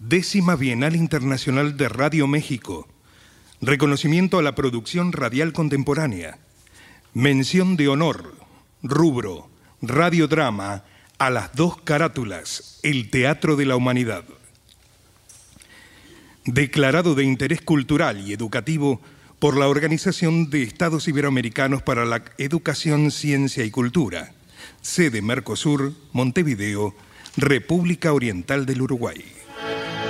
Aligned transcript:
Décima 0.00 0.56
Bienal 0.56 0.96
Internacional 0.96 1.76
de 1.76 1.86
Radio 1.90 2.26
México. 2.26 2.88
Reconocimiento 3.60 4.38
a 4.38 4.42
la 4.42 4.54
producción 4.54 5.12
radial 5.12 5.52
contemporánea. 5.52 6.38
Mención 7.12 7.76
de 7.76 7.88
honor. 7.88 8.34
Rubro. 8.82 9.50
Radiodrama. 9.82 10.84
A 11.18 11.28
las 11.28 11.54
dos 11.54 11.82
carátulas. 11.82 12.80
El 12.82 13.10
Teatro 13.10 13.56
de 13.56 13.66
la 13.66 13.76
Humanidad. 13.76 14.24
Declarado 16.46 17.14
de 17.14 17.24
interés 17.24 17.60
cultural 17.60 18.26
y 18.26 18.32
educativo 18.32 19.02
por 19.38 19.58
la 19.58 19.68
Organización 19.68 20.48
de 20.48 20.62
Estados 20.62 21.08
Iberoamericanos 21.08 21.82
para 21.82 22.06
la 22.06 22.24
Educación, 22.38 23.10
Ciencia 23.10 23.66
y 23.66 23.70
Cultura. 23.70 24.32
Sede 24.80 25.20
Mercosur, 25.20 25.92
Montevideo, 26.12 26.94
República 27.36 28.14
Oriental 28.14 28.64
del 28.64 28.80
Uruguay. 28.80 29.39
Thank 29.62 30.04
you. 30.04 30.09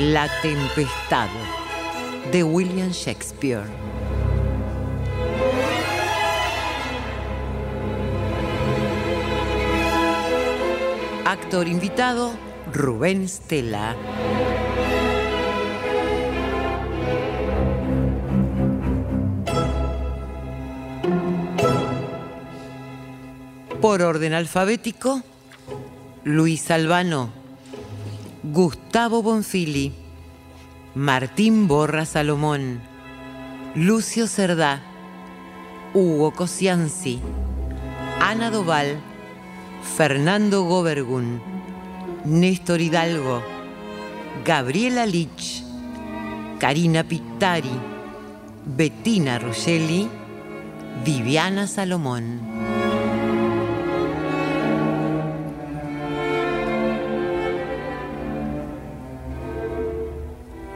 La 0.00 0.28
Tempestad 0.42 1.26
de 2.30 2.44
William 2.44 2.90
Shakespeare. 2.92 3.64
Actor 11.24 11.66
invitado, 11.66 12.30
Rubén 12.72 13.28
Stella. 13.28 13.96
Por 23.80 24.02
orden 24.02 24.32
alfabético, 24.32 25.24
Luis 26.22 26.70
Albano. 26.70 27.37
Gustavo 28.50 29.22
Bonfili, 29.22 29.92
Martín 30.94 31.68
Borra 31.68 32.06
Salomón, 32.06 32.80
Lucio 33.74 34.26
Cerdá, 34.26 34.80
Hugo 35.92 36.30
Cosianzi, 36.30 37.20
Ana 38.20 38.50
Doval, 38.50 39.00
Fernando 39.82 40.64
Gobergun, 40.64 41.42
Néstor 42.24 42.80
Hidalgo, 42.80 43.42
Gabriela 44.46 45.04
Lich, 45.04 45.62
Karina 46.58 47.04
Pittari, 47.04 47.78
Bettina 48.64 49.38
Ruggeli, 49.38 50.08
Viviana 51.04 51.66
Salomón. 51.66 52.67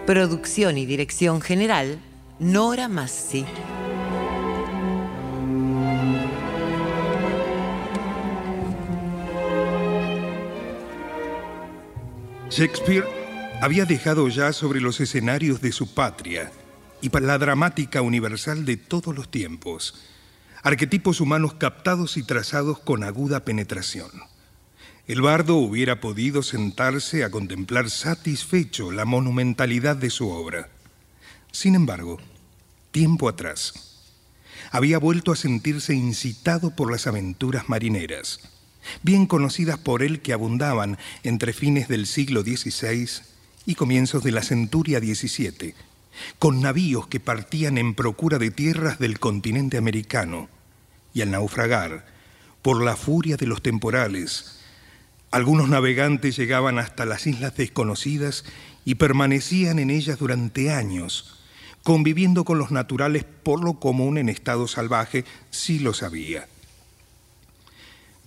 Producción 0.07 0.79
y 0.79 0.85
dirección 0.85 1.41
general, 1.41 2.01
Nora 2.41 2.89
Massi. 2.89 3.45
Shakespeare 12.51 13.05
había 13.61 13.85
dejado 13.85 14.29
ya 14.29 14.53
sobre 14.53 14.81
los 14.81 15.01
escenarios 15.01 15.61
de 15.61 15.71
su 15.71 15.95
patria 15.95 16.51
y 17.01 17.11
para 17.11 17.27
la 17.27 17.39
dramática 17.39 18.03
universal 18.03 18.65
de 18.65 18.77
todos 18.77 19.15
los 19.15 19.31
tiempos, 19.31 19.95
arquetipos 20.65 21.21
humanos 21.21 21.55
captados 21.55 22.17
y 22.17 22.25
trazados 22.25 22.81
con 22.81 23.05
aguda 23.05 23.45
penetración. 23.45 24.11
El 25.09 25.21
bardo 25.21 25.57
hubiera 25.57 26.01
podido 26.01 26.45
sentarse 26.45 27.25
a 27.25 27.31
contemplar 27.31 27.91
satisfecho 27.91 28.93
la 28.93 29.05
monumentalidad 29.05 29.97
de 29.97 30.11
su 30.11 30.31
obra. 30.31 30.69
Sin 31.51 31.75
embargo, 31.75 32.19
tiempo 32.93 33.29
atrás, 33.29 33.75
había 34.71 34.99
vuelto 34.99 35.33
a 35.33 35.37
sentirse 35.37 35.93
incitado 35.93 36.77
por 36.77 36.93
las 36.93 37.09
aventuras 37.09 37.69
marineras, 37.69 38.49
bien 39.03 39.27
conocidas 39.27 39.77
por 39.77 40.05
él 40.05 40.23
que 40.23 40.33
abundaban 40.33 40.99
entre 41.25 41.53
fines 41.53 41.89
del 41.89 42.07
siglo 42.07 42.43
XVI 42.43 43.09
y 43.67 43.75
comienzos 43.75 44.23
de 44.23 44.31
la 44.31 44.43
centuria 44.43 45.01
XVII, 45.01 45.75
con 46.39 46.61
navíos 46.61 47.09
que 47.09 47.19
partían 47.19 47.77
en 47.77 47.95
procura 47.95 48.39
de 48.39 48.53
tierras 48.53 49.01
del 49.01 49.19
continente 49.19 49.79
americano, 49.79 50.49
y 51.13 51.23
al 51.23 51.33
naufragar, 51.33 52.07
por 52.63 52.81
la 52.85 52.95
furia 52.95 53.37
de 53.37 53.47
los 53.47 53.63
temporales, 53.63 54.62
algunos 55.33 55.71
navegantes 55.71 56.37
llegaban 56.37 56.79
hasta 56.79 57.07
las 57.07 57.27
islas 57.27 57.57
desconocidas 57.57 58.45
y 58.85 58.97
permanecían 58.97 59.79
en 59.79 59.89
ellas 59.89 60.19
durante 60.19 60.71
años, 60.71 61.41
conviviendo 61.83 62.45
con 62.45 62.59
los 62.59 62.71
naturales 62.71 63.25
por 63.25 63.65
lo 63.65 63.81
común 63.81 64.19
en 64.19 64.29
estado 64.29 64.69
salvaje, 64.69 65.25
si 65.51 65.79
lo 65.79 65.95
sabía. 65.95 66.47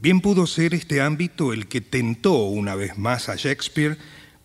Bien 0.02 0.20
pudo 0.20 0.48
ser 0.48 0.74
este 0.74 1.00
ámbito 1.00 1.54
el 1.54 1.68
que 1.68 1.80
tentó 1.80 2.34
una 2.34 2.76
vez 2.76 2.98
más 2.98 3.30
a 3.30 3.36
Shakespeare 3.36 3.98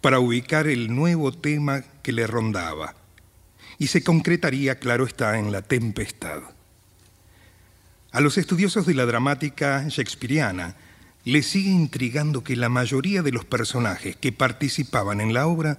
para 0.02 0.20
ubicar 0.20 0.66
el 0.66 0.94
nuevo 0.94 1.32
tema 1.32 1.82
que 2.02 2.12
le 2.12 2.26
rondaba, 2.26 2.94
y 3.78 3.86
se 3.86 4.04
concretaría, 4.04 4.78
claro 4.78 5.06
está, 5.06 5.38
en 5.38 5.50
la 5.50 5.62
tempestad. 5.62 6.42
A 8.12 8.20
los 8.20 8.36
estudiosos 8.36 8.84
de 8.84 8.94
la 8.94 9.06
dramática 9.06 9.86
shakespeariana, 9.88 10.76
le 11.24 11.42
sigue 11.42 11.70
intrigando 11.70 12.42
que 12.42 12.56
la 12.56 12.68
mayoría 12.68 13.22
de 13.22 13.32
los 13.32 13.44
personajes 13.44 14.16
que 14.16 14.32
participaban 14.32 15.20
en 15.20 15.34
la 15.34 15.46
obra 15.46 15.78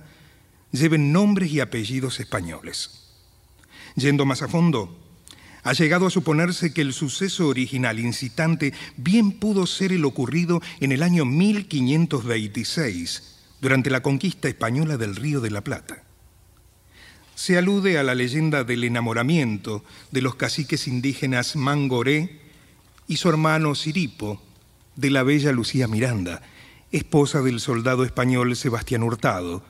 lleven 0.71 1.11
nombres 1.11 1.51
y 1.51 1.59
apellidos 1.59 2.19
españoles. 2.19 3.01
Yendo 3.95 4.25
más 4.25 4.41
a 4.41 4.47
fondo, 4.47 4.97
ha 5.63 5.73
llegado 5.73 6.07
a 6.07 6.11
suponerse 6.11 6.73
que 6.73 6.81
el 6.81 6.93
suceso 6.93 7.47
original 7.47 7.99
incitante 7.99 8.73
bien 8.97 9.31
pudo 9.31 9.67
ser 9.67 9.91
el 9.91 10.05
ocurrido 10.05 10.61
en 10.79 10.91
el 10.91 11.03
año 11.03 11.25
1526, 11.25 13.37
durante 13.61 13.91
la 13.91 14.01
conquista 14.01 14.47
española 14.47 14.97
del 14.97 15.15
Río 15.15 15.39
de 15.39 15.51
la 15.51 15.61
Plata. 15.61 16.03
Se 17.35 17.57
alude 17.57 17.97
a 17.97 18.03
la 18.03 18.15
leyenda 18.15 18.63
del 18.63 18.83
enamoramiento 18.83 19.83
de 20.11 20.21
los 20.21 20.35
caciques 20.35 20.87
indígenas 20.87 21.55
Mangoré 21.55 22.39
y 23.07 23.17
su 23.17 23.29
hermano 23.29 23.75
Siripo, 23.75 24.41
de 25.01 25.09
la 25.09 25.23
bella 25.23 25.51
Lucía 25.51 25.87
Miranda, 25.87 26.43
esposa 26.91 27.41
del 27.41 27.59
soldado 27.59 28.05
español 28.05 28.55
Sebastián 28.55 29.01
Hurtado, 29.01 29.63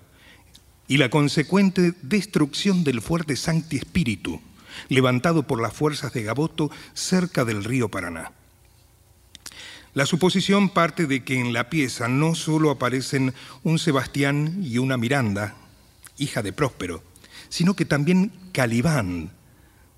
y 0.89 0.97
la 0.97 1.09
consecuente 1.09 1.93
destrucción 2.01 2.83
del 2.83 3.01
fuerte 3.01 3.37
Sancti 3.37 3.77
Espíritu, 3.77 4.41
levantado 4.89 5.43
por 5.43 5.61
las 5.61 5.73
fuerzas 5.73 6.11
de 6.11 6.23
Gaboto 6.23 6.69
cerca 6.93 7.45
del 7.45 7.63
río 7.63 7.87
Paraná. 7.87 8.33
La 9.93 10.05
suposición 10.05 10.67
parte 10.67 11.07
de 11.07 11.23
que 11.23 11.39
en 11.39 11.53
la 11.53 11.69
pieza 11.69 12.09
no 12.09 12.35
solo 12.35 12.69
aparecen 12.69 13.33
un 13.63 13.79
Sebastián 13.79 14.59
y 14.61 14.79
una 14.79 14.97
Miranda, 14.97 15.55
hija 16.17 16.41
de 16.41 16.51
Próspero, 16.51 17.03
sino 17.47 17.73
que 17.73 17.85
también 17.85 18.33
Calibán, 18.51 19.31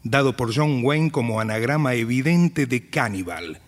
dado 0.03 0.37
por 0.37 0.55
John 0.55 0.85
Wayne 0.85 1.09
como 1.09 1.39
anagrama 1.39 1.95
evidente 1.95 2.67
de 2.67 2.87
caníbal. 2.87 3.62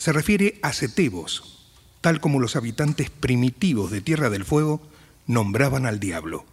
Se 0.00 0.14
refiere 0.14 0.58
a 0.62 0.72
Cetebos, 0.72 1.58
tal 2.00 2.22
como 2.22 2.40
los 2.40 2.56
habitantes 2.56 3.10
primitivos 3.10 3.90
de 3.90 4.00
Tierra 4.00 4.30
del 4.30 4.46
Fuego 4.46 4.80
nombraban 5.26 5.84
al 5.84 6.00
diablo. 6.00 6.46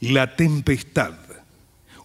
La 0.00 0.34
Tempestad, 0.34 1.12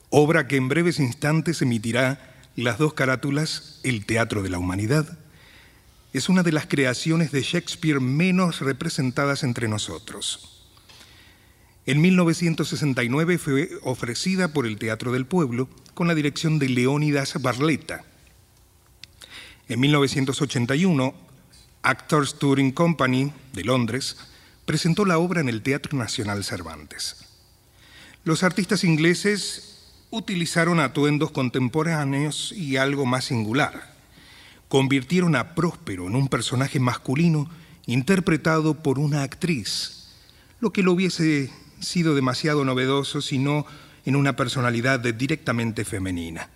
obra 0.10 0.50
que 0.50 0.58
en 0.58 0.68
breves 0.68 1.00
instantes 1.00 1.62
emitirá 1.62 2.36
las 2.58 2.78
dos 2.78 2.94
carátulas 2.94 3.80
El 3.84 4.06
Teatro 4.06 4.44
de 4.44 4.50
la 4.50 4.60
Humanidad, 4.60 5.18
es 6.12 6.28
una 6.28 6.44
de 6.44 6.52
las 6.52 6.66
creaciones 6.66 7.32
de 7.32 7.42
Shakespeare 7.42 8.02
menos 8.02 8.60
representadas 8.60 9.44
entre 9.44 9.70
nosotros. 9.70 10.68
En 11.86 12.02
1969 12.02 13.38
fue 13.38 13.70
ofrecida 13.84 14.52
por 14.52 14.68
el 14.68 14.78
Teatro 14.78 15.14
del 15.14 15.26
Pueblo 15.26 15.70
con 15.94 16.10
la 16.10 16.16
dirección 16.16 16.60
de 16.60 16.68
Leónidas 16.68 17.42
Barletta. 17.42 18.04
En 19.70 19.80
1981, 19.82 21.14
Actors 21.84 22.40
Touring 22.40 22.72
Company 22.72 23.32
de 23.54 23.64
Londres 23.64 24.18
presentó 24.66 25.06
la 25.06 25.20
obra 25.20 25.42
en 25.42 25.48
el 25.48 25.62
Teatro 25.62 25.96
Nacional 25.96 26.44
Cervantes. 26.44 27.18
Los 28.24 28.42
artistas 28.42 28.84
ingleses 28.84 29.92
utilizaron 30.10 30.80
atuendos 30.80 31.30
contemporáneos 31.30 32.52
y 32.52 32.78
algo 32.78 33.06
más 33.06 33.26
singular. 33.26 33.94
Convirtieron 34.70 35.36
a 35.36 35.54
Próspero 35.54 36.08
en 36.08 36.16
un 36.16 36.30
personaje 36.30 36.80
masculino 36.80 37.48
interpretado 37.86 38.82
por 38.82 38.98
una 38.98 39.22
actriz, 39.22 40.08
lo 40.62 40.74
que 40.74 40.82
lo 40.82 40.94
hubiese 40.94 41.52
sido 41.80 42.16
demasiado 42.16 42.66
novedoso 42.66 43.22
sino 43.22 43.68
en 44.04 44.16
una 44.16 44.36
personalidad 44.36 45.00
directamente 45.00 45.86
femenina. 45.86 46.50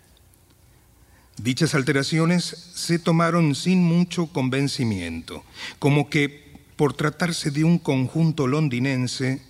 Dichas 1.37 1.73
alteraciones 1.73 2.43
se 2.43 2.99
tomaron 2.99 3.55
sin 3.55 3.83
mucho 3.83 4.27
convencimiento, 4.27 5.43
como 5.79 6.09
que 6.09 6.43
por 6.75 6.93
tratarse 6.93 7.51
de 7.51 7.63
un 7.63 7.79
conjunto 7.79 8.47
londinense, 8.47 9.41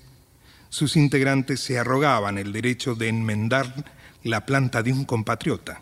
sus 0.69 0.95
integrantes 0.95 1.59
se 1.59 1.77
arrogaban 1.77 2.37
el 2.37 2.51
derecho 2.51 2.95
de 2.95 3.09
enmendar 3.09 3.85
la 4.23 4.45
planta 4.45 4.81
de 4.81 4.93
un 4.93 5.05
compatriota, 5.05 5.81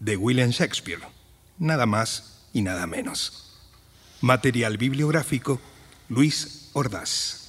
de 0.00 0.16
William 0.16 0.50
Shakespeare, 0.50 1.00
nada 1.58 1.86
más 1.86 2.42
y 2.52 2.62
nada 2.62 2.86
menos. 2.86 3.54
Material 4.20 4.76
bibliográfico, 4.76 5.60
Luis 6.08 6.70
Ordaz. 6.72 7.45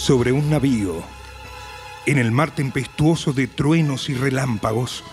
Sobre 0.00 0.32
un 0.32 0.48
navío 0.48 0.94
en 2.06 2.16
el 2.16 2.32
mar 2.32 2.52
tempestuoso 2.52 3.34
de 3.34 3.46
truenos 3.46 4.08
y 4.08 4.14
relámpagos, 4.14 5.04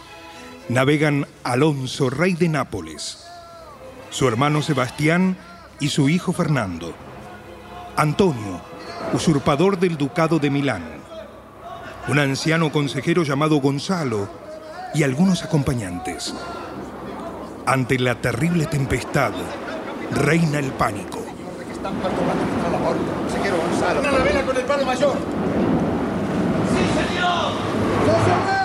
navegan 0.70 1.28
Alonso, 1.44 2.10
rey 2.10 2.36
de 2.36 2.48
Nápoles, 2.48 3.26
su 4.12 4.30
hermano 4.30 4.62
Sebastián 4.62 5.36
y 5.82 5.90
su 5.90 6.08
hijo 6.08 6.32
Fernando, 6.32 6.94
Antonio, 7.98 8.62
usurpador 9.12 9.78
del 9.78 9.98
ducado 9.98 10.40
de 10.40 10.50
Milán, 10.50 10.86
un 12.08 12.20
anciano 12.20 12.72
consejero 12.72 13.24
llamado 13.24 13.58
Gonzalo 13.58 14.30
y 14.96 15.04
algunos 15.04 15.44
acompañantes. 15.44 16.34
Ante 17.66 18.00
la 18.00 18.16
terrible 18.22 18.68
tempestad, 18.68 19.34
reina 20.12 20.60
el 20.60 20.72
pánico. 20.72 21.27
La 24.12 24.24
vela 24.24 24.42
con 24.44 24.58
el 24.58 24.64
palo 24.64 24.86
mayor! 24.86 25.18
¡Que 28.06 28.57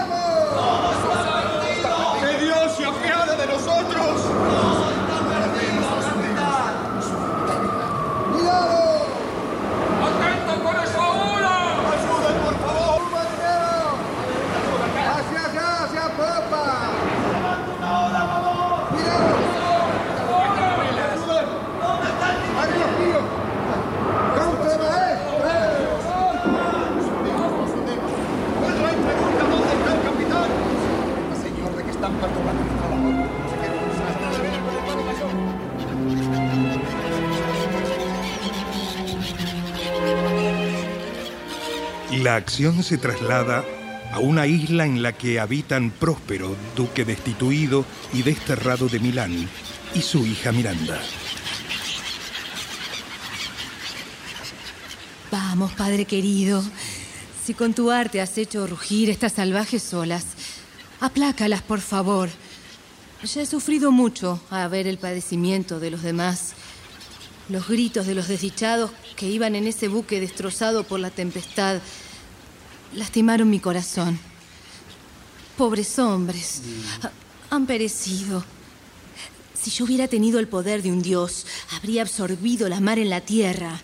La 42.32 42.39
acción 42.39 42.82
se 42.82 42.96
traslada 42.96 43.62
a 44.10 44.19
una 44.19 44.46
isla 44.46 44.86
en 44.86 45.03
la 45.03 45.12
que 45.12 45.39
habitan 45.39 45.91
Próspero, 45.91 46.56
duque 46.74 47.05
destituido 47.05 47.84
y 48.15 48.22
desterrado 48.22 48.89
de 48.89 49.01
Milán, 49.01 49.51
y 49.93 50.01
su 50.01 50.24
hija 50.24 50.51
Miranda. 50.51 50.98
Vamos, 55.31 55.72
padre 55.72 56.06
querido. 56.06 56.65
Si 57.44 57.53
con 57.53 57.74
tu 57.74 57.91
arte 57.91 58.22
has 58.22 58.39
hecho 58.39 58.67
rugir 58.67 59.10
estas 59.10 59.34
salvajes 59.34 59.93
olas, 59.93 60.24
aplácalas, 61.01 61.60
por 61.60 61.82
favor. 61.82 62.31
Ya 63.22 63.43
he 63.43 63.46
sufrido 63.46 63.93
mucho 63.93 64.41
a 64.48 64.67
ver 64.69 64.86
el 64.86 64.96
padecimiento 64.96 65.81
de 65.81 65.91
los 65.91 66.03
demás. 66.03 66.55
Los 67.51 67.69
gritos 67.69 68.06
de 68.06 68.15
los 68.15 68.29
desdichados 68.29 68.91
que 69.17 69.29
iban 69.29 69.55
en 69.55 69.67
ese 69.67 69.89
buque 69.89 70.19
destrozado 70.19 70.84
por 70.84 70.98
la 70.98 71.10
tempestad 71.10 71.82
lastimaron 72.94 73.49
mi 73.51 73.61
corazón. 73.61 74.19
Pobres 75.56 75.99
hombres, 75.99 76.63
ha- 77.03 77.11
han 77.55 77.67
perecido. 77.67 78.44
Si 79.55 79.70
yo 79.70 79.84
hubiera 79.84 80.08
tenido 80.08 80.41
el 80.41 80.49
poder 80.49 80.82
de 80.82 80.91
un 80.91 81.03
dios, 81.03 81.46
habría 81.77 82.03
absorbido 82.03 82.69
la 82.69 82.81
mar 82.81 82.99
en 82.99 83.11
la 83.11 83.20
tierra 83.20 83.81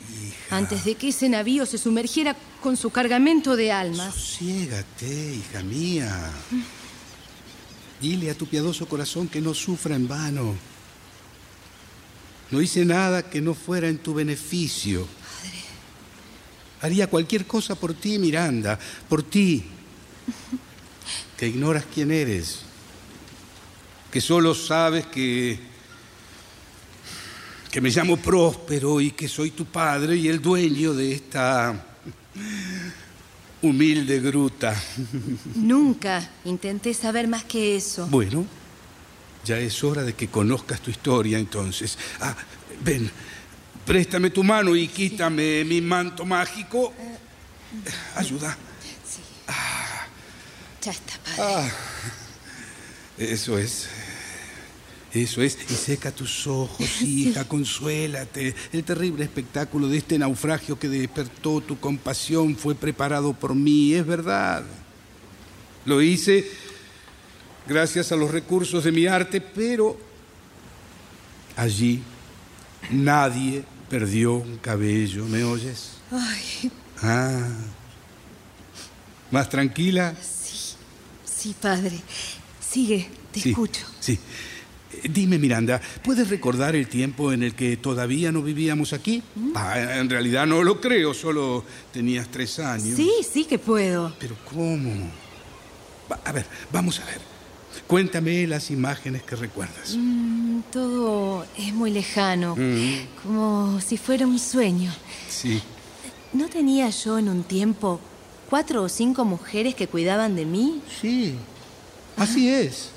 antes 0.50 0.84
de 0.84 0.94
que 0.96 1.08
ese 1.08 1.28
navío 1.28 1.66
se 1.66 1.78
sumergiera 1.78 2.34
con 2.62 2.76
su 2.76 2.90
cargamento 2.90 3.54
de 3.54 3.70
almas. 3.70 4.14
Sosiégate, 4.14 5.34
hija 5.36 5.62
mía. 5.62 6.32
Dile 8.00 8.30
a 8.30 8.34
tu 8.34 8.46
piadoso 8.46 8.88
corazón 8.88 9.28
que 9.28 9.40
no 9.40 9.54
sufra 9.54 9.94
en 9.94 10.08
vano. 10.08 10.54
No 12.50 12.60
hice 12.62 12.84
nada 12.84 13.28
que 13.28 13.40
no 13.40 13.54
fuera 13.54 13.88
en 13.88 13.98
tu 13.98 14.14
beneficio. 14.14 15.06
Haría 16.80 17.08
cualquier 17.08 17.46
cosa 17.46 17.74
por 17.74 17.94
ti, 17.94 18.18
Miranda, 18.18 18.78
por 19.08 19.22
ti, 19.22 19.64
que 21.36 21.48
ignoras 21.48 21.84
quién 21.92 22.10
eres, 22.10 22.60
que 24.10 24.20
solo 24.20 24.54
sabes 24.54 25.06
que 25.06 25.68
que 27.70 27.80
me 27.80 27.90
llamo 27.90 28.16
Próspero 28.16 29.00
y 29.00 29.10
que 29.10 29.28
soy 29.28 29.50
tu 29.50 29.66
padre 29.66 30.16
y 30.16 30.28
el 30.28 30.40
dueño 30.40 30.94
de 30.94 31.12
esta 31.12 31.84
humilde 33.62 34.20
gruta. 34.20 34.74
Nunca 35.54 36.30
intenté 36.44 36.94
saber 36.94 37.28
más 37.28 37.44
que 37.44 37.76
eso. 37.76 38.06
Bueno, 38.06 38.46
ya 39.44 39.58
es 39.58 39.84
hora 39.84 40.02
de 40.02 40.14
que 40.14 40.28
conozcas 40.28 40.80
tu 40.80 40.90
historia 40.90 41.38
entonces. 41.38 41.98
Ah, 42.20 42.34
ven, 42.82 43.10
préstame 43.88 44.28
tu 44.28 44.44
mano 44.44 44.76
y 44.76 44.86
quítame 44.86 45.64
mi 45.64 45.80
manto 45.80 46.26
mágico. 46.26 46.92
Ayuda. 48.14 48.54
Sí. 49.02 49.22
Ya 50.82 50.90
está, 50.90 51.14
padre. 51.24 51.42
Ah, 51.42 51.70
eso 53.16 53.58
es. 53.58 53.88
Eso 55.14 55.40
es. 55.40 55.56
Y 55.70 55.72
seca 55.72 56.12
tus 56.12 56.46
ojos, 56.46 56.86
hija, 57.00 57.48
consuélate. 57.48 58.54
El 58.74 58.84
terrible 58.84 59.24
espectáculo 59.24 59.88
de 59.88 59.96
este 59.96 60.18
naufragio 60.18 60.78
que 60.78 60.90
despertó 60.90 61.62
tu 61.62 61.80
compasión 61.80 62.56
fue 62.56 62.74
preparado 62.74 63.32
por 63.32 63.54
mí, 63.54 63.94
es 63.94 64.06
verdad. 64.06 64.64
Lo 65.86 66.02
hice 66.02 66.46
gracias 67.66 68.12
a 68.12 68.16
los 68.16 68.30
recursos 68.30 68.84
de 68.84 68.92
mi 68.92 69.06
arte, 69.06 69.40
pero 69.40 69.98
allí 71.56 72.02
nadie 72.90 73.64
perdió 73.88 74.34
un 74.34 74.58
cabello, 74.58 75.24
¿me 75.26 75.44
oyes? 75.44 75.92
Ay, 76.10 76.70
Ah. 77.02 77.46
¿Más 79.30 79.48
tranquila? 79.48 80.14
sí. 80.20 80.74
Sí, 81.24 81.54
padre. 81.60 82.00
Sigue, 82.60 83.08
te 83.32 83.40
Sí, 83.40 83.50
escucho. 83.50 83.86
Sí. 84.00 84.18
Eh, 84.92 85.08
Dime, 85.08 85.38
Miranda, 85.38 85.80
¿puedes 86.02 86.28
recordar 86.28 86.74
el 86.74 86.88
tiempo 86.88 87.32
en 87.32 87.42
el 87.44 87.54
que 87.54 87.76
todavía 87.76 88.32
no 88.32 88.42
vivíamos 88.42 88.92
aquí? 88.92 89.22
¿Mm? 89.36 89.52
Ah, 89.54 89.98
en 90.00 90.10
realidad 90.10 90.46
no 90.46 90.64
lo 90.64 90.80
creo, 90.80 91.14
solo 91.14 91.64
tenías 91.92 92.28
tres 92.28 92.58
años. 92.58 92.96
Sí, 92.96 93.10
sí 93.32 93.44
que 93.44 93.58
puedo. 93.58 94.12
Pero 94.18 94.36
¿cómo? 94.52 94.92
A 96.24 96.32
ver, 96.32 96.46
vamos 96.72 96.98
a 97.00 97.04
ver. 97.04 97.20
Cuéntame 97.88 98.46
las 98.46 98.70
imágenes 98.70 99.22
que 99.22 99.34
recuerdas. 99.34 99.96
Mm, 99.96 100.60
todo 100.70 101.44
es 101.56 101.72
muy 101.72 101.90
lejano, 101.90 102.54
Mm. 102.54 103.22
como 103.22 103.80
si 103.80 103.96
fuera 103.96 104.26
un 104.26 104.38
sueño. 104.38 104.92
Sí. 105.28 105.60
¿No 106.34 106.48
tenía 106.48 106.90
yo 106.90 107.18
en 107.18 107.28
un 107.30 107.42
tiempo 107.44 107.98
cuatro 108.50 108.82
o 108.82 108.88
cinco 108.90 109.24
mujeres 109.24 109.74
que 109.74 109.88
cuidaban 109.88 110.36
de 110.36 110.44
mí? 110.44 110.80
Sí. 111.00 111.34
Así 112.16 112.48
es. 112.50 112.90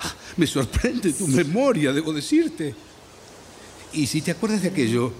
Ah, 0.00 0.14
Me 0.36 0.46
sorprende 0.46 1.12
tu 1.12 1.28
memoria, 1.28 1.92
debo 1.92 2.12
decirte. 2.12 2.74
Y 3.92 4.06
si 4.06 4.22
te 4.22 4.30
acuerdas 4.30 4.62
de 4.62 4.68
aquello, 4.68 5.12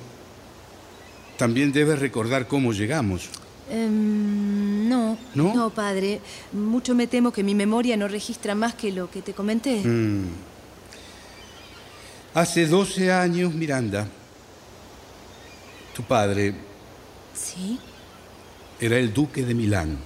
también 1.37 1.73
debes 1.73 1.99
recordar 1.99 2.47
cómo 2.49 2.73
llegamos. 2.73 3.29
Em, 3.71 4.58
no, 4.89 5.19
¿No? 5.35 5.71
padre. 5.71 6.21
Mucho 6.53 6.95
me 6.95 7.07
temo 7.07 7.33
que 7.33 7.43
mi 7.43 7.55
memoria 7.55 7.97
no 7.97 8.09
registra 8.09 8.55
más 8.55 8.75
que 8.75 8.91
lo 8.93 9.11
que 9.11 9.23
te 9.23 9.33
comenté. 9.35 9.83
Mm. 9.85 10.27
Hace 12.35 12.67
12 12.67 13.13
años, 13.13 13.55
Miranda, 13.55 14.07
tu 15.95 16.03
padre 16.03 16.55
¿Sí? 17.35 17.79
era 18.81 18.97
el 18.99 19.13
duque 19.13 19.45
de 19.45 19.55
Milán. 19.55 19.99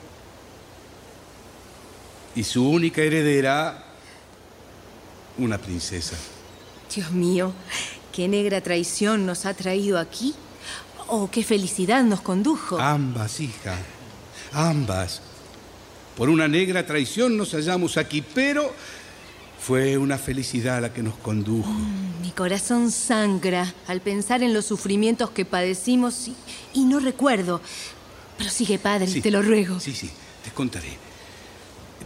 Y 2.35 2.45
su 2.45 2.67
única 2.67 3.03
heredera, 3.03 3.85
una 5.37 5.59
princesa. 5.59 6.17
Dios 6.95 7.11
mío, 7.11 7.53
qué 8.13 8.29
negra 8.29 8.61
traición 8.61 9.27
nos 9.27 9.45
ha 9.45 9.55
traído 9.55 9.99
aquí. 9.99 10.35
Oh, 11.09 11.29
qué 11.31 11.45
felicidad 11.45 12.03
nos 12.05 12.23
condujo. 12.23 12.79
Ambas, 12.79 13.41
hija, 13.41 13.77
ambas. 14.53 15.21
Por 16.17 16.29
una 16.29 16.47
negra 16.49 16.85
traición 16.87 17.37
nos 17.37 17.53
hallamos 17.53 17.97
aquí, 17.97 18.23
pero 18.35 18.73
fue 19.61 19.97
una 19.97 20.19
felicidad 20.19 20.81
la 20.83 20.93
que 20.93 21.03
nos 21.03 21.15
condujo. 21.15 21.71
Mi 22.21 22.31
corazón 22.33 22.91
sangra 22.91 23.73
al 23.87 24.01
pensar 24.01 24.43
en 24.43 24.53
los 24.53 24.67
sufrimientos 24.67 25.31
que 25.31 25.45
padecimos 25.45 26.29
y, 26.29 26.35
y 26.75 26.85
no 26.85 26.99
recuerdo. 27.01 27.61
Pero 28.39 28.51
sigue, 28.51 28.79
padre, 28.79 29.07
Sí. 29.07 29.21
te 29.21 29.31
lo 29.31 29.41
ruego. 29.43 29.79
Sí, 29.81 29.93
sí, 29.93 30.11
te 30.45 30.51
contaré. 30.51 30.97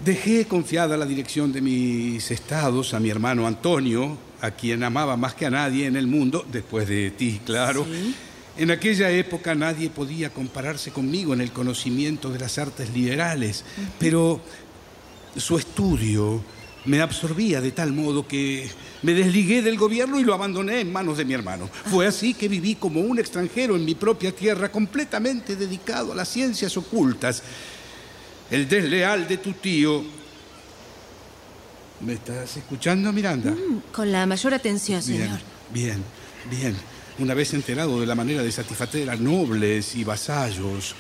Dejé 0.05 0.47
confiada 0.47 0.97
la 0.97 1.07
dirección 1.07 1.53
de 1.53 1.63
mis 1.63 2.31
estados 2.31 2.93
a 2.93 3.01
mi 3.01 3.09
hermano 3.09 3.47
Antonio, 3.47 4.19
a 4.43 4.51
quien 4.51 4.85
amaba 4.85 5.17
más 5.17 5.35
que 5.35 5.47
a 5.47 5.51
nadie 5.51 5.87
en 5.87 5.97
el 5.97 6.07
mundo, 6.07 6.45
después 6.53 6.87
de 6.87 7.11
ti, 7.11 7.41
claro. 7.47 7.85
Sí. 7.85 8.15
En 8.59 8.71
aquella 8.71 9.11
época 9.11 9.55
nadie 9.55 9.91
podía 9.91 10.31
compararse 10.31 10.91
conmigo 10.91 11.35
en 11.35 11.41
el 11.43 11.53
conocimiento 11.53 12.31
de 12.31 12.39
las 12.39 12.57
artes 12.59 12.91
liberales, 12.91 13.65
pero 13.99 14.41
su 15.37 15.59
estudio 15.59 16.43
me 16.87 17.01
absorbía 17.03 17.61
de 17.61 17.73
tal 17.73 17.93
modo 17.93 18.27
que 18.27 18.71
me 19.03 19.13
desligué 19.13 19.61
del 19.61 19.77
gobierno 19.77 20.19
y 20.19 20.25
lo 20.25 20.33
abandoné 20.33 20.81
en 20.81 20.91
manos 20.93 21.19
de 21.19 21.25
mi 21.27 21.35
hermano. 21.35 21.69
Fue 21.91 22.07
así 22.07 22.33
que 22.33 22.49
viví 22.49 22.77
como 22.77 23.01
un 23.01 23.19
extranjero 23.19 23.77
en 23.77 23.85
mi 23.85 23.95
propia 23.95 24.33
tierra, 24.35 24.71
completamente 24.73 25.57
dedicado 25.57 26.13
a 26.13 26.15
las 26.17 26.29
ciencias 26.29 26.77
ocultas. 26.77 27.43
El 28.51 28.69
desleal 28.69 29.29
de 29.29 29.37
tu 29.39 29.53
tío... 29.53 30.03
¿Me 32.01 32.13
estás 32.13 32.57
escuchando, 32.57 33.11
Miranda? 33.13 33.51
Mm, 33.51 33.81
Con 33.93 34.13
la 34.13 34.27
mayor 34.27 34.53
atención, 34.55 35.03
Bien, 35.07 35.23
señor. 35.23 35.41
bien, 35.73 36.03
bien. 36.51 36.77
Una 37.19 37.35
vez 37.35 37.55
enterado 37.55 37.99
de 37.99 38.07
la 38.07 38.15
manera 38.15 38.43
de 38.43 38.53
satisfacer 38.53 39.09
a 39.09 39.17
nobles 39.17 39.95
y 39.95 40.05
vasallos, 40.05 40.95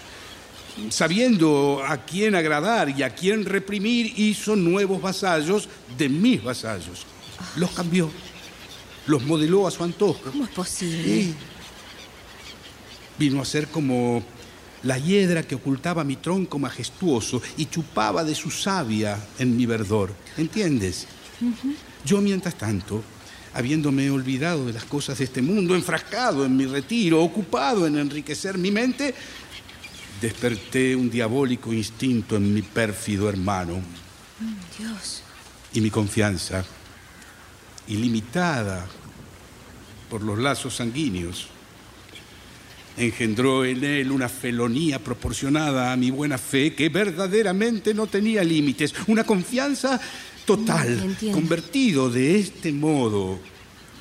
sabiendo 0.88 1.82
a 1.86 2.04
quién 2.04 2.34
agradar 2.34 2.88
y 2.88 3.02
a 3.02 3.14
quién 3.14 3.44
reprimir, 3.44 4.12
hizo 4.16 4.56
nuevos 4.56 5.00
vasallos 5.00 5.68
de 5.98 6.08
mis 6.08 6.42
vasallos. 6.42 7.04
Los 7.56 7.70
cambió, 7.72 8.10
los 9.06 9.22
modeló 9.24 9.66
a 9.66 9.70
su 9.70 9.84
antojo. 9.84 10.30
¿Cómo 10.30 10.44
es 10.44 10.50
posible? 10.50 11.34
Vino 13.18 13.42
a 13.42 13.44
ser 13.44 13.68
como 13.68 14.22
la 14.82 14.98
hiedra 14.98 15.42
que 15.42 15.54
ocultaba 15.54 16.04
mi 16.04 16.16
tronco 16.16 16.58
majestuoso 16.58 17.42
y 17.56 17.66
chupaba 17.66 18.24
de 18.24 18.34
su 18.34 18.50
savia 18.50 19.18
en 19.38 19.56
mi 19.56 19.66
verdor. 19.66 20.14
¿Entiendes? 20.36 21.06
Yo, 22.04 22.20
mientras 22.20 22.56
tanto, 22.56 23.02
habiéndome 23.56 24.10
olvidado 24.10 24.66
de 24.66 24.74
las 24.74 24.84
cosas 24.84 25.16
de 25.16 25.24
este 25.24 25.40
mundo, 25.40 25.74
enfrascado 25.74 26.44
en 26.44 26.54
mi 26.54 26.66
retiro, 26.66 27.22
ocupado 27.22 27.86
en 27.86 27.96
enriquecer 27.96 28.58
mi 28.58 28.70
mente, 28.70 29.14
desperté 30.20 30.94
un 30.94 31.08
diabólico 31.08 31.72
instinto 31.72 32.36
en 32.36 32.52
mi 32.52 32.60
pérfido 32.60 33.30
hermano 33.30 33.80
Dios. 34.78 35.22
y 35.72 35.80
mi 35.80 35.90
confianza, 35.90 36.66
ilimitada 37.88 38.86
por 40.10 40.22
los 40.22 40.38
lazos 40.38 40.76
sanguíneos, 40.76 41.48
engendró 42.98 43.64
en 43.64 43.84
él 43.84 44.12
una 44.12 44.28
felonía 44.28 44.98
proporcionada 44.98 45.92
a 45.92 45.96
mi 45.96 46.10
buena 46.10 46.36
fe 46.36 46.74
que 46.74 46.90
verdaderamente 46.90 47.94
no 47.94 48.06
tenía 48.06 48.44
límites, 48.44 48.92
una 49.06 49.24
confianza 49.24 49.98
total, 50.46 51.00
entiendo. 51.02 51.38
convertido 51.38 52.08
de 52.08 52.38
este 52.38 52.72
modo 52.72 53.38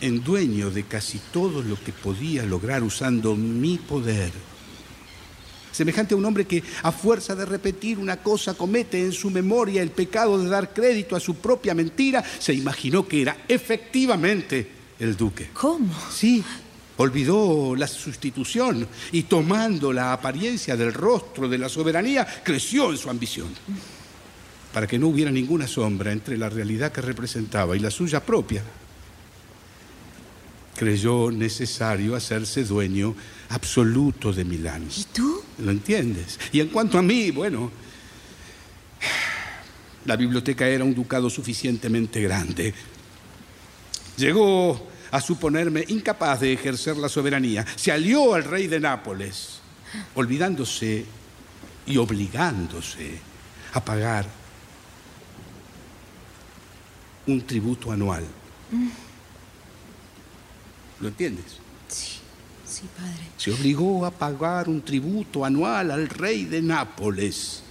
en 0.01 0.23
dueño 0.23 0.69
de 0.69 0.83
casi 0.83 1.19
todo 1.31 1.61
lo 1.61 1.81
que 1.81 1.91
podía 1.91 2.45
lograr 2.45 2.83
usando 2.83 3.35
mi 3.35 3.77
poder. 3.77 4.31
Semejante 5.71 6.13
a 6.13 6.17
un 6.17 6.23
hombre 6.23 6.45
que, 6.45 6.63
a 6.83 6.91
fuerza 6.91 7.35
de 7.35 7.45
repetir 7.45 7.99
una 7.99 8.17
cosa, 8.17 8.53
comete 8.53 9.03
en 9.03 9.11
su 9.11 9.29
memoria 9.29 9.81
el 9.81 9.91
pecado 9.91 10.41
de 10.41 10.47
dar 10.47 10.73
crédito 10.73 11.17
a 11.17 11.19
su 11.19 11.35
propia 11.35 11.73
mentira, 11.73 12.23
se 12.39 12.53
imaginó 12.53 13.05
que 13.05 13.21
era 13.21 13.43
efectivamente 13.47 14.69
el 14.99 15.17
duque. 15.17 15.49
¿Cómo? 15.53 15.93
Sí, 16.09 16.41
olvidó 16.97 17.75
la 17.75 17.87
sustitución 17.87 18.87
y 19.11 19.23
tomando 19.23 19.91
la 19.91 20.13
apariencia 20.13 20.77
del 20.77 20.93
rostro 20.93 21.49
de 21.49 21.57
la 21.57 21.67
soberanía, 21.67 22.25
creció 22.43 22.91
en 22.91 22.97
su 22.97 23.09
ambición. 23.09 23.49
Para 24.75 24.87
que 24.87 24.99
no 24.99 25.07
hubiera 25.07 25.31
ninguna 25.31 25.67
sombra 25.67 26.11
entre 26.11 26.37
la 26.37 26.49
realidad 26.49 26.91
que 26.91 26.99
representaba 26.99 27.77
y 27.77 27.79
la 27.79 27.89
suya 27.89 28.19
propia, 28.19 28.61
creyó 30.75 31.31
necesario 31.31 32.13
hacerse 32.13 32.65
dueño 32.65 33.15
absoluto 33.51 34.33
de 34.33 34.43
Milán. 34.43 34.85
¿Y 34.93 35.05
tú? 35.13 35.41
¿Lo 35.59 35.71
entiendes? 35.71 36.37
Y 36.51 36.59
en 36.59 36.67
cuanto 36.67 36.97
a 36.97 37.01
mí, 37.01 37.31
bueno, 37.31 37.71
la 40.03 40.17
biblioteca 40.17 40.67
era 40.67 40.83
un 40.83 40.93
ducado 40.93 41.29
suficientemente 41.29 42.21
grande. 42.21 42.73
Llegó 44.17 44.89
a 45.09 45.21
suponerme 45.21 45.85
incapaz 45.87 46.41
de 46.41 46.51
ejercer 46.51 46.97
la 46.97 47.07
soberanía. 47.07 47.65
Se 47.77 47.93
alió 47.93 48.33
al 48.33 48.43
rey 48.43 48.67
de 48.67 48.81
Nápoles, 48.81 49.61
olvidándose 50.15 51.05
y 51.85 51.95
obligándose 51.95 53.19
a 53.71 53.79
pagar 53.79 54.43
un 57.27 57.41
tributo 57.45 57.91
anual. 57.91 58.23
¿Lo 60.99 61.07
entiendes? 61.07 61.45
Sí, 61.87 62.19
Sí, 62.65 62.83
padre. 62.97 63.23
Se 63.37 63.51
obligó 63.51 64.05
a 64.05 64.11
pagar 64.11 64.67
un 64.67 64.81
tributo 64.81 65.45
anual 65.45 65.91
al 65.91 66.09
rey 66.09 66.45
de 66.45 66.61
Nápoles. 66.61 67.61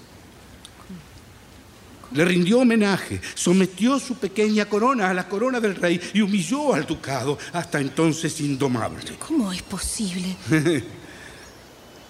Le 2.13 2.25
rindió 2.25 2.61
homenaje, 2.61 3.21
sometió 3.35 3.99
su 3.99 4.15
pequeña 4.15 4.67
corona 4.67 5.11
a 5.11 5.15
la 5.15 5.29
corona 5.29 5.59
del 5.59 5.75
rey 5.75 6.01
y 6.15 6.21
humilló 6.21 6.73
al 6.73 6.87
ducado, 6.87 7.37
hasta 7.53 7.81
entonces 7.81 8.41
indomable. 8.41 9.17
¿Cómo 9.19 9.53
es 9.53 9.63
posible? 9.63 10.37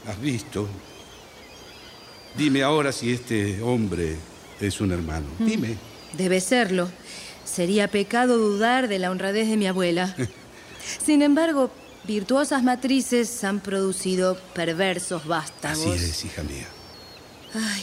¿Has 0.06 0.20
visto? 0.20 0.68
Dime 2.36 2.62
ahora 2.62 2.92
si 2.92 3.12
este 3.12 3.62
hombre 3.62 4.16
es 4.60 4.80
un 4.80 4.92
hermano. 4.92 5.26
Dime. 5.38 5.78
Debe 6.12 6.40
serlo. 6.40 6.90
Sería 7.44 7.88
pecado 7.88 8.38
dudar 8.38 8.88
de 8.88 8.98
la 8.98 9.10
honradez 9.10 9.48
de 9.48 9.56
mi 9.56 9.66
abuela. 9.66 10.14
Sin 11.04 11.22
embargo, 11.22 11.70
virtuosas 12.06 12.62
matrices 12.62 13.44
han 13.44 13.60
producido 13.60 14.36
perversos 14.54 15.26
vástagos. 15.26 15.86
Así 15.86 16.04
es, 16.04 16.24
hija 16.24 16.42
mía. 16.42 16.68
Ay, 17.54 17.82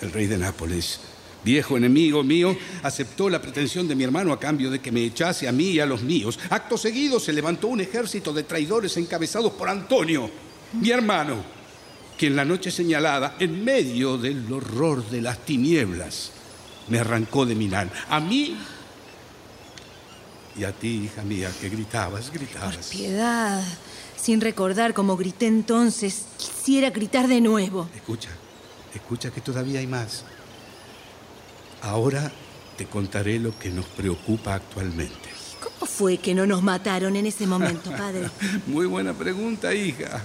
El 0.00 0.12
rey 0.12 0.26
de 0.26 0.36
Nápoles, 0.36 1.00
viejo 1.44 1.76
enemigo 1.76 2.22
mío, 2.24 2.56
aceptó 2.82 3.30
la 3.30 3.40
pretensión 3.40 3.86
de 3.86 3.94
mi 3.94 4.04
hermano 4.04 4.32
a 4.32 4.40
cambio 4.40 4.70
de 4.70 4.80
que 4.80 4.90
me 4.90 5.04
echase 5.04 5.46
a 5.46 5.52
mí 5.52 5.70
y 5.70 5.80
a 5.80 5.86
los 5.86 6.02
míos. 6.02 6.38
Acto 6.50 6.76
seguido 6.76 7.20
se 7.20 7.32
levantó 7.32 7.68
un 7.68 7.80
ejército 7.80 8.32
de 8.32 8.42
traidores 8.42 8.96
encabezados 8.96 9.52
por 9.52 9.68
Antonio, 9.68 10.28
mi 10.72 10.90
hermano, 10.90 11.44
quien 12.18 12.34
la 12.34 12.44
noche 12.44 12.70
señalada, 12.70 13.36
en 13.38 13.64
medio 13.64 14.18
del 14.18 14.52
horror 14.52 15.08
de 15.08 15.20
las 15.20 15.44
tinieblas, 15.44 16.32
me 16.88 16.98
arrancó 16.98 17.46
de 17.46 17.54
Milán. 17.54 17.90
A 18.08 18.20
mí 18.20 18.56
y 20.56 20.64
a 20.64 20.72
ti, 20.72 21.04
hija 21.04 21.22
mía, 21.22 21.50
que 21.60 21.68
gritabas, 21.68 22.26
por 22.26 22.38
gritabas. 22.38 22.86
piedad. 22.88 23.62
Sin 24.16 24.40
recordar 24.40 24.94
cómo 24.94 25.16
grité 25.16 25.46
entonces, 25.46 26.26
quisiera 26.38 26.90
gritar 26.90 27.28
de 27.28 27.40
nuevo. 27.40 27.88
Escucha, 27.94 28.30
escucha 28.94 29.30
que 29.30 29.40
todavía 29.40 29.80
hay 29.80 29.86
más. 29.86 30.24
Ahora 31.82 32.32
te 32.76 32.86
contaré 32.86 33.38
lo 33.38 33.58
que 33.58 33.70
nos 33.70 33.84
preocupa 33.86 34.54
actualmente. 34.54 35.28
¿Cómo 35.62 35.90
fue 35.90 36.18
que 36.18 36.34
no 36.34 36.46
nos 36.46 36.62
mataron 36.62 37.16
en 37.16 37.26
ese 37.26 37.46
momento, 37.46 37.90
padre? 37.90 38.30
Muy 38.66 38.86
buena 38.86 39.12
pregunta, 39.12 39.74
hija. 39.74 40.22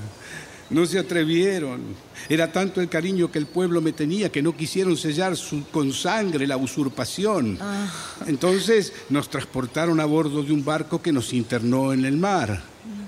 No 0.69 0.85
se 0.85 0.99
atrevieron. 0.99 1.81
Era 2.29 2.51
tanto 2.51 2.79
el 2.79 2.89
cariño 2.89 3.31
que 3.31 3.39
el 3.39 3.47
pueblo 3.47 3.81
me 3.81 3.91
tenía 3.91 4.31
que 4.31 4.41
no 4.43 4.55
quisieron 4.55 4.95
sellar 4.97 5.35
su- 5.35 5.65
con 5.71 5.91
sangre 5.93 6.45
la 6.45 6.57
usurpación. 6.57 7.57
Entonces 8.27 8.93
nos 9.09 9.29
transportaron 9.29 9.99
a 9.99 10.05
bordo 10.05 10.43
de 10.43 10.53
un 10.53 10.63
barco 10.63 11.01
que 11.01 11.11
nos 11.11 11.33
internó 11.33 11.91
en 11.91 12.05
el 12.05 12.17
mar, 12.17 12.61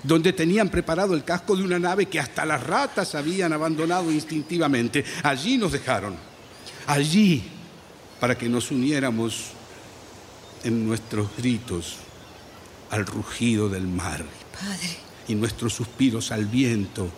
donde 0.04 0.34
tenían 0.34 0.70
preparado 0.70 1.14
el 1.14 1.24
casco 1.24 1.56
de 1.56 1.64
una 1.64 1.78
nave 1.78 2.08
que 2.08 2.20
hasta 2.20 2.46
las 2.46 2.64
ratas 2.66 3.14
habían 3.14 3.54
abandonado 3.54 4.12
instintivamente. 4.12 5.06
Allí 5.22 5.58
nos 5.58 5.72
dejaron. 5.72 6.16
Allí, 6.88 7.44
para 8.20 8.36
que 8.36 8.50
nos 8.50 8.72
uniéramos 8.72 9.52
en 10.64 10.88
nuestros 10.88 11.28
gritos 11.38 11.98
al 12.90 13.06
rugido 13.06 13.70
del 13.70 13.88
mar 13.88 14.26
Padre, 14.60 14.98
y 15.28 15.36
nuestros 15.36 15.74
suspiros 15.74 16.32
al 16.32 16.46
viento 16.46 17.10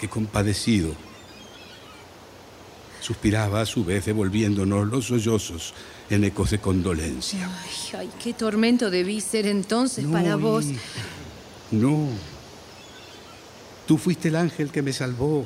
que 0.00 0.08
compadecido 0.08 0.94
suspiraba 3.00 3.60
a 3.62 3.66
su 3.66 3.84
vez 3.84 4.04
devolviéndonos 4.06 4.86
los 4.88 5.06
sollozos 5.06 5.74
en 6.08 6.24
ecos 6.24 6.50
de 6.50 6.58
condolencia. 6.58 7.48
ay, 7.62 7.98
ay, 8.00 8.10
qué 8.22 8.32
tormento 8.32 8.90
debí 8.90 9.20
ser 9.20 9.46
entonces 9.46 10.04
No, 10.04 10.12
para 10.12 10.36
vos. 10.36 10.64
hija, 10.66 10.80
No. 11.70 12.08
Tú 13.86 13.98
fuiste 13.98 14.28
el 14.28 14.36
ángel 14.36 14.70
que 14.70 14.82
me 14.82 14.92
salvó. 14.92 15.44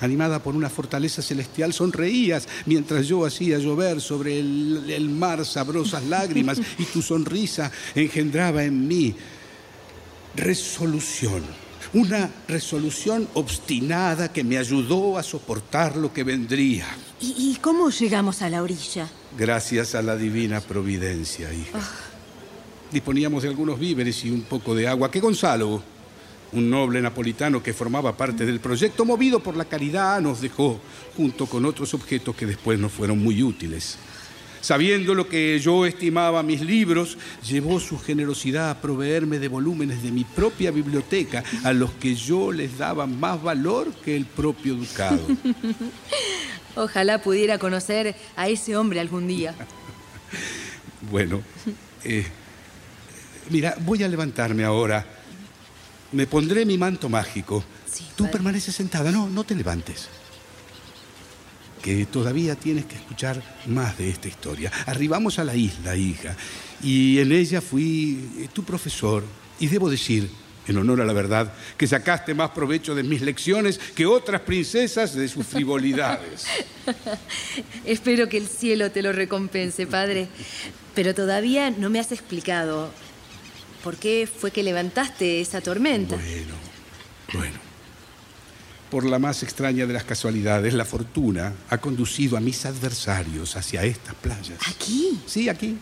Animada 0.00 0.42
por 0.42 0.54
una 0.54 0.68
fortaleza 0.70 1.22
celestial, 1.22 1.72
sonreías 1.72 2.46
mientras 2.66 3.06
yo 3.06 3.24
hacía 3.24 3.58
llover 3.58 4.00
sobre 4.00 4.38
el, 4.38 4.84
el 4.90 5.08
mar 5.08 5.44
sabrosas 5.44 6.04
lágrimas 6.16 6.60
y 6.78 6.84
tu 6.84 7.00
sonrisa 7.02 7.70
engendraba 7.94 8.62
en 8.64 8.86
mí 8.86 9.14
resolución. 10.34 11.42
Una 11.92 12.30
resolución 12.48 13.28
obstinada 13.34 14.32
que 14.32 14.44
me 14.44 14.58
ayudó 14.58 15.18
a 15.18 15.22
soportar 15.22 15.96
lo 15.96 16.12
que 16.12 16.24
vendría. 16.24 16.86
¿Y, 17.20 17.34
y 17.38 17.58
cómo 17.60 17.90
llegamos 17.90 18.42
a 18.42 18.50
la 18.50 18.62
orilla? 18.62 19.08
Gracias 19.38 19.94
a 19.94 20.02
la 20.02 20.16
divina 20.16 20.60
providencia, 20.60 21.52
hija. 21.52 21.80
Disponíamos 22.92 23.42
de 23.42 23.48
algunos 23.48 23.78
víveres 23.78 24.24
y 24.24 24.30
un 24.30 24.42
poco 24.42 24.74
de 24.74 24.86
agua 24.88 25.10
que 25.10 25.20
Gonzalo, 25.20 25.82
un 26.52 26.70
noble 26.70 27.00
napolitano 27.02 27.62
que 27.62 27.72
formaba 27.72 28.16
parte 28.16 28.46
del 28.46 28.60
proyecto, 28.60 29.04
movido 29.04 29.40
por 29.40 29.56
la 29.56 29.64
caridad, 29.64 30.20
nos 30.20 30.40
dejó, 30.40 30.80
junto 31.16 31.46
con 31.46 31.64
otros 31.64 31.92
objetos 31.94 32.36
que 32.36 32.46
después 32.46 32.78
nos 32.78 32.92
fueron 32.92 33.22
muy 33.22 33.42
útiles. 33.42 33.98
Sabiendo 34.66 35.14
lo 35.14 35.28
que 35.28 35.60
yo 35.60 35.86
estimaba 35.86 36.42
mis 36.42 36.60
libros, 36.60 37.16
llevó 37.48 37.78
su 37.78 38.00
generosidad 38.00 38.68
a 38.70 38.80
proveerme 38.80 39.38
de 39.38 39.46
volúmenes 39.46 40.02
de 40.02 40.10
mi 40.10 40.24
propia 40.24 40.72
biblioteca, 40.72 41.44
a 41.62 41.72
los 41.72 41.92
que 41.92 42.16
yo 42.16 42.50
les 42.50 42.76
daba 42.76 43.06
más 43.06 43.40
valor 43.40 43.92
que 44.04 44.16
el 44.16 44.24
propio 44.24 44.74
ducado. 44.74 45.20
Ojalá 46.74 47.22
pudiera 47.22 47.60
conocer 47.60 48.16
a 48.34 48.48
ese 48.48 48.76
hombre 48.76 48.98
algún 48.98 49.28
día. 49.28 49.54
Bueno, 51.12 51.42
eh, 52.02 52.26
mira, 53.50 53.76
voy 53.78 54.02
a 54.02 54.08
levantarme 54.08 54.64
ahora. 54.64 55.06
Me 56.10 56.26
pondré 56.26 56.66
mi 56.66 56.76
manto 56.76 57.08
mágico. 57.08 57.62
Sí, 57.88 58.04
Tú 58.16 58.24
padre. 58.24 58.32
permaneces 58.32 58.74
sentada, 58.74 59.12
no, 59.12 59.28
no 59.28 59.44
te 59.44 59.54
levantes. 59.54 60.08
Que 61.86 62.04
todavía 62.06 62.56
tienes 62.56 62.84
que 62.86 62.96
escuchar 62.96 63.40
más 63.66 63.96
de 63.96 64.10
esta 64.10 64.26
historia. 64.26 64.72
Arribamos 64.86 65.38
a 65.38 65.44
la 65.44 65.54
isla, 65.54 65.94
hija, 65.94 66.34
y 66.82 67.20
en 67.20 67.30
ella 67.30 67.60
fui 67.60 68.28
eh, 68.38 68.48
tu 68.52 68.64
profesor. 68.64 69.22
Y 69.60 69.68
debo 69.68 69.88
decir, 69.88 70.28
en 70.66 70.78
honor 70.78 71.00
a 71.00 71.04
la 71.04 71.12
verdad, 71.12 71.52
que 71.76 71.86
sacaste 71.86 72.34
más 72.34 72.50
provecho 72.50 72.96
de 72.96 73.04
mis 73.04 73.22
lecciones 73.22 73.78
que 73.78 74.04
otras 74.04 74.40
princesas 74.40 75.14
de 75.14 75.28
sus 75.28 75.46
frivolidades. 75.46 76.46
Espero 77.84 78.28
que 78.28 78.38
el 78.38 78.48
cielo 78.48 78.90
te 78.90 79.00
lo 79.00 79.12
recompense, 79.12 79.86
padre. 79.86 80.26
Pero 80.96 81.14
todavía 81.14 81.70
no 81.70 81.88
me 81.88 82.00
has 82.00 82.10
explicado 82.10 82.90
por 83.84 83.96
qué 83.96 84.26
fue 84.26 84.50
que 84.50 84.64
levantaste 84.64 85.40
esa 85.40 85.60
tormenta. 85.60 86.16
Bueno, 86.16 86.54
bueno. 87.32 87.65
Por 88.90 89.04
la 89.04 89.18
más 89.18 89.42
extraña 89.42 89.86
de 89.86 89.92
las 89.92 90.04
casualidades, 90.04 90.72
la 90.74 90.84
fortuna 90.84 91.52
ha 91.70 91.78
conducido 91.78 92.36
a 92.36 92.40
mis 92.40 92.64
adversarios 92.66 93.56
hacia 93.56 93.84
estas 93.84 94.14
playas. 94.14 94.58
¿Aquí? 94.68 95.18
Sí, 95.26 95.48
aquí. 95.48 95.76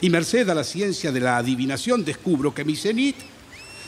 Y 0.00 0.10
merced 0.10 0.48
a 0.48 0.54
la 0.54 0.62
ciencia 0.62 1.10
de 1.10 1.20
la 1.20 1.38
adivinación, 1.38 2.04
descubro 2.04 2.54
que 2.54 2.64
mi 2.64 2.76
cenit 2.76 3.16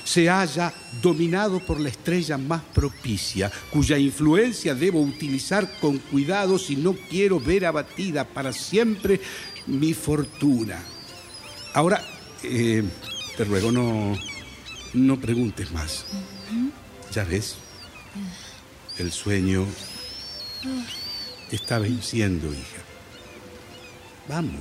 se 0.08 0.26
halla 0.28 0.72
dominado 1.02 1.60
por 1.60 1.78
la 1.78 1.90
estrella 1.90 2.38
más 2.38 2.62
propicia, 2.74 3.52
cuya 3.70 3.98
influencia 3.98 4.74
debo 4.74 5.02
utilizar 5.02 5.78
con 5.80 5.98
cuidado 5.98 6.58
si 6.58 6.76
no 6.76 6.94
quiero 7.10 7.38
ver 7.38 7.66
abatida 7.66 8.24
para 8.24 8.52
siempre 8.52 9.20
mi 9.66 9.92
fortuna. 9.92 10.80
Ahora, 11.74 12.02
eh, 12.42 12.82
te 13.36 13.44
ruego, 13.44 13.70
no, 13.70 14.16
no 14.94 15.20
preguntes 15.20 15.70
más. 15.72 16.06
Ya 17.12 17.24
ves, 17.24 17.56
el 19.02 19.12
sueño 19.12 19.66
te 21.48 21.56
está 21.56 21.78
venciendo, 21.78 22.48
hija. 22.48 22.82
Vamos. 24.28 24.60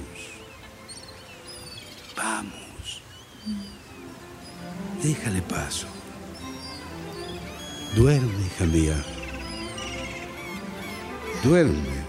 Vamos. 2.15 3.01
Déjale 5.03 5.41
paso. 5.41 5.87
Duerme, 7.95 8.45
hija 8.45 8.65
mía. 8.65 9.05
Duerme. 11.43 12.05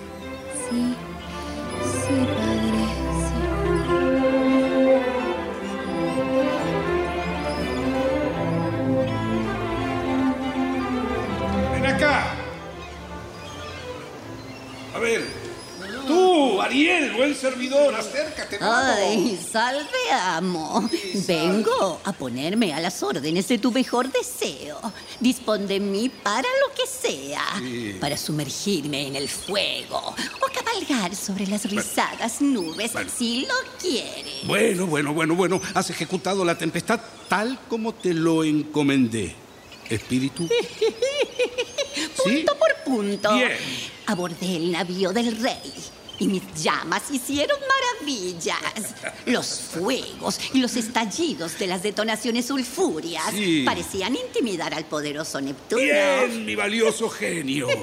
Sí, 0.70 0.94
sí, 2.06 2.57
Tú, 16.06 16.60
Ariel, 16.60 17.12
buen 17.12 17.34
servidor, 17.34 17.94
acércate. 17.94 18.58
Ay, 18.60 19.38
salve, 19.50 20.10
amo. 20.10 20.88
Vengo 21.26 22.00
a 22.04 22.12
ponerme 22.12 22.72
a 22.72 22.80
las 22.80 23.02
órdenes 23.02 23.48
de 23.48 23.58
tu 23.58 23.70
mejor 23.70 24.10
deseo. 24.10 24.80
Dispón 25.20 25.66
de 25.66 25.80
mí 25.80 26.08
para 26.08 26.48
lo 26.48 26.74
que 26.74 26.86
sea. 26.86 27.44
Para 28.00 28.16
sumergirme 28.16 29.06
en 29.06 29.16
el 29.16 29.28
fuego 29.28 30.14
o 30.40 30.52
cabalgar 30.52 31.14
sobre 31.14 31.46
las 31.46 31.70
rizadas 31.70 32.40
nubes, 32.40 32.92
si 33.16 33.42
lo 33.42 33.54
quieres. 33.80 34.46
Bueno, 34.46 34.86
bueno, 34.86 35.12
bueno, 35.12 35.34
bueno. 35.34 35.60
Has 35.74 35.90
ejecutado 35.90 36.44
la 36.44 36.56
tempestad 36.56 37.00
tal 37.28 37.58
como 37.68 37.94
te 37.94 38.14
lo 38.14 38.44
encomendé. 38.44 39.34
Espíritu. 39.88 40.48
Punto 42.22 42.56
por 42.58 42.74
punto. 42.84 43.34
Bien. 43.34 43.52
Abordé 44.06 44.56
el 44.56 44.72
navío 44.72 45.12
del 45.12 45.36
rey. 45.40 45.72
Y 46.20 46.26
mis 46.26 46.42
llamas 46.60 47.02
hicieron 47.12 47.56
maravillas. 47.60 48.58
Los 49.26 49.60
fuegos 49.60 50.40
y 50.52 50.58
los 50.58 50.74
estallidos 50.74 51.56
de 51.60 51.68
las 51.68 51.82
detonaciones 51.84 52.46
sulfúreas 52.46 53.30
Sí. 53.32 53.62
parecían 53.64 54.16
intimidar 54.16 54.74
al 54.74 54.84
poderoso 54.84 55.40
Neptuno. 55.40 55.80
Bien, 55.82 56.44
mi 56.44 56.54
valioso 56.56 57.08
genio. 57.08 57.68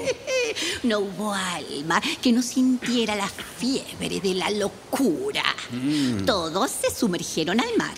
No 0.84 1.00
hubo 1.00 1.34
alma 1.34 2.00
que 2.22 2.32
no 2.32 2.40
sintiera 2.40 3.14
la 3.14 3.28
fiebre 3.28 4.20
de 4.20 4.34
la 4.34 4.50
locura. 4.50 5.42
Mm. 5.70 6.24
Todos 6.24 6.70
se 6.70 6.94
sumergieron 6.94 7.60
al 7.60 7.76
mar 7.76 7.94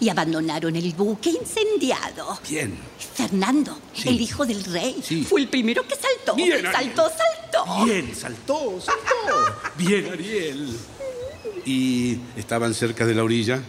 y 0.00 0.08
abandonaron 0.08 0.76
el 0.76 0.92
buque 0.92 1.30
incendiado. 1.30 2.38
Bien. 2.48 2.78
Fernando, 3.14 3.76
Sí. 3.94 4.08
el 4.08 4.20
hijo 4.20 4.46
del 4.46 4.64
rey, 4.64 4.96
Sí. 5.02 5.24
fue 5.24 5.40
el 5.42 5.48
primero 5.48 5.86
que 5.86 5.94
saltó. 5.96 6.34
Bien, 6.34 6.52
Ariel. 6.52 6.72
saltó, 6.72 7.02
saltó. 7.10 7.84
Bien, 7.84 8.14
saltó, 8.14 8.80
saltó. 8.80 9.72
Bien, 9.76 10.06
Ariel. 10.12 10.76
¿Y 11.66 12.18
estaban 12.36 12.72
cerca 12.74 13.04
de 13.06 13.14
la 13.14 13.24
orilla? 13.24 13.62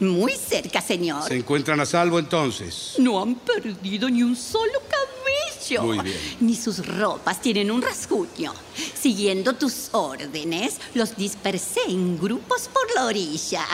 Muy 0.00 0.32
cerca, 0.32 0.80
señor. 0.80 1.26
¿Se 1.26 1.36
encuentran 1.36 1.80
a 1.80 1.86
salvo 1.86 2.18
entonces? 2.18 2.94
No 2.98 3.20
han 3.22 3.34
perdido 3.36 4.08
ni 4.08 4.22
un 4.22 4.36
solo 4.36 4.72
cabello. 4.88 5.82
Muy 5.82 5.98
bien. 6.00 6.16
Ni 6.40 6.54
sus 6.54 6.86
ropas 6.86 7.40
tienen 7.42 7.70
un 7.70 7.82
rasguño. 7.82 8.54
Siguiendo 9.00 9.54
tus 9.54 9.88
órdenes, 9.92 10.76
los 10.94 11.16
dispersé 11.16 11.80
en 11.88 12.18
grupos 12.18 12.68
por 12.72 12.94
la 12.94 13.06
orilla. 13.06 13.64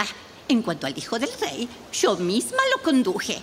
En 0.49 0.63
cuanto 0.63 0.87
al 0.87 0.97
hijo 0.97 1.19
del 1.19 1.31
rey, 1.41 1.69
yo 1.93 2.17
misma 2.17 2.59
lo 2.77 2.83
conduje. 2.83 3.39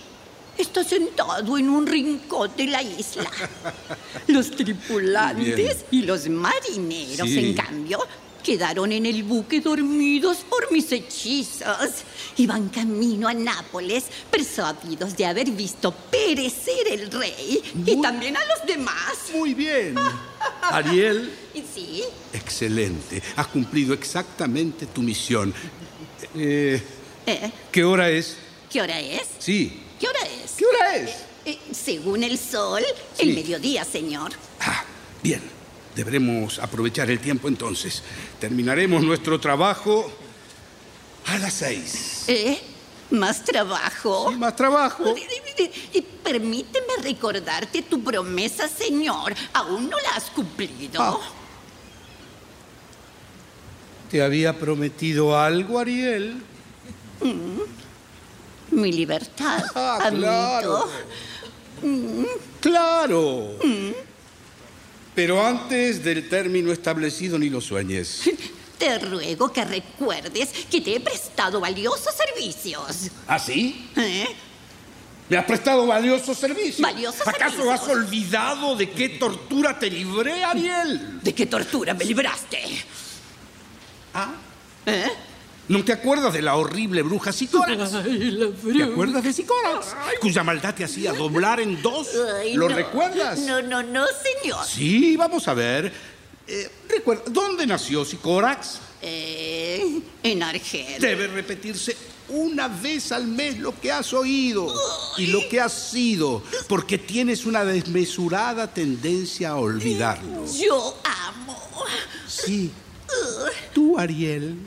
Está 0.56 0.84
sentado 0.84 1.56
en 1.58 1.68
un 1.68 1.86
rincón 1.86 2.50
de 2.56 2.66
la 2.66 2.82
isla. 2.82 3.30
Los 4.28 4.50
tripulantes 4.50 5.56
Bien. 5.56 5.76
y 5.90 6.02
los 6.02 6.28
marineros, 6.28 7.28
Sí. 7.28 7.38
en 7.38 7.54
cambio, 7.54 7.98
quedaron 8.42 8.92
en 8.92 9.06
el 9.06 9.22
buque 9.22 9.60
dormidos 9.60 10.38
por 10.48 10.70
mis 10.70 10.92
hechizos. 10.92 11.90
Iban 12.36 12.68
camino 12.68 13.28
a 13.28 13.34
Nápoles, 13.34 14.04
persuadidos 14.30 15.16
de 15.16 15.26
haber 15.26 15.50
visto 15.50 15.90
perecer 15.92 16.86
el 16.90 17.10
rey 17.10 17.62
y 17.86 18.00
también 18.02 18.36
a 18.36 18.44
los 18.46 18.66
demás. 18.66 19.16
Muy 19.34 19.54
bien. 19.54 19.94
Ariel, 20.62 21.32
sí, 21.74 22.02
excelente. 22.32 23.22
Has 23.36 23.46
cumplido 23.48 23.94
exactamente 23.94 24.86
tu 24.86 25.02
misión. 25.02 25.52
Eh, 26.34 26.82
¿eh? 27.26 27.52
¿Qué 27.70 27.84
hora 27.84 28.08
es? 28.10 28.36
¿qué 28.70 28.80
hora 28.80 28.98
es? 29.00 29.22
Sí. 29.38 29.82
¿Qué 30.00 30.06
hora 30.08 30.20
es? 30.44 30.52
¿Qué 30.56 30.64
hora 30.64 30.96
es? 30.96 31.10
Eh, 31.44 31.58
según 31.72 32.22
el 32.22 32.38
sol, 32.38 32.82
Sí. 33.14 33.28
el 33.28 33.34
mediodía, 33.34 33.84
señor. 33.84 34.32
Ah, 34.60 34.84
bien. 35.22 35.42
Deberemos 35.94 36.58
aprovechar 36.58 37.10
el 37.10 37.18
tiempo 37.20 37.48
entonces. 37.48 38.02
Terminaremos 38.40 39.02
nuestro 39.02 39.38
trabajo 39.38 40.10
a 41.26 41.38
las 41.38 41.52
seis. 41.52 42.24
¿Eh? 42.28 42.58
¿Más 43.10 43.44
trabajo? 43.44 44.30
Sí, 44.30 44.36
más 44.38 44.56
trabajo. 44.56 45.14
Permíteme 46.24 46.94
recordarte 47.02 47.82
tu 47.82 48.02
promesa, 48.02 48.68
señor. 48.68 49.34
Aún 49.52 49.90
no 49.90 49.98
la 50.00 50.16
has 50.16 50.30
cumplido. 50.30 51.02
Ah. 51.02 51.20
¿Te 54.12 54.22
había 54.22 54.58
prometido 54.58 55.38
algo, 55.40 55.78
Ariel? 55.78 56.34
Mi 58.70 58.92
libertad, 58.92 59.64
Ah, 59.74 60.00
amito. 60.02 60.20
claro. 60.20 60.88
Claro. 62.60 63.50
Pero 65.14 65.46
antes 65.46 66.04
del 66.04 66.28
término 66.28 66.72
establecido 66.72 67.38
ni 67.38 67.48
lo 67.48 67.62
sueñes. 67.62 68.28
Te 68.78 68.98
ruego 68.98 69.50
que 69.50 69.64
recuerdes 69.64 70.50
que 70.70 70.80
te 70.82 70.96
he 70.96 71.00
prestado 71.00 71.58
valiosos 71.60 72.14
servicios. 72.14 73.10
¿Ah, 73.28 73.38
sí? 73.38 73.88
¿Eh? 73.96 74.26
¿Me 75.30 75.36
has 75.38 75.44
prestado 75.46 75.86
valiosos 75.86 76.36
servicios? 76.36 76.80
Valiosos 76.80 77.26
¿Acaso 77.26 77.56
servicios. 77.62 77.80
has 77.80 77.88
olvidado 77.88 78.74
de 78.76 78.90
qué 78.90 79.08
tortura 79.10 79.78
te 79.78 79.88
libré, 79.88 80.42
Ariel? 80.44 81.20
¿De 81.22 81.32
qué 81.32 81.46
tortura 81.46 81.94
me 81.94 82.04
libraste? 82.04 82.58
¿Ah? 84.14 84.32
¿Eh? 84.86 85.06
¿No 85.68 85.84
te 85.84 85.92
acuerdas 85.92 86.32
de 86.32 86.42
la 86.42 86.56
horrible 86.56 87.02
bruja 87.02 87.32
Sicórax? 87.32 87.92
¿Te 87.92 88.82
acuerdas 88.82 89.22
de 89.22 89.32
Sicórax? 89.32 89.94
Cuya 90.20 90.42
maldad 90.42 90.74
te 90.74 90.84
hacía 90.84 91.12
doblar 91.12 91.60
en 91.60 91.80
dos. 91.80 92.08
Ay, 92.40 92.54
¿Lo 92.54 92.68
no. 92.68 92.74
recuerdas? 92.74 93.38
No, 93.40 93.62
no, 93.62 93.82
no, 93.82 94.04
señor. 94.40 94.64
Sí, 94.66 95.16
vamos 95.16 95.46
a 95.48 95.54
ver. 95.54 95.92
Eh, 96.46 96.70
recuerda, 96.88 97.22
¿dónde 97.28 97.66
nació 97.66 98.04
Sicórax? 98.04 98.80
Eh, 99.00 100.00
en 100.22 100.42
Argel. 100.42 101.00
Debe 101.00 101.28
repetirse 101.28 101.96
una 102.28 102.68
vez 102.68 103.12
al 103.12 103.26
mes 103.26 103.58
lo 103.58 103.78
que 103.78 103.92
has 103.92 104.12
oído 104.12 104.72
y 105.16 105.26
lo 105.26 105.48
que 105.48 105.60
has 105.60 105.72
sido, 105.90 106.42
porque 106.68 106.98
tienes 106.98 107.46
una 107.46 107.64
desmesurada 107.64 108.72
tendencia 108.72 109.50
a 109.50 109.56
olvidarlo. 109.56 110.44
Yo 110.52 110.98
amo. 111.04 111.56
Sí. 112.26 112.70
Tú, 113.72 113.98
Ariel. 113.98 114.58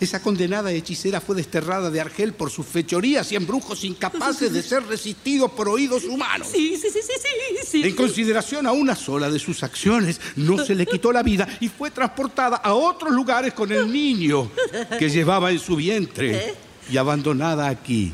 Esa 0.00 0.20
condenada 0.20 0.72
hechicera 0.72 1.20
fue 1.20 1.36
desterrada 1.36 1.88
de 1.88 2.00
Argel 2.00 2.34
por 2.34 2.50
sus 2.50 2.66
fechorías 2.66 3.30
y 3.30 3.36
embrujos 3.36 3.84
incapaces 3.84 4.52
de 4.52 4.62
ser 4.62 4.84
resistidos 4.84 5.52
por 5.52 5.68
oídos 5.68 6.04
humanos. 6.04 6.48
Sí, 6.50 6.76
sí, 6.76 6.88
sí, 6.90 6.98
sí, 7.00 7.12
sí. 7.20 7.66
sí. 7.66 7.82
En 7.84 7.94
consideración 7.94 8.66
a 8.66 8.72
una 8.72 8.96
sola 8.96 9.30
de 9.30 9.38
sus 9.38 9.62
acciones, 9.62 10.20
no 10.36 10.62
se 10.62 10.74
le 10.74 10.84
quitó 10.84 11.12
la 11.12 11.22
vida 11.22 11.48
y 11.60 11.68
fue 11.68 11.90
transportada 11.90 12.56
a 12.56 12.74
otros 12.74 13.12
lugares 13.12 13.54
con 13.54 13.70
el 13.70 13.90
niño 13.90 14.50
que 14.98 15.08
llevaba 15.08 15.52
en 15.52 15.60
su 15.60 15.76
vientre 15.76 16.54
y 16.90 16.96
abandonada 16.96 17.68
aquí 17.68 18.12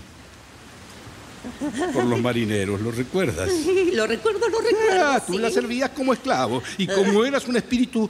por 1.92 2.04
los 2.04 2.20
marineros, 2.20 2.80
¿lo 2.80 2.90
recuerdas? 2.90 3.50
Lo 3.92 4.06
recuerdo, 4.06 4.48
lo 4.48 4.60
recuerdo. 4.60 5.06
Ah, 5.06 5.22
tú 5.26 5.34
sí. 5.34 5.38
la 5.38 5.50
servías 5.50 5.90
como 5.90 6.12
esclavo 6.12 6.62
y 6.78 6.86
como 6.86 7.24
eras 7.24 7.46
un 7.48 7.56
espíritu 7.56 8.08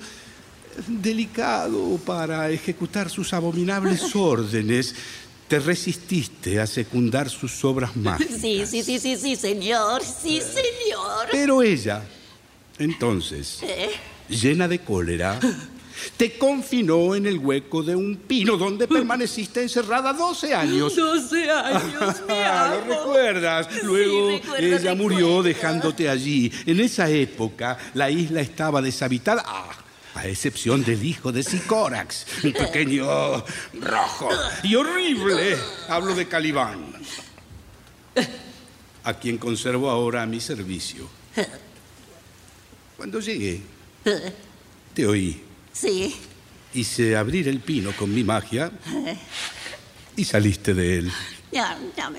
delicado 0.86 1.98
para 2.04 2.50
ejecutar 2.50 3.10
sus 3.10 3.32
abominables 3.32 4.02
órdenes, 4.16 4.94
te 5.48 5.58
resististe 5.58 6.60
a 6.60 6.66
secundar 6.66 7.28
sus 7.28 7.64
obras 7.64 7.96
mágicas. 7.96 8.38
Sí, 8.40 8.62
sí, 8.66 8.82
sí, 8.82 8.98
sí, 8.98 9.16
sí, 9.16 9.36
señor. 9.36 10.02
Sí, 10.02 10.40
señor. 10.40 11.26
Pero 11.30 11.62
ella, 11.62 12.02
entonces, 12.78 13.58
¿Eh? 13.62 13.90
llena 14.28 14.68
de 14.68 14.78
cólera, 14.78 15.40
te 16.16 16.38
confinó 16.38 17.14
en 17.16 17.26
el 17.26 17.38
hueco 17.38 17.82
de 17.82 17.96
un 17.96 18.14
pino 18.16 18.56
donde 18.56 18.86
permaneciste 18.96 19.60
encerrada 19.60 20.12
12 20.12 20.54
años. 20.54 20.94
12 20.94 21.50
años, 21.50 22.16
Ah, 22.30 22.72
amo. 22.80 22.86
¿Lo 22.86 22.96
recuerdas? 22.96 23.68
Luego 23.82 24.30
recuerdo, 24.30 24.76
ella 24.76 24.94
murió 24.94 25.42
dejándote 25.42 26.08
allí. 26.08 26.50
En 26.64 26.78
esa 26.78 27.10
época 27.10 27.76
la 27.94 28.08
isla 28.08 28.40
estaba 28.40 28.80
deshabitada. 28.80 29.42
ah, 29.44 29.68
a 30.14 30.26
excepción 30.26 30.84
del 30.84 31.04
hijo 31.04 31.32
de 31.32 31.42
Sicórax, 31.42 32.26
un 32.44 32.52
pequeño 32.52 33.44
rojo 33.80 34.28
y 34.62 34.74
horrible. 34.74 35.56
Hablo 35.88 36.14
de 36.14 36.26
Calibán, 36.26 36.92
a 39.04 39.14
quien 39.14 39.38
conservo 39.38 39.90
ahora 39.90 40.22
a 40.22 40.26
mi 40.26 40.40
servicio. 40.40 41.08
Cuando 42.96 43.20
llegué, 43.20 43.62
te 44.94 45.06
oí. 45.06 45.42
Sí. 45.72 46.14
Hice 46.74 47.16
abrir 47.16 47.48
el 47.48 47.60
pino 47.60 47.92
con 47.96 48.14
mi 48.14 48.22
magia 48.22 48.70
y 50.16 50.24
saliste 50.24 50.74
de 50.74 50.98
él. 50.98 51.12
Ya, 51.52 51.76
ya, 51.96 52.12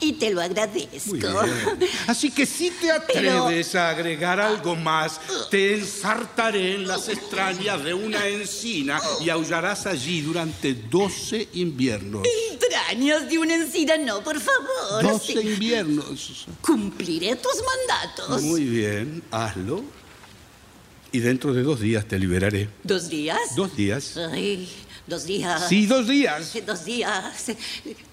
Y 0.00 0.12
te 0.14 0.30
lo 0.30 0.42
agradezco. 0.42 1.08
Muy 1.10 1.18
bien. 1.20 1.90
Así 2.06 2.30
que 2.30 2.44
si 2.44 2.70
te 2.70 2.90
atreves 2.90 3.74
a 3.74 3.88
agregar 3.90 4.38
algo 4.38 4.76
más, 4.76 5.18
te 5.50 5.74
ensartaré 5.74 6.74
en 6.74 6.86
las 6.86 7.08
extrañas 7.08 7.82
de 7.82 7.94
una 7.94 8.26
encina 8.26 9.00
y 9.20 9.30
aullarás 9.30 9.86
allí 9.86 10.20
durante 10.20 10.74
12 10.74 11.48
inviernos. 11.54 12.22
Entrañas 12.52 13.28
de 13.30 13.38
una 13.38 13.54
encina, 13.54 13.96
no, 13.96 14.22
por 14.22 14.38
favor. 14.40 15.02
12 15.02 15.32
Sí. 15.32 15.38
inviernos. 15.48 16.46
Cumpliré 16.60 17.34
tus 17.36 17.54
mandatos. 17.64 18.42
Muy 18.42 18.64
bien, 18.64 19.22
hazlo. 19.30 19.82
Y 21.10 21.20
dentro 21.20 21.54
de 21.54 21.62
dos 21.62 21.80
días 21.80 22.06
te 22.06 22.18
liberaré. 22.18 22.68
¿Dos 22.84 23.08
días? 23.08 23.38
¿Dos 23.56 23.74
días? 23.74 24.18
Ay, 24.18 24.68
dos 25.08 25.24
días. 25.24 25.68
Sí, 25.68 25.86
dos 25.86 26.06
días. 26.06 26.52
Dos 26.66 26.84
días. 26.84 27.46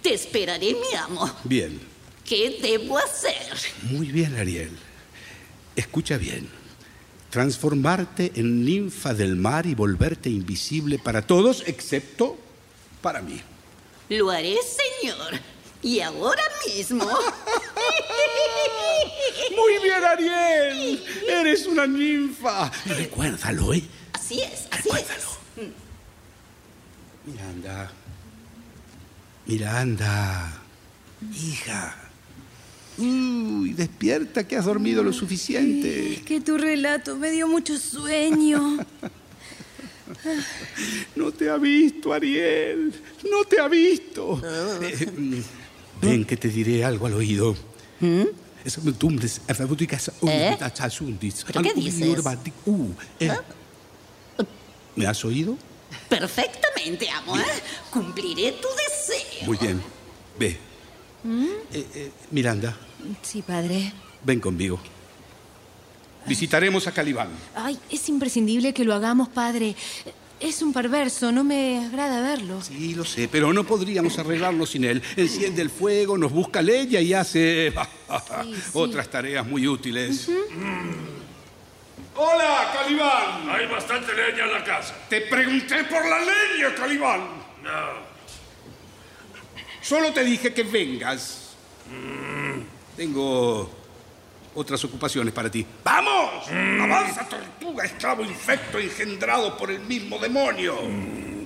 Te 0.01 0.13
esperaré, 0.13 0.73
mi 0.73 0.95
amo. 0.97 1.29
Bien. 1.43 1.79
¿Qué 2.23 2.57
debo 2.61 2.97
hacer? 2.97 3.55
Muy 3.83 4.07
bien, 4.07 4.35
Ariel. 4.35 4.71
Escucha 5.75 6.17
bien. 6.17 6.49
Transformarte 7.29 8.31
en 8.35 8.63
ninfa 8.63 9.13
del 9.13 9.35
mar 9.35 9.65
y 9.65 9.75
volverte 9.75 10.29
invisible 10.29 10.97
para 10.97 11.21
todos, 11.21 11.63
excepto 11.67 12.37
para 13.01 13.21
mí. 13.21 13.41
Lo 14.09 14.29
haré, 14.31 14.55
señor. 15.01 15.39
Y 15.81 15.99
ahora 15.99 16.43
mismo. 16.65 17.05
Muy 19.55 19.83
bien, 19.83 20.03
Ariel. 20.03 21.03
Eres 21.27 21.65
una 21.67 21.85
ninfa. 21.85 22.71
Recuérdalo, 22.85 23.73
¿eh? 23.73 23.83
Así 24.13 24.41
es, 24.41 24.67
así 24.71 24.83
Recuérdalo. 24.89 25.29
es. 25.57 25.84
Miranda. 27.25 27.91
Miranda. 29.47 30.61
Hija. 31.33 31.95
Uy, 32.97 33.73
despierta 33.73 34.47
que 34.47 34.55
has 34.55 34.65
dormido 34.65 35.03
lo 35.03 35.11
suficiente. 35.11 36.13
Es 36.13 36.21
que 36.21 36.39
tu 36.41 36.57
relato 36.57 37.17
me 37.17 37.31
dio 37.31 37.47
mucho 37.47 37.77
sueño. 37.77 38.77
No 41.15 41.31
te 41.31 41.49
ha 41.49 41.57
visto, 41.57 42.13
Ariel. 42.13 42.93
No 43.29 43.43
te 43.43 43.59
ha 43.59 43.67
visto. 43.67 44.39
Eh, 44.81 45.11
mm, 45.11 45.41
ven 46.01 46.25
que 46.25 46.37
te 46.37 46.49
diré 46.49 46.85
algo 46.85 47.07
al 47.07 47.13
oído. 47.15 47.55
Alfabéticas, 49.47 50.11
¿Eh? 50.27 50.57
asundis, 50.79 51.43
¿Pero 51.45 51.61
qué 51.61 51.73
dices? 51.73 52.23
uh, 52.65 52.89
eh. 53.19 53.31
¿Me 54.95 55.07
has 55.07 55.25
oído? 55.25 55.57
Perfectamente, 56.09 57.09
amo. 57.09 57.37
¿eh? 57.37 57.43
Cumpliré 57.91 58.53
tu 58.53 58.67
deseo. 58.67 59.45
Muy 59.47 59.57
bien. 59.57 59.81
Ve. 60.39 60.57
Eh, 61.73 61.85
eh, 61.95 62.11
Miranda, 62.31 62.77
Sí, 63.23 63.41
padre. 63.41 63.91
ven 64.23 64.39
conmigo. 64.39 64.79
Visitaremos 66.27 66.87
a 66.87 66.91
Calibán. 66.91 67.29
Ay, 67.55 67.77
es 67.89 68.07
imprescindible 68.09 68.73
que 68.73 68.83
lo 68.83 68.93
hagamos, 68.93 69.29
padre. 69.29 69.75
Es 70.39 70.61
un 70.61 70.73
perverso, 70.73 71.31
no 71.31 71.43
me 71.43 71.85
agrada 71.85 72.21
verlo. 72.21 72.61
Sí, 72.61 72.93
lo 72.93 73.05
sé, 73.05 73.27
pero 73.27 73.53
no 73.53 73.63
podríamos 73.63 74.19
arreglarlo 74.19 74.65
sin 74.65 74.83
él. 74.83 75.01
Enciende 75.15 75.61
el 75.61 75.69
fuego, 75.69 76.17
nos 76.17 76.31
busca 76.31 76.61
leña 76.61 76.99
y 76.99 77.13
hace 77.13 77.71
sí. 78.43 78.53
otras 78.73 79.09
tareas 79.09 79.45
muy 79.47 79.67
útiles. 79.67 80.27
Hola, 82.17 82.71
Calibán. 82.73 83.49
Hay 83.49 83.67
bastante 83.67 84.13
leña 84.13 84.45
en 84.45 84.53
la 84.53 84.63
casa. 84.63 84.95
Te 85.09 85.21
pregunté 85.21 85.83
por 85.83 86.07
la 86.07 86.19
leña, 86.19 86.73
Calibán. 86.73 87.21
No. 87.61 88.15
Solo 89.81 90.13
te 90.13 90.23
dije 90.23 90.53
que 90.53 90.63
vengas. 90.63 91.55
Tengo 92.95 93.69
otras 94.55 94.83
ocupaciones 94.85 95.33
para 95.33 95.51
ti. 95.51 95.65
¡Vamos! 95.83 96.47
¡Avanza, 96.47 97.27
tortuga, 97.27 97.83
esclavo 97.83 98.23
infecto 98.23 98.79
engendrado 98.79 99.57
por 99.57 99.69
el 99.69 99.81
mismo 99.81 100.17
demonio! 100.17 100.77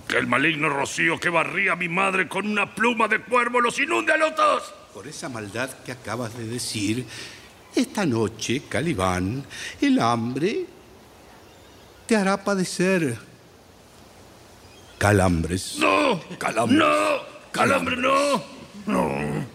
Que 0.08 0.17
el 0.17 0.27
maligno 0.27 0.69
rocío 0.69 1.19
que 1.19 1.29
barría 1.29 1.73
a 1.73 1.75
mi 1.75 1.89
madre 1.89 2.27
con 2.27 2.47
una 2.47 2.73
pluma 2.75 3.08
de 3.08 3.21
cuervo 3.21 3.60
los 3.60 3.79
inunde 3.79 4.13
a 4.13 4.17
los 4.17 4.36
dos. 4.36 4.73
Por 4.93 5.08
esa 5.08 5.29
maldad 5.29 5.69
que 5.84 5.91
acabas 5.91 6.38
de 6.38 6.45
decir, 6.45 7.05
esta 7.75 8.05
noche, 8.05 8.63
Calibán, 8.69 9.43
el 9.82 9.99
hambre 9.99 10.65
te 12.05 12.15
hará 12.15 12.43
padecer 12.43 13.17
calambres. 14.97 15.77
No, 15.79 16.19
Calambres. 16.38 16.77
no, 16.79 17.17
calambre 17.51 17.95
no. 17.97 18.43
No. 18.86 19.47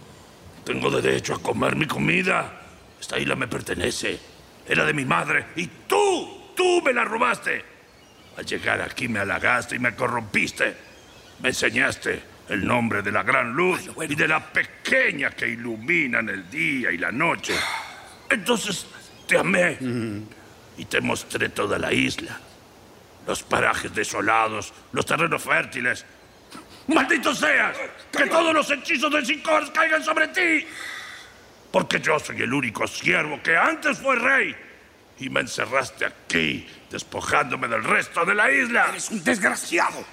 Tengo 0.65 0.91
derecho 0.91 1.35
a 1.35 1.43
comer 1.43 1.77
mi 1.77 1.87
comida. 1.87 2.61
Esta 3.01 3.19
isla 3.19 3.37
me 3.37 3.47
pertenece. 3.49 4.19
Era 4.67 4.85
de 4.87 4.95
mi 4.95 5.05
madre. 5.05 5.47
Y 5.57 5.67
tú, 5.87 6.53
tú 6.57 6.81
me 6.83 6.93
la 6.93 7.05
robaste. 7.05 7.63
Al 8.37 8.47
llegar 8.47 8.81
aquí 8.81 9.09
me 9.09 9.21
halagaste 9.21 9.77
y 9.77 9.79
me 9.79 9.95
corrompiste. 9.95 10.75
Me 11.43 11.51
enseñaste 11.51 12.23
el 12.49 12.65
nombre 12.67 13.03
de 13.03 13.13
la 13.13 13.23
gran 13.23 13.53
luz 13.53 13.91
y 14.09 14.15
de 14.15 14.29
la 14.29 14.41
pequeña 14.53 15.31
que 15.31 15.49
iluminan 15.49 16.29
el 16.29 16.49
día 16.51 16.91
y 16.91 16.97
la 16.99 17.13
noche. 17.13 17.55
Entonces 18.35 18.85
te 19.29 19.39
amé 19.39 19.79
y 20.77 20.85
te 20.87 21.01
mostré 21.01 21.49
toda 21.51 21.79
la 21.79 21.93
isla. 21.93 22.39
Los 23.27 23.43
parajes 23.43 23.95
desolados, 23.95 24.73
los 24.93 25.07
terrenos 25.07 25.43
fértiles. 25.43 26.05
¡Maldito 26.89 27.35
seas! 27.35 27.77
¡Que 28.11 28.27
todos 28.27 28.53
los 28.53 28.71
hechizos 28.71 29.11
de 29.13 29.25
Sicor 29.25 29.73
caigan 29.73 30.03
sobre 30.05 30.29
ti! 30.29 30.67
Porque 31.71 32.01
yo 32.01 32.19
soy 32.19 32.43
el 32.43 32.53
único 32.53 32.87
siervo 32.87 33.41
que 33.43 33.57
antes 33.57 33.99
fue 33.99 34.17
rey. 34.17 34.55
Y 35.21 35.31
me 35.31 35.41
encerraste 35.41 36.05
aquí, 36.05 36.67
despojándome 36.91 37.69
del 37.69 37.85
resto 37.85 38.25
de 38.25 38.35
la 38.35 38.51
isla. 38.51 38.87
¡Eres 38.91 39.11
un 39.11 39.23
desgraciado! 39.23 40.05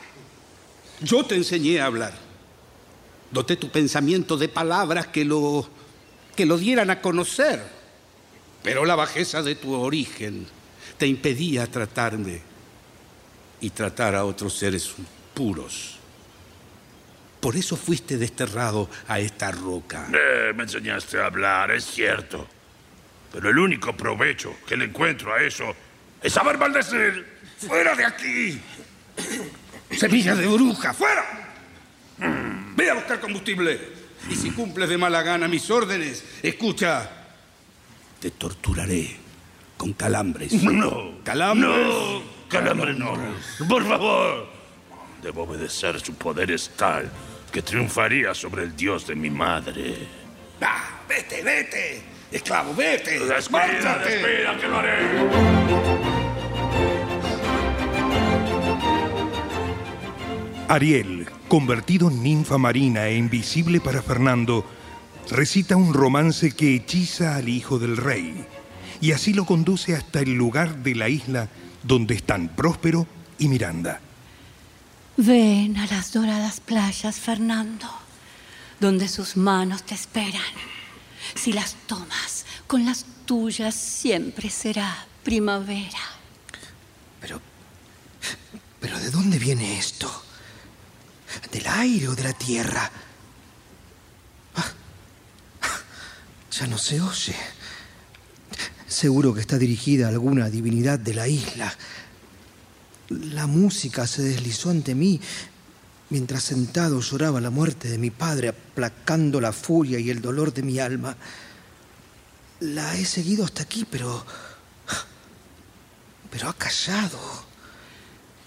Yo 1.01 1.25
te 1.25 1.35
enseñé 1.35 1.81
a 1.81 1.87
hablar. 1.87 2.13
Doté 3.31 3.57
tu 3.57 3.69
pensamiento 3.69 4.37
de 4.37 4.47
palabras 4.47 5.07
que 5.07 5.25
lo, 5.25 5.67
que 6.35 6.45
lo 6.45 6.57
dieran 6.57 6.91
a 6.91 7.01
conocer. 7.01 7.80
Pero 8.63 8.85
la 8.85 8.95
bajeza 8.95 9.41
de 9.41 9.55
tu 9.55 9.73
origen 9.73 10.45
te 10.97 11.07
impedía 11.07 11.65
tratarme 11.67 12.41
y 13.59 13.69
tratar 13.71 14.15
a 14.15 14.25
otros 14.25 14.57
seres 14.57 14.91
puros. 15.33 15.97
Por 17.39 17.55
eso 17.55 17.75
fuiste 17.75 18.17
desterrado 18.17 18.87
a 19.07 19.19
esta 19.19 19.51
roca. 19.51 20.07
Eh, 20.13 20.53
me 20.55 20.63
enseñaste 20.63 21.19
a 21.19 21.25
hablar, 21.25 21.71
es 21.71 21.85
cierto. 21.85 22.47
Pero 23.33 23.49
el 23.49 23.57
único 23.57 23.95
provecho 23.97 24.55
que 24.67 24.77
le 24.77 24.85
encuentro 24.85 25.33
a 25.33 25.41
eso 25.41 25.73
es 26.21 26.31
saber 26.33 26.57
maldecir. 26.57 27.25
¡Fuera 27.57 27.95
de 27.95 28.05
aquí! 28.05 28.61
¡Semilla 29.97 30.35
de 30.35 30.47
bruja! 30.47 30.93
¡Fuera! 30.93 31.53
Mm, 32.17 32.75
Ve 32.75 32.91
a 32.91 32.93
buscar 32.93 33.19
combustible. 33.19 33.79
Y 34.29 34.35
si 34.35 34.51
cumples 34.51 34.89
de 34.89 34.97
mala 34.97 35.23
gana 35.23 35.47
mis 35.47 35.69
órdenes, 35.71 36.23
escucha. 36.43 37.09
Te 38.21 38.29
torturaré 38.29 39.17
con 39.77 39.93
calambres. 39.93 40.53
No. 40.61 41.23
¿Calambres? 41.23 41.87
No. 41.87 42.21
Calambre 42.47 42.93
no. 42.93 43.13
Por 43.67 43.83
favor. 43.83 44.47
Debo 45.23 45.43
obedecer. 45.43 45.99
Su 45.99 46.13
poder 46.13 46.51
es 46.51 46.69
tal 46.77 47.11
que 47.51 47.63
triunfaría 47.63 48.35
sobre 48.35 48.61
el 48.63 48.75
dios 48.75 49.07
de 49.07 49.15
mi 49.15 49.31
madre. 49.31 50.07
Ah, 50.61 51.01
vete, 51.09 51.41
vete. 51.41 52.03
Esclavo, 52.31 52.75
vete. 52.75 53.19
Despida, 53.25 53.97
despida, 53.97 54.57
que 54.59 54.67
lo 54.67 54.77
haré. 54.77 54.97
Ariel, 60.67 61.27
convertido 61.47 62.09
en 62.09 62.21
ninfa 62.21 62.59
marina 62.59 63.07
e 63.07 63.17
invisible 63.17 63.81
para 63.81 64.03
Fernando, 64.03 64.63
recita 65.29 65.75
un 65.75 65.93
romance 65.93 66.51
que 66.51 66.75
hechiza 66.75 67.35
al 67.35 67.49
hijo 67.49 67.79
del 67.79 67.97
rey 67.97 68.45
y 69.01 69.11
así 69.11 69.33
lo 69.33 69.45
conduce 69.45 69.95
hasta 69.95 70.19
el 70.19 70.33
lugar 70.33 70.83
de 70.83 70.95
la 70.95 71.09
isla 71.09 71.49
donde 71.83 72.15
están 72.15 72.49
Próspero 72.49 73.07
y 73.39 73.47
Miranda. 73.47 73.99
Ven 75.17 75.77
a 75.77 75.87
las 75.87 76.13
doradas 76.13 76.59
playas, 76.59 77.15
Fernando, 77.19 77.87
donde 78.79 79.07
sus 79.07 79.35
manos 79.35 79.83
te 79.83 79.95
esperan. 79.95 80.41
Si 81.35 81.51
las 81.51 81.75
tomas 81.87 82.45
con 82.67 82.85
las 82.85 83.05
tuyas, 83.25 83.75
siempre 83.75 84.49
será 84.49 85.05
primavera. 85.23 85.99
Pero. 87.19 87.41
¿Pero 88.79 88.99
de 88.99 89.11
dónde 89.11 89.37
viene 89.37 89.77
esto? 89.77 90.23
¿Del 91.51 91.67
aire 91.67 92.07
o 92.07 92.15
de 92.15 92.23
la 92.23 92.33
tierra? 92.33 92.89
Ah, 94.55 94.71
Ya 96.51 96.67
no 96.67 96.77
se 96.77 97.01
oye. 97.01 97.35
Seguro 98.87 99.33
que 99.33 99.41
está 99.41 99.57
dirigida 99.57 100.07
a 100.07 100.09
alguna 100.09 100.49
divinidad 100.49 100.99
de 100.99 101.13
la 101.13 101.27
isla. 101.27 101.73
La 103.09 103.47
música 103.47 104.05
se 104.07 104.21
deslizó 104.23 104.69
ante 104.69 104.95
mí 104.95 105.19
mientras 106.11 106.43
sentado 106.43 106.99
lloraba 106.99 107.41
la 107.41 107.49
muerte 107.49 107.89
de 107.89 107.97
mi 107.97 108.11
padre, 108.11 108.49
aplacando 108.49 109.41
la 109.41 109.53
furia 109.53 109.97
y 109.97 110.09
el 110.09 110.21
dolor 110.21 110.53
de 110.53 110.61
mi 110.61 110.77
alma. 110.77 111.15
La 112.59 112.95
he 112.95 113.05
seguido 113.05 113.45
hasta 113.45 113.63
aquí, 113.63 113.85
pero. 113.89 114.23
Pero 116.29 116.49
ha 116.49 116.53
callado. 116.53 117.19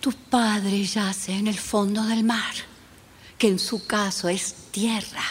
Tu 0.00 0.12
padre 0.12 0.84
yace 0.84 1.32
en 1.32 1.46
el 1.46 1.58
fondo 1.58 2.04
del 2.04 2.22
mar, 2.22 2.54
que 3.38 3.48
en 3.48 3.58
su 3.58 3.86
caso 3.86 4.28
es 4.28 4.54
tierra. 4.70 5.24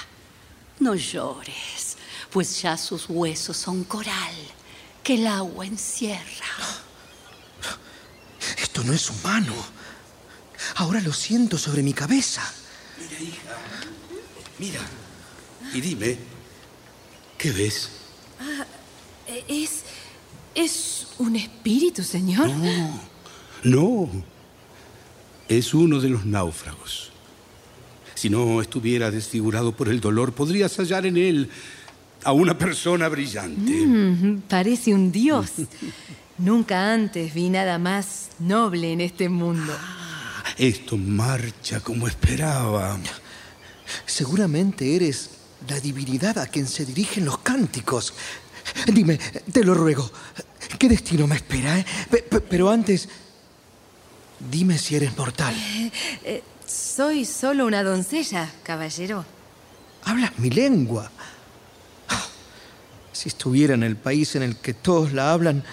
No 0.79 0.95
llores, 0.95 1.82
pues 2.33 2.63
ya 2.63 2.75
sus 2.77 3.05
huesos 3.07 3.55
son 3.55 3.83
coral, 3.83 4.33
que 5.03 5.13
el 5.13 5.27
agua 5.27 5.67
encierra. 5.67 6.47
Esto 8.57 8.83
no 8.83 8.91
es 8.91 9.07
humano. 9.11 9.53
Ahora 10.77 10.99
lo 11.01 11.13
siento 11.13 11.59
sobre 11.59 11.83
mi 11.83 11.93
cabeza. 11.93 12.41
Mira, 12.97 13.21
hija. 13.21 13.55
Mira. 14.57 14.79
Y 15.75 15.81
dime, 15.81 16.17
¿qué 17.37 17.51
ves? 17.51 17.89
Es. 19.47 19.83
es 20.55 21.07
un 21.19 21.35
espíritu, 21.35 22.03
señor. 22.03 22.49
No, 22.49 22.99
no. 23.63 24.09
Es 25.47 25.75
uno 25.75 25.99
de 25.99 26.09
los 26.09 26.25
náufragos. 26.25 27.11
Si 28.15 28.31
no 28.31 28.59
estuviera 28.59 29.11
desfigurado 29.11 29.75
por 29.75 29.89
el 29.89 29.99
dolor, 29.99 30.33
podrías 30.33 30.75
hallar 30.77 31.05
en 31.05 31.17
él 31.17 31.51
a 32.23 32.31
una 32.31 32.57
persona 32.57 33.07
brillante. 33.09 33.71
Mm, 33.85 34.41
parece 34.47 34.93
un 34.93 35.11
dios. 35.11 35.51
Nunca 36.37 36.91
antes 36.93 37.33
vi 37.33 37.49
nada 37.49 37.77
más 37.77 38.29
noble 38.39 38.91
en 38.91 39.01
este 39.01 39.29
mundo. 39.29 39.73
Esto 40.57 40.97
marcha 40.97 41.79
como 41.79 42.07
esperaba. 42.07 42.97
Seguramente 44.05 44.95
eres 44.95 45.29
la 45.67 45.79
divinidad 45.79 46.37
a 46.39 46.47
quien 46.47 46.67
se 46.67 46.85
dirigen 46.85 47.25
los 47.25 47.37
cánticos. 47.39 48.13
Dime, 48.87 49.17
te 49.51 49.63
lo 49.63 49.73
ruego, 49.73 50.09
¿qué 50.79 50.89
destino 50.89 51.27
me 51.27 51.35
espera? 51.35 51.77
eh? 51.77 51.85
Pe- 52.09 52.23
pe- 52.23 52.39
pero 52.41 52.69
antes, 52.69 53.07
dime 54.51 54.77
si 54.77 54.95
eres 54.95 55.15
mortal. 55.17 55.53
Eh, 56.23 56.41
soy 56.65 57.25
solo 57.25 57.65
una 57.65 57.83
doncella, 57.83 58.49
caballero. 58.63 59.25
Hablas 60.05 60.37
mi 60.39 60.49
lengua. 60.49 61.11
Si 63.13 63.29
estuviera 63.29 63.73
en 63.73 63.83
el 63.83 63.95
país 63.95 64.35
en 64.35 64.43
el 64.43 64.57
que 64.57 64.73
todos 64.73 65.13
la 65.13 65.31
hablan, 65.31 65.63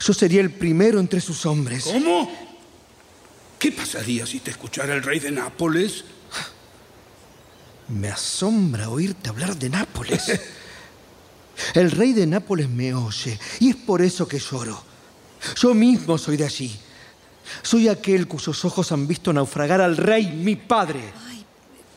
yo 0.00 0.12
sería 0.12 0.40
el 0.40 0.50
primero 0.50 0.98
entre 0.98 1.20
sus 1.20 1.46
hombres. 1.46 1.84
¿Cómo? 1.84 2.30
¿Qué 3.58 3.72
pasaría 3.72 4.26
si 4.26 4.40
te 4.40 4.50
escuchara 4.50 4.94
el 4.94 5.02
rey 5.02 5.20
de 5.20 5.30
Nápoles? 5.30 6.04
Me 7.88 8.08
asombra 8.08 8.88
oírte 8.88 9.28
hablar 9.30 9.56
de 9.56 9.70
Nápoles. 9.70 10.40
El 11.74 11.90
rey 11.90 12.12
de 12.12 12.24
Nápoles 12.26 12.68
me 12.68 12.94
oye 12.94 13.38
y 13.58 13.70
es 13.70 13.76
por 13.76 14.00
eso 14.00 14.28
que 14.28 14.38
lloro. 14.38 14.80
Yo 15.56 15.74
mismo 15.74 16.16
soy 16.16 16.36
de 16.36 16.44
allí. 16.44 16.78
Soy 17.62 17.88
aquel 17.88 18.28
cuyos 18.28 18.64
ojos 18.64 18.92
han 18.92 19.06
visto 19.06 19.32
naufragar 19.32 19.80
al 19.80 19.96
rey, 19.96 20.26
mi 20.26 20.54
padre. 20.54 21.00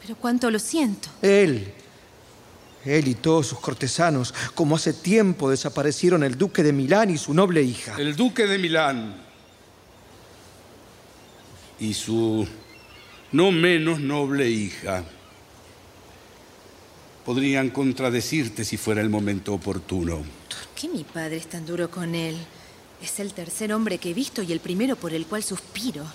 Pero 0.01 0.15
cuánto 0.15 0.49
lo 0.49 0.57
siento. 0.57 1.09
Él, 1.21 1.73
él 2.85 3.07
y 3.07 3.15
todos 3.15 3.47
sus 3.47 3.59
cortesanos, 3.59 4.33
como 4.55 4.75
hace 4.75 4.93
tiempo 4.93 5.49
desaparecieron 5.49 6.23
el 6.23 6.37
duque 6.37 6.63
de 6.63 6.73
Milán 6.73 7.09
y 7.09 7.17
su 7.17 7.33
noble 7.33 7.61
hija. 7.61 7.95
El 7.97 8.15
duque 8.15 8.47
de 8.47 8.57
Milán 8.57 9.15
y 11.79 11.93
su 11.93 12.47
no 13.31 13.51
menos 13.51 13.99
noble 13.99 14.49
hija 14.49 15.03
podrían 17.25 17.69
contradecirte 17.69 18.65
si 18.65 18.77
fuera 18.77 19.01
el 19.01 19.09
momento 19.09 19.53
oportuno. 19.53 20.17
¿Por 20.17 20.67
qué 20.75 20.89
mi 20.89 21.03
padre 21.03 21.37
es 21.37 21.47
tan 21.47 21.65
duro 21.65 21.89
con 21.89 22.15
él? 22.15 22.37
Es 23.01 23.19
el 23.19 23.33
tercer 23.33 23.73
hombre 23.73 23.97
que 23.97 24.11
he 24.11 24.13
visto 24.13 24.43
y 24.43 24.51
el 24.51 24.59
primero 24.59 24.95
por 24.95 25.13
el 25.13 25.25
cual 25.25 25.43
suspiro. 25.43 26.05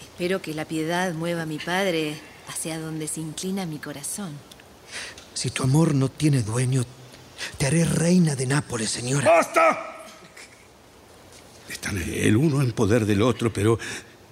Espero 0.00 0.42
que 0.42 0.54
la 0.54 0.64
piedad 0.64 1.12
mueva 1.14 1.42
a 1.42 1.46
mi 1.46 1.58
padre 1.58 2.14
hacia 2.48 2.78
donde 2.78 3.08
se 3.08 3.20
inclina 3.20 3.66
mi 3.66 3.78
corazón. 3.78 4.32
Si 5.34 5.50
tu 5.50 5.62
amor 5.62 5.94
no 5.94 6.08
tiene 6.08 6.42
dueño, 6.42 6.84
te 7.58 7.66
haré 7.66 7.84
reina 7.84 8.36
de 8.36 8.46
Nápoles, 8.46 8.90
señora. 8.90 9.30
¡Basta! 9.30 10.04
Están 11.68 11.98
el 11.98 12.36
uno 12.36 12.62
en 12.62 12.72
poder 12.72 13.06
del 13.06 13.22
otro, 13.22 13.52
pero 13.52 13.78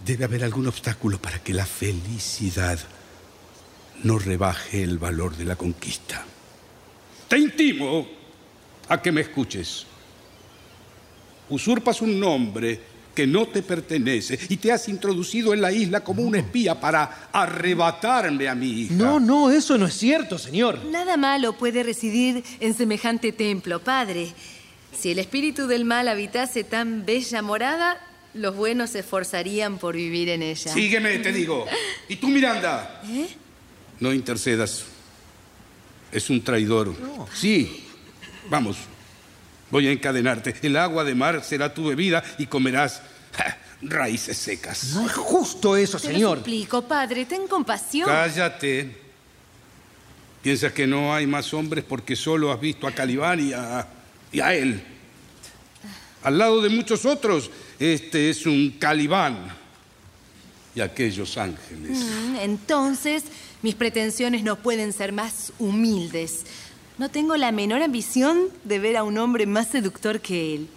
debe 0.04 0.24
haber 0.24 0.44
algún 0.44 0.66
obstáculo 0.66 1.20
para 1.20 1.42
que 1.42 1.54
la 1.54 1.66
felicidad 1.66 2.78
no 4.02 4.18
rebaje 4.18 4.82
el 4.82 4.98
valor 4.98 5.36
de 5.36 5.44
la 5.44 5.56
conquista. 5.56 6.24
Te 7.28 7.38
intimo 7.38 8.06
a 8.88 9.00
que 9.00 9.12
me 9.12 9.20
escuches. 9.20 9.86
Usurpas 11.48 12.00
un 12.02 12.18
nombre 12.18 12.80
que 13.14 13.26
no 13.26 13.46
te 13.48 13.62
pertenece 13.62 14.38
y 14.48 14.56
te 14.56 14.72
has 14.72 14.88
introducido 14.88 15.52
en 15.52 15.60
la 15.60 15.72
isla 15.72 16.02
como 16.02 16.22
un 16.22 16.36
espía 16.36 16.80
para 16.80 17.28
arrebatarme 17.32 18.48
a 18.48 18.54
mi 18.54 18.82
hija. 18.82 18.94
No, 18.94 19.20
no, 19.20 19.50
eso 19.50 19.76
no 19.76 19.86
es 19.86 19.94
cierto, 19.94 20.38
señor. 20.38 20.84
Nada 20.84 21.16
malo 21.16 21.54
puede 21.54 21.82
residir 21.82 22.44
en 22.60 22.74
semejante 22.74 23.32
templo, 23.32 23.80
padre. 23.80 24.32
Si 24.96 25.10
el 25.10 25.18
espíritu 25.18 25.66
del 25.66 25.84
mal 25.84 26.08
habitase 26.08 26.64
tan 26.64 27.04
bella 27.06 27.42
morada, 27.42 27.98
los 28.34 28.54
buenos 28.54 28.90
se 28.90 29.00
esforzarían 29.00 29.78
por 29.78 29.96
vivir 29.96 30.28
en 30.28 30.42
ella. 30.42 30.72
Sígueme, 30.72 31.18
te 31.18 31.32
digo. 31.32 31.66
¿Y 32.08 32.16
tú, 32.16 32.28
Miranda? 32.28 33.02
¿Eh? 33.06 33.28
No 33.98 34.12
intercedas. 34.12 34.84
Es 36.12 36.30
un 36.30 36.42
traidor. 36.42 36.94
Sí. 37.34 37.84
Vamos. 38.48 38.76
Voy 39.70 39.86
a 39.86 39.92
encadenarte. 39.92 40.54
El 40.62 40.76
agua 40.76 41.04
de 41.04 41.14
mar 41.14 41.42
será 41.44 41.72
tu 41.72 41.86
bebida 41.88 42.22
y 42.38 42.46
comerás 42.46 43.02
ja, 43.36 43.56
raíces 43.82 44.36
secas. 44.36 44.92
No 44.94 45.06
es 45.06 45.12
justo 45.12 45.76
eso, 45.76 45.98
Te 45.98 46.08
señor. 46.08 46.38
suplico, 46.38 46.82
padre, 46.82 47.24
ten 47.24 47.46
compasión. 47.46 48.08
Cállate. 48.08 48.96
Piensas 50.42 50.72
que 50.72 50.86
no 50.86 51.14
hay 51.14 51.26
más 51.26 51.52
hombres 51.52 51.84
porque 51.86 52.16
solo 52.16 52.50
has 52.52 52.60
visto 52.60 52.86
a 52.86 52.92
Calibán 52.92 53.40
y 53.46 53.52
a, 53.52 53.86
y 54.32 54.40
a 54.40 54.54
él. 54.54 54.82
Al 56.22 56.36
lado 56.38 56.60
de 56.62 56.68
muchos 56.68 57.04
otros, 57.04 57.50
este 57.78 58.30
es 58.30 58.46
un 58.46 58.70
Calibán 58.78 59.38
y 60.74 60.80
aquellos 60.80 61.36
ángeles. 61.36 61.98
Mm, 61.98 62.36
Entonces, 62.36 63.24
mis 63.62 63.74
pretensiones 63.74 64.42
no 64.42 64.56
pueden 64.56 64.92
ser 64.92 65.12
más 65.12 65.52
humildes. 65.58 66.44
No 67.00 67.08
tengo 67.08 67.34
la 67.38 67.50
menor 67.50 67.82
ambición 67.82 68.48
de 68.64 68.78
ver 68.78 68.98
a 68.98 69.04
un 69.04 69.16
hombre 69.16 69.46
más 69.46 69.68
seductor 69.68 70.20
que 70.20 70.54
él. 70.54 70.68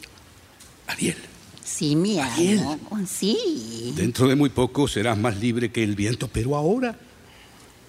Ariel, 0.88 1.18
Sí, 1.66 1.98
mi 1.98 2.18
amo. 2.18 2.80
Sí. 3.06 3.92
dentro 3.98 4.30
de 4.30 4.38
muy 4.38 4.50
poco 4.50 4.88
serás 4.88 5.18
más 5.18 5.36
libre 5.36 5.70
que 5.70 5.84
el 5.84 5.96
viento, 5.96 6.30
pero 6.30 6.56
ahora 6.56 6.98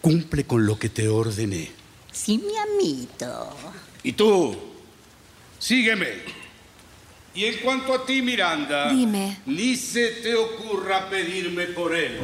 cumple 0.01 0.43
con 0.43 0.67
lo 0.67 0.77
que 0.77 0.89
te 0.89 1.07
ordené. 1.09 1.71
Sí, 2.11 2.39
mi 2.39 2.57
amito. 2.57 3.51
Y 4.03 4.15
tú, 4.15 4.57
sígueme. 5.61 6.09
Y 7.37 7.45
en 7.45 7.59
cuanto 7.63 7.95
a 7.95 8.05
ti, 8.05 8.21
Miranda, 8.21 8.91
Dime. 8.91 9.39
ni 9.47 9.77
se 9.77 10.09
te 10.09 10.35
ocurra 10.35 11.09
pedirme 11.09 11.67
por 11.67 11.95
él. 11.95 12.19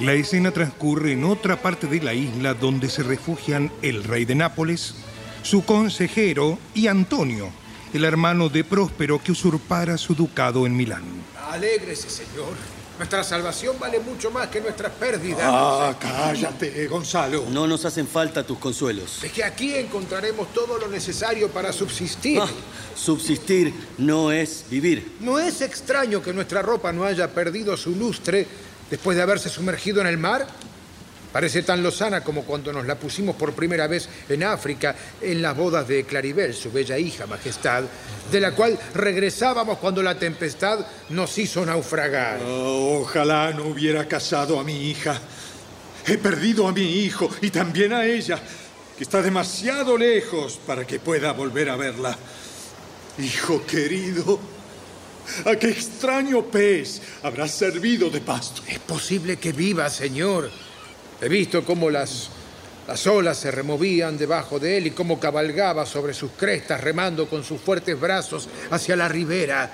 La 0.00 0.12
escena 0.12 0.52
transcurre 0.52 1.10
en 1.12 1.24
otra 1.24 1.60
parte 1.60 1.88
de 1.88 2.00
la 2.00 2.14
isla 2.14 2.54
donde 2.54 2.88
se 2.88 3.02
refugian 3.02 3.72
el 3.82 4.04
rey 4.04 4.24
de 4.24 4.36
Nápoles, 4.36 4.94
su 5.42 5.64
consejero 5.64 6.56
y 6.72 6.86
Antonio, 6.86 7.50
el 7.92 8.04
hermano 8.04 8.48
de 8.48 8.62
Próspero 8.62 9.20
que 9.20 9.32
usurpara 9.32 9.98
su 9.98 10.14
ducado 10.14 10.66
en 10.66 10.76
Milán. 10.76 11.02
Alégrese, 11.50 12.08
señor. 12.08 12.54
Nuestra 12.96 13.24
salvación 13.24 13.76
vale 13.78 13.98
mucho 13.98 14.30
más 14.30 14.46
que 14.48 14.60
nuestras 14.60 14.92
pérdidas. 14.92 15.40
Ah, 15.42 15.96
cállate, 15.98 16.86
Gonzalo. 16.86 17.46
No 17.50 17.66
nos 17.66 17.84
hacen 17.84 18.06
falta 18.06 18.44
tus 18.44 18.58
consuelos. 18.58 19.22
Es 19.24 19.32
que 19.32 19.42
aquí 19.42 19.74
encontraremos 19.74 20.52
todo 20.52 20.78
lo 20.78 20.88
necesario 20.88 21.48
para 21.48 21.72
subsistir. 21.72 22.40
Ah, 22.40 22.48
subsistir 22.94 23.72
no 23.98 24.30
es 24.30 24.64
vivir. 24.70 25.16
¿No 25.20 25.40
es 25.40 25.60
extraño 25.60 26.22
que 26.22 26.32
nuestra 26.32 26.62
ropa 26.62 26.92
no 26.92 27.04
haya 27.04 27.32
perdido 27.32 27.76
su 27.76 27.96
lustre 27.96 28.46
después 28.90 29.16
de 29.16 29.22
haberse 29.22 29.48
sumergido 29.48 30.00
en 30.00 30.06
el 30.06 30.18
mar? 30.18 30.46
Parece 31.32 31.62
tan 31.62 31.82
lozana 31.82 32.24
como 32.24 32.44
cuando 32.44 32.72
nos 32.72 32.86
la 32.86 32.94
pusimos 32.94 33.36
por 33.36 33.52
primera 33.52 33.86
vez 33.86 34.08
en 34.28 34.42
África, 34.44 34.94
en 35.20 35.42
las 35.42 35.54
bodas 35.54 35.86
de 35.86 36.04
Claribel, 36.04 36.54
su 36.54 36.72
bella 36.72 36.96
hija, 36.96 37.26
Majestad, 37.26 37.84
de 38.32 38.40
la 38.40 38.52
cual 38.52 38.78
regresábamos 38.94 39.78
cuando 39.78 40.02
la 40.02 40.18
tempestad 40.18 40.86
nos 41.10 41.36
hizo 41.36 41.66
naufragar. 41.66 42.40
Oh, 42.42 43.00
ojalá 43.02 43.52
no 43.52 43.66
hubiera 43.66 44.08
casado 44.08 44.58
a 44.58 44.64
mi 44.64 44.88
hija. 44.88 45.20
He 46.06 46.16
perdido 46.16 46.66
a 46.66 46.72
mi 46.72 47.00
hijo 47.04 47.28
y 47.42 47.50
también 47.50 47.92
a 47.92 48.06
ella, 48.06 48.40
que 48.96 49.04
está 49.04 49.20
demasiado 49.20 49.98
lejos 49.98 50.58
para 50.66 50.86
que 50.86 50.98
pueda 50.98 51.32
volver 51.32 51.68
a 51.68 51.76
verla. 51.76 52.16
Hijo 53.18 53.66
querido, 53.66 54.40
¿a 55.44 55.56
qué 55.56 55.68
extraño 55.68 56.44
pez 56.44 57.00
habrá 57.22 57.48
servido 57.48 58.10
de 58.10 58.20
pasto? 58.20 58.62
Es 58.66 58.78
posible 58.78 59.36
que 59.36 59.52
viva, 59.52 59.88
señor. 59.90 60.50
He 61.20 61.28
visto 61.28 61.64
cómo 61.64 61.90
las, 61.90 62.28
las 62.86 63.06
olas 63.06 63.38
se 63.38 63.50
removían 63.50 64.16
debajo 64.16 64.58
de 64.58 64.78
él 64.78 64.86
y 64.88 64.90
cómo 64.92 65.18
cabalgaba 65.18 65.84
sobre 65.84 66.14
sus 66.14 66.32
crestas 66.32 66.80
remando 66.80 67.28
con 67.28 67.44
sus 67.44 67.60
fuertes 67.60 67.98
brazos 67.98 68.48
hacia 68.70 68.96
la 68.96 69.08
ribera. 69.08 69.70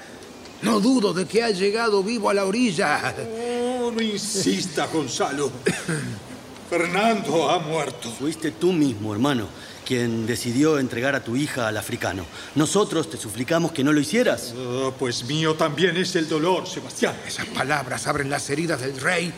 No 0.62 0.80
dudo 0.80 1.12
de 1.12 1.26
que 1.26 1.42
ha 1.42 1.50
llegado 1.50 2.02
vivo 2.02 2.30
a 2.30 2.34
la 2.34 2.46
orilla. 2.46 3.14
Oh, 3.40 3.92
no 3.94 4.00
insista, 4.00 4.86
Gonzalo. 4.86 5.52
Fernando 6.70 7.50
ha 7.50 7.58
muerto. 7.58 8.10
Fuiste 8.10 8.52
tú 8.52 8.72
mismo, 8.72 9.12
hermano, 9.12 9.48
quien 9.84 10.26
decidió 10.26 10.78
entregar 10.78 11.14
a 11.14 11.22
tu 11.22 11.36
hija 11.36 11.68
al 11.68 11.76
africano. 11.76 12.26
Nosotros 12.54 13.10
te 13.10 13.16
suplicamos 13.16 13.72
que 13.72 13.84
no 13.84 13.92
lo 13.92 14.00
hicieras. 14.00 14.54
Oh, 14.56 14.92
pues 14.98 15.24
mío 15.24 15.54
también 15.54 15.96
es 15.96 16.16
el 16.16 16.28
dolor, 16.28 16.66
Sebastián. 16.66 17.14
Esas 17.26 17.46
palabras 17.46 18.06
abren 18.06 18.30
las 18.30 18.48
heridas 18.50 18.80
del 18.80 19.00
rey 19.00 19.32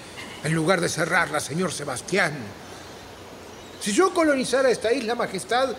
en 0.45 0.55
lugar 0.55 0.81
de 0.81 0.89
cerrarlas, 0.89 1.45
señor 1.45 1.73
Sebastián. 1.73 2.33
Si 3.81 3.93
yo 3.93 4.15
colonizara 4.15 4.71
esta 4.71 4.93
isla, 4.93 5.15
Majestad, 5.15 5.71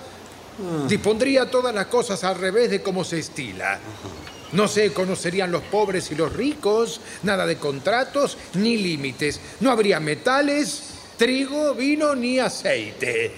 dispondría 0.87 1.49
todas 1.49 1.73
las 1.73 1.87
cosas 1.87 2.23
al 2.23 2.37
revés 2.37 2.69
de 2.69 2.81
cómo 2.81 3.03
se 3.03 3.19
estila. 3.19 3.79
No 4.53 4.67
se 4.67 4.93
conocerían 4.93 5.51
los 5.51 5.63
pobres 5.63 6.11
y 6.11 6.15
los 6.15 6.31
ricos, 6.33 7.01
nada 7.23 7.45
de 7.45 7.57
contratos 7.57 8.37
ni 8.53 8.77
límites. 8.77 9.39
No 9.59 9.71
habría 9.71 9.99
metales, 9.99 10.83
trigo, 11.17 11.73
vino 11.73 12.15
ni 12.15 12.39
aceite. 12.39 13.33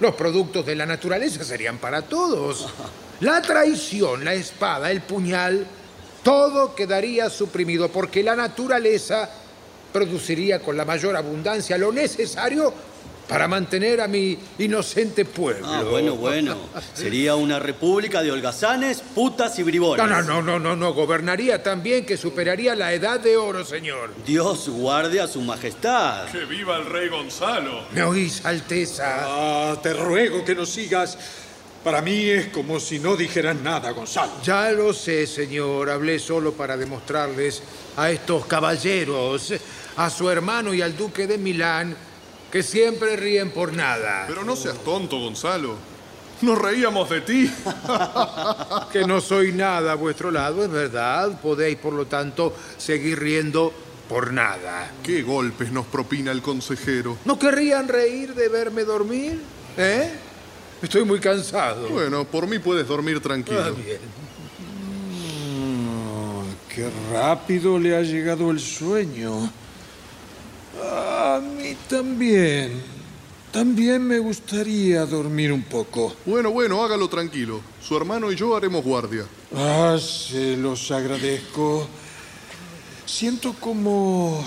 Los 0.00 0.14
productos 0.14 0.64
de 0.64 0.74
la 0.74 0.86
naturaleza 0.86 1.44
serían 1.44 1.78
para 1.78 2.02
todos. 2.02 2.68
La 3.20 3.42
traición, 3.42 4.24
la 4.24 4.32
espada, 4.32 4.90
el 4.90 5.02
puñal, 5.02 5.66
todo 6.22 6.74
quedaría 6.74 7.28
suprimido 7.28 7.90
porque 7.90 8.22
la 8.22 8.34
naturaleza 8.34 9.28
produciría 9.92 10.60
con 10.60 10.76
la 10.76 10.84
mayor 10.84 11.16
abundancia 11.16 11.76
lo 11.76 11.92
necesario 11.92 12.72
para 13.30 13.46
mantener 13.46 14.00
a 14.00 14.08
mi 14.08 14.36
inocente 14.58 15.24
pueblo. 15.24 15.64
Ah, 15.64 15.84
bueno, 15.88 16.16
bueno. 16.16 16.56
Sería 16.94 17.36
una 17.36 17.60
república 17.60 18.22
de 18.22 18.32
holgazanes, 18.32 19.02
putas 19.14 19.56
y 19.60 19.62
bribones. 19.62 20.04
No, 20.04 20.20
no, 20.20 20.22
no, 20.22 20.42
no, 20.42 20.58
no, 20.58 20.74
no. 20.74 20.92
Gobernaría 20.92 21.62
tan 21.62 21.80
bien 21.80 22.04
que 22.04 22.16
superaría 22.16 22.74
la 22.74 22.92
edad 22.92 23.20
de 23.20 23.36
oro, 23.36 23.64
señor. 23.64 24.12
Dios 24.26 24.68
guarde 24.68 25.20
a 25.20 25.28
su 25.28 25.42
majestad. 25.42 26.26
¡Que 26.32 26.44
viva 26.44 26.76
el 26.76 26.86
rey 26.86 27.08
Gonzalo! 27.08 27.84
¿Me 27.92 28.02
oís, 28.02 28.44
Alteza? 28.44 29.20
Ah, 29.20 29.76
te 29.80 29.92
ruego 29.94 30.44
que 30.44 30.56
nos 30.56 30.68
sigas. 30.68 31.16
Para 31.84 32.02
mí 32.02 32.28
es 32.28 32.48
como 32.48 32.80
si 32.80 32.98
no 32.98 33.16
dijeran 33.16 33.62
nada, 33.62 33.92
Gonzalo. 33.92 34.32
Ya 34.42 34.72
lo 34.72 34.92
sé, 34.92 35.28
señor. 35.28 35.88
Hablé 35.88 36.18
solo 36.18 36.52
para 36.52 36.76
demostrarles 36.76 37.62
a 37.96 38.10
estos 38.10 38.44
caballeros, 38.46 39.54
a 39.96 40.10
su 40.10 40.28
hermano 40.28 40.74
y 40.74 40.82
al 40.82 40.96
duque 40.96 41.28
de 41.28 41.38
Milán, 41.38 41.96
que 42.50 42.62
siempre 42.62 43.16
ríen 43.16 43.50
por 43.50 43.72
nada. 43.72 44.24
Pero 44.26 44.44
no 44.44 44.56
seas 44.56 44.78
tonto, 44.78 45.18
Gonzalo. 45.18 45.76
Nos 46.42 46.58
reíamos 46.58 47.08
de 47.10 47.20
ti. 47.20 47.50
que 48.92 49.06
no 49.06 49.20
soy 49.20 49.52
nada 49.52 49.92
a 49.92 49.94
vuestro 49.94 50.30
lado, 50.30 50.64
es 50.64 50.70
verdad. 50.70 51.40
Podéis, 51.40 51.76
por 51.76 51.92
lo 51.92 52.06
tanto, 52.06 52.54
seguir 52.78 53.20
riendo 53.20 53.72
por 54.08 54.32
nada. 54.32 54.90
¿Qué 55.02 55.22
golpes 55.22 55.70
nos 55.70 55.86
propina 55.86 56.32
el 56.32 56.42
consejero? 56.42 57.18
¿No 57.24 57.38
querrían 57.38 57.88
reír 57.88 58.34
de 58.34 58.48
verme 58.48 58.84
dormir? 58.84 59.38
¿Eh? 59.76 60.10
Estoy 60.82 61.04
muy 61.04 61.20
cansado. 61.20 61.88
Bueno, 61.90 62.24
por 62.24 62.46
mí 62.46 62.58
puedes 62.58 62.88
dormir 62.88 63.20
tranquilo. 63.20 63.62
Ah, 63.66 63.70
bien. 63.70 64.00
qué 66.74 66.90
rápido 67.12 67.78
le 67.78 67.96
ha 67.96 68.00
llegado 68.00 68.50
el 68.50 68.58
sueño. 68.58 69.52
A 70.82 71.40
mí 71.40 71.59
también. 71.90 72.80
También 73.52 74.06
me 74.06 74.20
gustaría 74.20 75.04
dormir 75.04 75.52
un 75.52 75.64
poco. 75.64 76.14
Bueno, 76.24 76.52
bueno, 76.52 76.82
hágalo 76.84 77.08
tranquilo. 77.08 77.60
Su 77.82 77.96
hermano 77.96 78.30
y 78.30 78.36
yo 78.36 78.56
haremos 78.56 78.84
guardia. 78.84 79.26
Ah, 79.54 79.98
se 80.00 80.56
los 80.56 80.88
agradezco. 80.92 81.88
Siento 83.04 83.54
como. 83.54 84.46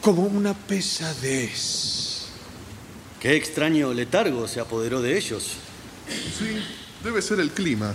como 0.00 0.22
una 0.22 0.54
pesadez. 0.54 2.28
Qué 3.20 3.34
extraño 3.34 3.92
letargo 3.92 4.46
se 4.46 4.60
apoderó 4.60 5.02
de 5.02 5.18
ellos. 5.18 5.54
Sí, 6.08 6.62
debe 7.02 7.20
ser 7.22 7.40
el 7.40 7.50
clima. 7.50 7.92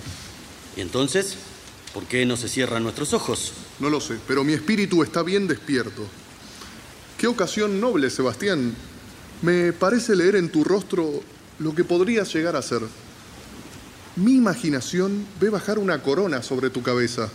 ¿Y 0.75 0.81
entonces? 0.81 1.37
¿Por 1.93 2.03
qué 2.03 2.25
no 2.25 2.35
se 2.35 2.49
cierran 2.49 2.83
nuestros 2.83 3.13
ojos? 3.13 3.53
No 3.79 3.89
lo 3.89 4.01
sé, 4.01 4.17
pero 4.27 4.43
mi 4.43 4.51
espíritu 4.51 5.03
está 5.03 5.23
bien 5.23 5.47
despierto. 5.47 6.05
Qué 7.21 7.27
ocasión 7.27 7.79
noble, 7.79 8.09
Sebastián. 8.09 8.73
Me 9.43 9.73
parece 9.73 10.15
leer 10.15 10.37
en 10.37 10.49
tu 10.49 10.63
rostro 10.63 11.21
lo 11.59 11.75
que 11.75 11.83
podrías 11.83 12.33
llegar 12.33 12.55
a 12.55 12.63
ser. 12.63 12.81
Mi 14.15 14.37
imaginación 14.37 15.27
ve 15.39 15.51
bajar 15.51 15.77
una 15.77 16.01
corona 16.01 16.41
sobre 16.41 16.71
tu 16.71 16.81
cabeza. 16.81 17.29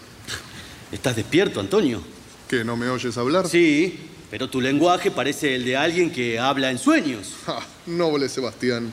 ¿Estás 0.91 1.15
despierto, 1.15 1.61
Antonio? 1.61 2.03
¿Que 2.49 2.65
no 2.65 2.77
me 2.77 2.89
oyes 2.89 3.17
hablar? 3.17 3.49
Sí, 3.49 3.97
pero 4.29 4.51
tu 4.51 4.61
lenguaje 4.61 5.13
parece 5.13 5.55
el 5.55 5.65
de 5.65 5.77
alguien 5.77 6.11
que 6.11 6.41
habla 6.41 6.73
en 6.73 6.79
sueños. 6.81 7.35
Noble 7.87 8.29
Sebastián. 8.29 8.93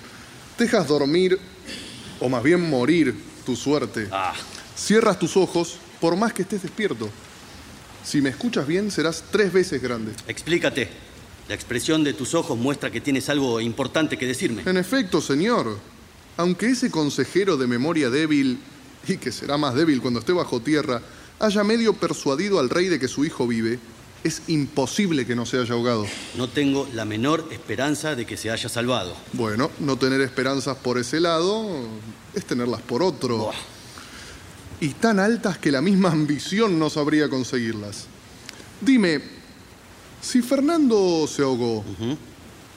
Dejas 0.59 0.87
dormir, 0.87 1.39
o 2.19 2.29
más 2.29 2.43
bien 2.43 2.69
morir, 2.69 3.15
tu 3.47 3.55
suerte. 3.55 4.09
Ah, 4.11 4.35
Cierras 4.77 5.17
tus 5.17 5.37
ojos 5.37 5.77
por 5.99 6.15
más 6.15 6.33
que 6.33 6.43
estés 6.43 6.61
despierto. 6.61 7.09
Si 8.03 8.21
me 8.21 8.29
escuchas 8.29 8.67
bien, 8.67 8.91
serás 8.91 9.23
tres 9.31 9.51
veces 9.51 9.81
grande. 9.81 10.11
explícate. 10.27 10.89
La 11.47 11.55
expresión 11.55 12.03
de 12.05 12.13
tus 12.13 12.35
ojos 12.35 12.57
muestra 12.57 12.89
que 12.89 13.01
tienes 13.01 13.27
algo 13.27 13.59
importante 13.59 14.17
que 14.17 14.25
decirme. 14.25 14.63
En 14.65 14.77
efecto, 14.77 15.19
señor. 15.19 15.77
Aunque 16.37 16.67
ese 16.67 16.89
consejero 16.89 17.57
de 17.57 17.67
memoria 17.67 18.09
débil, 18.09 18.59
y 19.07 19.17
que 19.17 19.31
será 19.31 19.57
más 19.57 19.75
débil 19.75 20.01
cuando 20.01 20.21
esté 20.21 20.31
bajo 20.31 20.61
tierra, 20.61 21.01
haya 21.39 21.63
medio 21.63 21.93
persuadido 21.93 22.59
al 22.59 22.69
rey 22.69 22.87
de 22.87 22.97
que 22.97 23.09
su 23.09 23.25
hijo 23.25 23.45
vive, 23.45 23.77
es 24.23 24.43
imposible 24.47 25.25
que 25.25 25.35
no 25.35 25.45
se 25.45 25.59
haya 25.59 25.73
ahogado. 25.73 26.05
No 26.37 26.47
tengo 26.47 26.87
la 26.93 27.03
menor 27.03 27.49
esperanza 27.51 28.15
de 28.15 28.25
que 28.25 28.37
se 28.37 28.49
haya 28.49 28.69
salvado. 28.69 29.13
Bueno, 29.33 29.69
no 29.79 29.97
tener 29.97 30.21
esperanzas 30.21 30.77
por 30.77 30.97
ese 30.97 31.19
lado 31.19 31.67
es 32.33 32.45
tenerlas 32.45 32.81
por 32.81 33.03
otro. 33.03 33.37
Buah. 33.37 33.72
Y 34.79 34.89
tan 34.89 35.19
altas 35.19 35.57
que 35.57 35.71
la 35.71 35.81
misma 35.81 36.11
ambición 36.11 36.77
no 36.77 36.89
sabría 36.89 37.29
conseguirlas. 37.29 38.07
Dime, 38.81 39.21
si 40.21 40.41
Fernando 40.41 41.25
se 41.27 41.41
ahogó, 41.41 41.83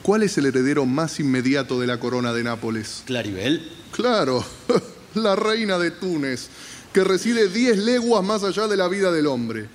¿cuál 0.03 0.23
es 0.23 0.37
el 0.37 0.45
heredero 0.45 0.85
más 0.85 1.19
inmediato 1.19 1.79
de 1.79 1.87
la 1.87 1.99
corona 1.99 2.33
de 2.33 2.43
Nápoles? 2.43 3.03
Claribel, 3.05 3.71
Claro, 3.91 4.43
la 5.15 5.35
reina 5.35 5.77
de 5.77 5.91
Túnez, 5.91 6.49
que 6.93 7.03
reside 7.03 7.47
10 7.49 7.77
leguas 7.79 8.23
más 8.23 8.43
allá 8.43 8.67
de 8.67 8.77
la 8.77 8.87
vida 8.87 9.11
del 9.11 9.27
hombre. 9.27 9.67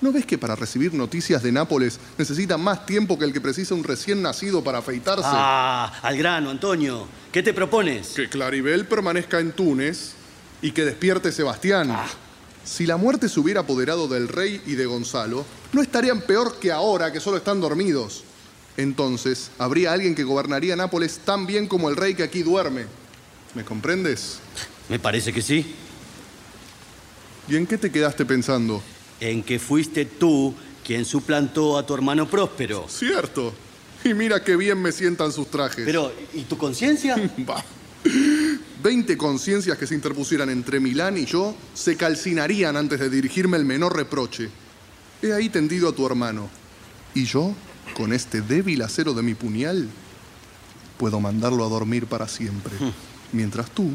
¿No 0.00 0.12
ves 0.12 0.24
que 0.26 0.38
para 0.38 0.54
recibir 0.54 0.94
noticias 0.94 1.42
de 1.42 1.50
Nápoles 1.50 1.98
necesita 2.16 2.56
más 2.56 2.86
tiempo 2.86 3.18
que 3.18 3.24
el 3.24 3.32
que 3.32 3.40
precisa 3.40 3.74
un 3.74 3.82
recién 3.82 4.22
nacido 4.22 4.62
para 4.62 4.78
afeitarse? 4.78 5.24
Ah, 5.26 5.92
al 6.02 6.16
grano, 6.16 6.50
Antonio. 6.50 7.06
¿Qué 7.32 7.42
te 7.42 7.52
propones? 7.52 8.10
Que 8.10 8.28
Claribel 8.28 8.86
permanezca 8.86 9.40
en 9.40 9.52
Túnez 9.52 10.12
y 10.62 10.72
que 10.72 10.84
despierte 10.84 11.32
Sebastián. 11.32 11.96
Si 12.64 12.86
la 12.86 12.96
muerte 12.96 13.28
se 13.28 13.40
hubiera 13.40 13.60
apoderado 13.60 14.08
del 14.08 14.28
rey 14.28 14.60
y 14.66 14.74
de 14.74 14.86
Gonzalo, 14.86 15.44
no 15.72 15.82
estarían 15.82 16.20
peor 16.20 16.58
que 16.58 16.70
ahora 16.70 17.12
que 17.12 17.20
solo 17.20 17.38
están 17.38 17.60
dormidos. 17.60 18.24
Entonces, 18.76 19.50
habría 19.58 19.92
alguien 19.92 20.14
que 20.14 20.22
gobernaría 20.22 20.76
Nápoles 20.76 21.20
tan 21.24 21.46
bien 21.46 21.66
como 21.66 21.88
el 21.88 21.96
rey 21.96 22.14
que 22.14 22.22
aquí 22.22 22.42
duerme. 22.42 22.84
¿Me 23.54 23.64
comprendes? 23.64 24.38
Me 24.88 24.98
parece 24.98 25.32
que 25.32 25.42
sí. 25.42 25.74
¿Y 27.48 27.56
en 27.56 27.66
qué 27.66 27.78
te 27.78 27.90
quedaste 27.90 28.26
pensando? 28.26 28.82
En 29.20 29.42
que 29.42 29.58
fuiste 29.58 30.04
tú 30.04 30.54
quien 30.84 31.04
suplantó 31.04 31.78
a 31.78 31.86
tu 31.86 31.94
hermano 31.94 32.28
Próspero. 32.28 32.86
Cierto. 32.88 33.52
Y 34.04 34.14
mira 34.14 34.44
qué 34.44 34.56
bien 34.56 34.80
me 34.80 34.92
sientan 34.92 35.32
sus 35.32 35.50
trajes. 35.50 35.84
Pero, 35.84 36.12
¿y 36.34 36.42
tu 36.42 36.56
conciencia? 36.56 37.16
Bah. 37.38 37.64
Veinte 38.82 39.16
conciencias 39.16 39.76
que 39.76 39.86
se 39.86 39.94
interpusieran 39.94 40.50
entre 40.50 40.78
Milán 40.78 41.18
y 41.18 41.24
yo 41.24 41.54
se 41.74 41.96
calcinarían 41.96 42.76
antes 42.76 43.00
de 43.00 43.10
dirigirme 43.10 43.56
el 43.56 43.64
menor 43.64 43.96
reproche. 43.96 44.50
He 45.20 45.32
ahí 45.32 45.48
tendido 45.48 45.88
a 45.88 45.92
tu 45.92 46.06
hermano. 46.06 46.48
Y 47.14 47.24
yo, 47.24 47.54
con 47.96 48.12
este 48.12 48.40
débil 48.40 48.82
acero 48.82 49.14
de 49.14 49.22
mi 49.22 49.34
puñal, 49.34 49.88
puedo 50.96 51.18
mandarlo 51.18 51.64
a 51.64 51.68
dormir 51.68 52.06
para 52.06 52.28
siempre. 52.28 52.72
Mientras 53.32 53.70
tú 53.72 53.90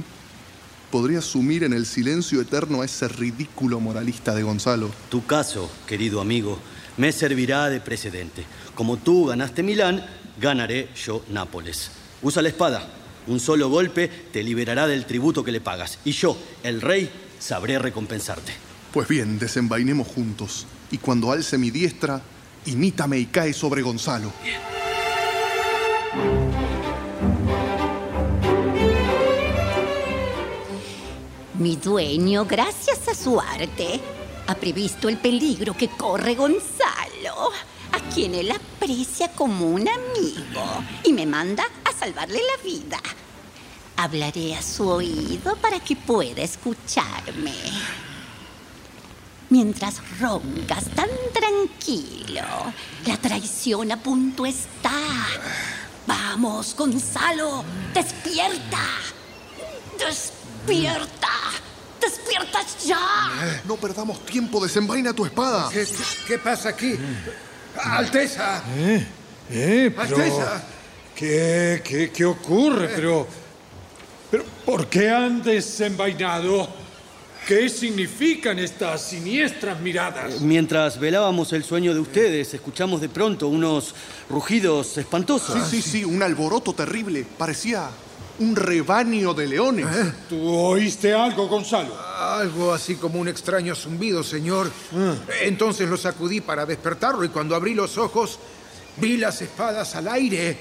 podrías 0.92 1.24
sumir 1.24 1.64
en 1.64 1.72
el 1.72 1.86
silencio 1.86 2.42
eterno 2.42 2.82
a 2.82 2.86
ese 2.86 3.08
ridículo 3.08 3.80
moralista 3.80 4.36
de 4.36 4.44
Gonzalo. 4.44 4.92
Tu 5.10 5.26
caso, 5.26 5.72
querido 5.88 6.20
amigo, 6.20 6.60
me 6.98 7.12
servirá 7.12 7.70
de 7.70 7.80
precedente. 7.80 8.46
Como 8.76 8.98
tú 8.98 9.28
ganaste 9.28 9.64
Milán, 9.64 10.06
ganaré 10.40 10.90
yo 10.94 11.24
Nápoles. 11.30 11.90
Usa 12.22 12.42
la 12.42 12.50
espada. 12.50 13.03
Un 13.28 13.40
solo 13.40 13.70
golpe 13.70 14.10
te 14.32 14.44
liberará 14.44 14.88
del 14.88 15.06
tributo 15.06 15.44
que 15.44 15.52
le 15.52 15.62
pagas. 15.62 16.00
Y 16.06 16.12
yo, 16.12 16.38
el 16.64 16.82
rey, 16.82 17.10
sabré 17.40 17.80
recompensarte. 17.80 18.54
Pues 18.92 19.08
bien, 19.08 19.40
desenvainemos 19.40 20.08
juntos. 20.08 20.66
Y 20.92 20.98
cuando 20.98 21.32
alce 21.32 21.58
mi 21.58 21.72
diestra, 21.72 22.22
imítame 22.66 23.18
y 23.20 23.26
cae 23.26 23.54
sobre 23.54 23.82
Gonzalo. 23.82 24.32
Mi 31.60 31.78
dueño, 31.78 32.46
gracias 32.46 33.08
a 33.08 33.16
su 33.16 33.40
arte, 33.40 34.00
ha 34.48 34.56
previsto 34.56 35.08
el 35.08 35.18
peligro 35.18 35.76
que 35.78 35.88
corre 35.88 36.36
Gonzalo. 36.36 37.52
a 37.94 38.00
quien 38.14 38.34
él 38.34 38.52
aprecia 38.52 39.30
como 39.30 39.68
un 39.70 39.88
amigo 39.88 40.84
y 41.04 41.14
me 41.14 41.26
manda 41.28 41.64
salvarle 42.04 42.40
la 42.40 42.64
vida. 42.64 43.00
Hablaré 43.96 44.56
a 44.56 44.62
su 44.62 44.90
oído 44.90 45.56
para 45.58 45.80
que 45.80 45.96
pueda 45.96 46.42
escucharme. 46.42 47.54
Mientras 49.50 50.02
roncas 50.20 50.86
tan 50.96 51.08
tranquilo, 51.32 52.44
la 53.06 53.18
traición 53.18 53.92
a 53.92 53.98
punto 53.98 54.46
está. 54.46 54.92
Vamos, 56.06 56.76
Gonzalo, 56.76 57.64
despierta. 57.94 58.86
Despierta. 59.98 61.30
¡Despiertas 62.02 62.86
ya! 62.86 63.62
No 63.64 63.78
perdamos 63.78 64.26
tiempo, 64.26 64.62
desenvaina 64.62 65.14
tu 65.14 65.26
espada. 65.26 65.70
¿Qué, 65.72 65.88
qué 66.28 66.38
pasa 66.38 66.70
aquí? 66.70 66.98
¡Alteza! 67.82 68.62
¿Eh? 68.76 69.08
¿Eh? 69.50 69.94
Pero, 69.96 70.18
¡Alteza! 70.18 70.64
¿Qué, 71.16 71.82
qué, 71.84 72.12
qué 72.12 72.26
ocurre? 72.26 72.90
Pero, 72.96 73.28
pero, 74.32 74.44
¿por 74.66 74.88
qué 74.88 75.10
han 75.10 75.42
desenvainado? 75.42 76.68
¿Qué 77.48 77.68
significan 77.68 78.58
estas 78.58 79.02
siniestras 79.02 79.80
miradas? 79.82 80.40
Mientras 80.40 80.98
velábamos 80.98 81.52
el 81.52 81.66
sueño 81.66 81.94
de 81.94 82.00
ustedes, 82.00 82.54
escuchamos 82.54 83.02
de 83.02 83.10
pronto 83.10 83.50
unos 83.50 83.94
rugidos 84.30 84.98
espantosos. 84.98 85.70
Sí, 85.70 85.82
sí, 85.82 85.90
sí, 85.90 86.06
un 86.06 86.24
alboroto 86.24 86.74
terrible. 86.74 87.26
Parecía 87.38 87.90
un 88.40 88.56
rebaño 88.56 89.34
de 89.34 89.48
leones. 89.48 89.86
¿Tú 90.30 90.42
oíste 90.50 91.14
algo, 91.14 91.48
Gonzalo? 91.48 91.94
Algo 92.18 92.74
así 92.74 92.96
como 92.96 93.20
un 93.20 93.28
extraño 93.28 93.76
zumbido, 93.76 94.24
señor. 94.24 94.72
Entonces 95.42 95.90
lo 95.90 95.98
sacudí 95.98 96.40
para 96.40 96.66
despertarlo 96.66 97.26
y 97.26 97.30
cuando 97.30 97.56
abrí 97.56 97.74
los 97.74 97.98
ojos 97.98 98.40
vi 98.98 99.18
las 99.18 99.42
espadas 99.42 99.96
al 99.96 100.08
aire. 100.08 100.58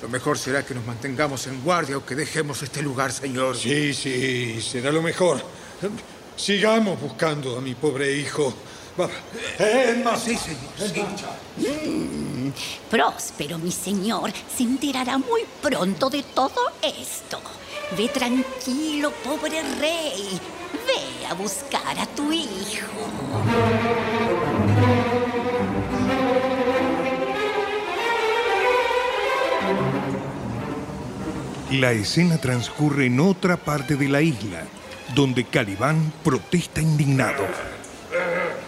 Lo 0.00 0.08
mejor 0.08 0.36
será 0.38 0.64
que 0.64 0.74
nos 0.74 0.84
mantengamos 0.84 1.46
en 1.46 1.62
guardia 1.62 1.96
o 1.96 2.04
que 2.04 2.14
dejemos 2.14 2.62
este 2.62 2.82
lugar, 2.82 3.12
señor. 3.12 3.56
Sí, 3.56 3.94
sí, 3.94 4.60
será 4.60 4.90
lo 4.90 5.00
mejor. 5.02 5.40
Sigamos 6.36 7.00
buscando 7.00 7.56
a 7.58 7.60
mi 7.60 7.74
pobre 7.74 8.12
hijo. 8.16 8.52
Va. 9.00 9.08
Eh, 9.58 9.94
Es 9.96 10.04
más, 10.04 10.22
Sí, 10.22 10.36
señor. 10.36 11.08
sí. 11.58 11.66
Mm, 11.66 12.50
Próspero, 12.90 13.58
mi 13.58 13.70
señor, 13.72 14.30
se 14.54 14.64
enterará 14.64 15.16
muy 15.18 15.42
pronto 15.62 16.10
de 16.10 16.22
todo 16.34 16.72
esto. 16.82 17.40
Ve 17.96 18.08
tranquilo, 18.08 19.12
pobre 19.24 19.62
rey. 19.80 20.38
Ve 20.86 21.26
a 21.30 21.34
buscar 21.34 21.98
a 21.98 22.06
tu 22.06 22.30
hijo. 22.32 22.86
La 31.72 31.92
escena 31.92 32.36
transcurre 32.38 33.06
en 33.06 33.18
otra 33.18 33.56
parte 33.56 33.96
de 33.96 34.06
la 34.06 34.20
isla, 34.20 34.64
donde 35.14 35.44
Calibán 35.44 36.12
protesta 36.22 36.82
indignado. 36.82 37.46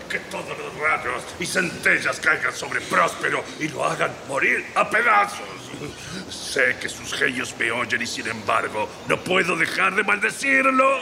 Que 0.09 0.20
todos 0.30 0.57
los 0.57 0.74
rayos 0.80 1.22
y 1.38 1.44
centellas 1.44 2.18
caigan 2.18 2.55
sobre 2.55 2.80
Próspero 2.80 3.44
y 3.61 3.68
lo 3.68 3.84
hagan 3.84 4.11
morir 4.26 4.64
a 4.74 4.88
pedazos. 4.88 5.46
Sé 6.30 6.76
que 6.80 6.88
sus 6.88 7.12
genios 7.12 7.55
me 7.59 7.70
oyen 7.72 8.00
y 8.00 8.07
sin 8.07 8.26
embargo 8.26 8.88
no 9.07 9.20
puedo 9.20 9.55
dejar 9.55 9.94
de 9.94 10.02
maldecirlo. 10.02 11.00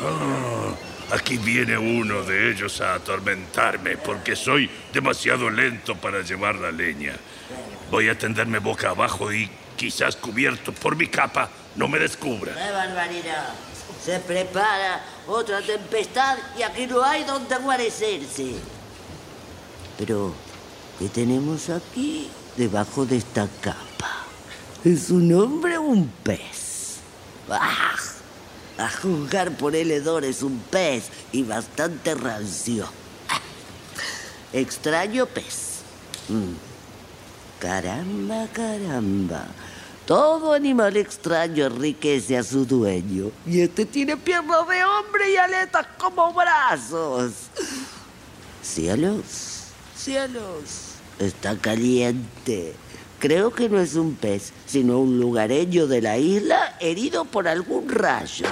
Ah, 0.00 0.74
aquí 1.10 1.38
viene 1.38 1.76
uno 1.76 2.22
de 2.22 2.52
ellos 2.52 2.80
a 2.80 2.94
atormentarme 2.94 3.96
porque 3.96 4.36
soy 4.36 4.70
demasiado 4.92 5.50
lento 5.50 5.96
para 5.96 6.22
llevar 6.22 6.54
la 6.54 6.70
leña. 6.70 7.14
Voy 7.90 8.08
a 8.08 8.16
tenderme 8.16 8.60
boca 8.60 8.90
abajo 8.90 9.32
y 9.32 9.50
quizás 9.76 10.16
cubierto 10.16 10.72
por 10.72 10.96
mi 10.96 11.06
capa 11.08 11.50
no 11.76 11.88
me 11.88 11.98
descubra. 11.98 12.54
¡Qué 12.54 12.70
barbaridad! 12.70 13.48
Se 14.04 14.18
prepara 14.20 15.02
otra 15.26 15.62
tempestad 15.62 16.36
y 16.58 16.62
aquí 16.62 16.86
no 16.86 17.02
hay 17.02 17.24
donde 17.24 17.56
guarecerse. 17.56 18.54
Pero, 19.98 20.34
¿qué 20.98 21.08
tenemos 21.08 21.70
aquí 21.70 22.28
debajo 22.56 23.06
de 23.06 23.16
esta 23.16 23.48
capa? 23.60 24.26
¿Es 24.84 25.10
un 25.10 25.32
hombre 25.32 25.78
o 25.78 25.82
un 25.82 26.08
pez? 26.22 26.98
¡Ah! 27.48 27.94
A 28.76 28.90
juzgar 28.90 29.52
por 29.52 29.76
el 29.76 29.90
hedor 29.90 30.24
es 30.24 30.42
un 30.42 30.58
pez 30.58 31.04
y 31.32 31.44
bastante 31.44 32.14
rancio. 32.14 32.86
Ah, 33.28 33.40
Extraño 34.52 35.26
pez. 35.26 35.82
Mm. 36.28 36.54
Caramba, 37.58 38.46
caramba. 38.52 39.46
Todo 40.06 40.52
animal 40.52 40.96
extraño 40.96 41.66
enriquece 41.66 42.36
a 42.36 42.42
su 42.42 42.66
dueño. 42.66 43.30
Y 43.46 43.62
este 43.62 43.86
tiene 43.86 44.16
piernas 44.18 44.68
de 44.68 44.84
hombre 44.84 45.32
y 45.32 45.36
aletas 45.36 45.86
como 45.98 46.32
brazos. 46.34 47.32
Cielos, 48.62 49.68
cielos. 49.96 50.96
Está 51.18 51.56
caliente. 51.56 52.74
Creo 53.18 53.50
que 53.54 53.70
no 53.70 53.80
es 53.80 53.94
un 53.94 54.14
pez, 54.14 54.52
sino 54.66 54.98
un 54.98 55.18
lugareño 55.18 55.86
de 55.86 56.02
la 56.02 56.18
isla 56.18 56.76
herido 56.80 57.24
por 57.24 57.48
algún 57.48 57.88
rayo. 57.88 58.44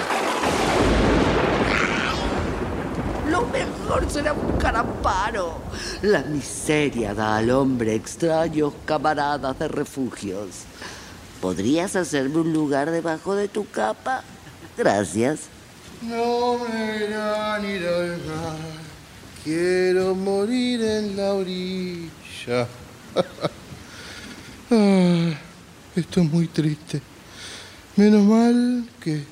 Lo 3.28 3.42
mejor 3.92 4.10
será 4.10 4.32
buscar 4.32 4.76
amparo. 4.76 5.60
La 6.02 6.22
miseria 6.22 7.14
da 7.14 7.36
al 7.36 7.50
hombre 7.50 7.94
extraños 7.94 8.72
camaradas 8.86 9.58
de 9.58 9.68
refugios. 9.68 10.64
¿Podrías 11.40 11.96
hacerme 11.96 12.38
un 12.38 12.52
lugar 12.52 12.90
debajo 12.90 13.34
de 13.34 13.48
tu 13.48 13.68
capa? 13.68 14.22
Gracias. 14.78 15.40
No 16.00 16.58
me 16.58 17.04
irán 17.04 17.64
ir 17.64 17.86
al 17.86 18.18
mar. 18.24 18.56
Quiero 19.44 20.14
morir 20.14 20.82
en 20.82 21.16
la 21.16 21.34
orilla. 21.34 22.68
Ah, 24.74 25.34
esto 25.94 26.22
es 26.22 26.32
muy 26.32 26.46
triste. 26.46 27.02
Menos 27.96 28.24
mal 28.24 28.88
que 28.98 29.22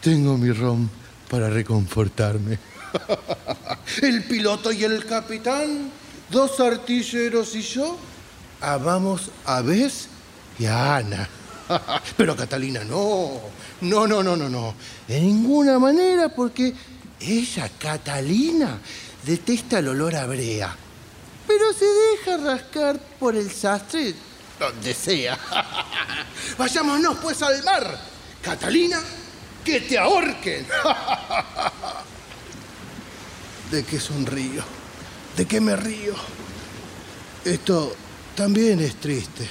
tengo 0.00 0.38
mi 0.38 0.50
ron 0.50 0.88
para 1.28 1.50
reconfortarme. 1.50 2.71
El 4.02 4.24
piloto 4.24 4.72
y 4.72 4.84
el 4.84 5.04
capitán, 5.06 5.90
dos 6.30 6.58
artilleros 6.60 7.54
y 7.54 7.62
yo, 7.62 7.98
ah, 8.60 8.78
vamos 8.78 9.30
a 9.44 9.60
Bess 9.62 10.08
y 10.58 10.66
a 10.66 10.96
Ana. 10.96 11.28
Pero 12.16 12.36
Catalina 12.36 12.84
no, 12.84 13.40
no, 13.82 14.06
no, 14.06 14.22
no, 14.22 14.36
no, 14.36 14.48
no. 14.48 14.74
De 15.06 15.20
ninguna 15.20 15.78
manera 15.78 16.28
porque 16.28 16.74
ella, 17.20 17.70
Catalina, 17.78 18.78
detesta 19.24 19.78
el 19.78 19.88
olor 19.88 20.16
a 20.16 20.26
brea. 20.26 20.74
Pero 21.46 21.72
se 21.72 21.84
deja 21.84 22.36
rascar 22.38 22.98
por 23.18 23.36
el 23.36 23.50
sastre 23.50 24.14
donde 24.58 24.94
sea. 24.94 25.38
Vayámonos 26.58 27.18
pues 27.18 27.42
al 27.42 27.62
mar. 27.64 27.98
Catalina, 28.42 29.00
que 29.64 29.80
te 29.80 29.98
ahorquen. 29.98 30.66
¿De 33.72 33.84
qué 33.84 33.98
sonrío? 33.98 34.62
¿De 35.34 35.46
qué 35.46 35.58
me 35.58 35.74
río? 35.74 36.12
Esto 37.42 37.96
también 38.36 38.80
es 38.80 38.96
triste. 38.96 39.48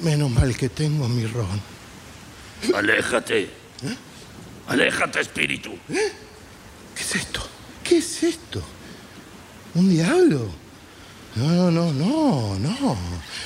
Menos 0.00 0.32
mal 0.32 0.56
que 0.56 0.68
tengo 0.68 1.08
mi 1.08 1.24
ron. 1.24 1.60
Aléjate. 2.74 3.48
Aléjate, 4.66 5.20
espíritu. 5.20 5.70
¿Qué 5.86 7.02
es 7.02 7.14
esto? 7.14 7.40
¿Qué 7.84 7.98
es 7.98 8.22
esto? 8.24 8.60
¿Un 9.76 9.90
diablo? 9.90 10.48
No, 11.36 11.70
no, 11.70 11.92
no, 11.92 12.58
no. 12.58 12.98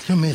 No 0.08 0.16
me, 0.16 0.34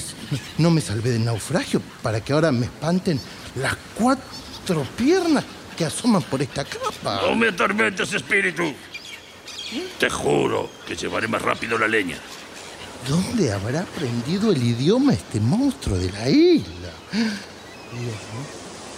no 0.59 0.69
me 0.69 0.79
salvé 0.79 1.09
del 1.09 1.25
naufragio 1.25 1.81
para 2.03 2.23
que 2.23 2.33
ahora 2.33 2.51
me 2.51 2.67
espanten 2.67 3.19
las 3.55 3.75
cuatro 3.95 4.83
piernas 4.95 5.43
que 5.75 5.85
asoman 5.85 6.21
por 6.21 6.39
esta 6.39 6.63
capa. 6.63 7.21
No 7.23 7.35
me 7.35 7.47
atormentes, 7.47 8.13
espíritu. 8.13 8.75
Te 9.99 10.09
juro 10.09 10.69
que 10.87 10.95
llevaré 10.95 11.27
más 11.27 11.41
rápido 11.41 11.77
la 11.77 11.87
leña. 11.87 12.17
¿Dónde 13.07 13.51
habrá 13.51 13.81
aprendido 13.81 14.51
el 14.51 14.63
idioma 14.63 15.13
este 15.13 15.39
monstruo 15.39 15.97
de 15.97 16.11
la 16.11 16.29
isla? 16.29 16.89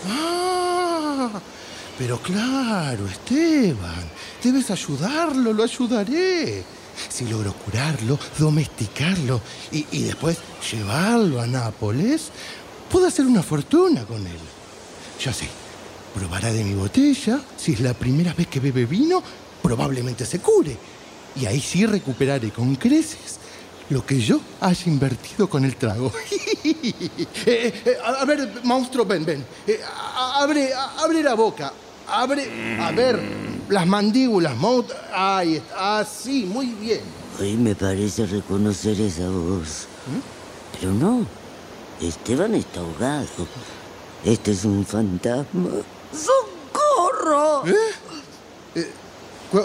Ah, 0.07 1.29
pero 1.97 2.19
claro, 2.19 3.07
Esteban, 3.07 4.09
debes 4.43 4.69
ayudarlo, 4.69 5.53
lo 5.53 5.63
ayudaré. 5.63 6.63
Si 7.09 7.25
logro 7.25 7.53
curarlo, 7.53 8.19
domesticarlo 8.37 9.41
y, 9.71 10.03
después 10.03 10.37
llevarlo 10.71 11.41
a 11.41 11.47
Nápoles, 11.47 12.29
puedo 12.89 13.07
hacer 13.07 13.25
una 13.25 13.43
fortuna 13.43 14.05
con 14.05 14.25
él. 14.25 14.37
Ya 15.23 15.33
sé, 15.33 15.47
probará 16.13 16.53
de 16.53 16.63
mi 16.63 16.73
botella. 16.73 17.39
Si 17.57 17.73
es 17.73 17.79
la 17.79 17.93
primera 17.93 18.33
vez 18.33 18.47
que 18.47 18.59
bebe 18.59 18.85
vino, 18.85 19.23
probablemente 19.65 20.25
se 20.25 20.39
cure. 20.39 20.77
Y 21.35 21.45
ahí 21.45 21.59
sí 21.59 21.85
recuperaré 21.85 22.51
con 22.51 22.75
creces 22.75 23.39
lo 23.89 24.05
que 24.05 24.19
yo 24.19 24.39
haya 24.61 24.83
invertido 24.85 25.49
con 25.49 25.65
el 25.65 25.75
trago. 25.75 26.11
Eh, 27.47 27.81
eh, 27.85 27.97
a, 28.03 28.21
a 28.21 28.25
ver, 28.25 28.61
monstruo, 28.63 29.05
ven, 29.05 29.23
ven. 29.23 29.45
Eh, 29.67 29.79
abre, 30.15 30.73
abre 30.73 31.21
la 31.21 31.35
boca. 31.35 31.71
Abre, 32.07 32.79
a 32.79 32.91
ver, 32.91 33.19
las 33.69 33.85
mandíbulas, 33.85 34.55
monstruo. 34.55 34.99
Ahí 35.13 35.55
está, 35.55 35.99
así, 35.99 36.45
muy 36.45 36.67
bien. 36.67 37.01
Hoy 37.39 37.55
me 37.57 37.75
parece 37.75 38.25
reconocer 38.25 38.99
esa 38.99 39.29
voz. 39.29 39.87
Pero 40.79 40.91
no, 40.93 41.25
Esteban 42.01 42.55
está 42.55 42.79
ahogado. 42.79 43.47
Este 44.23 44.51
es 44.51 44.65
un 44.65 44.85
fantasma. 44.85 45.69
¡Socorro! 46.11 47.63
Cu- 49.51 49.61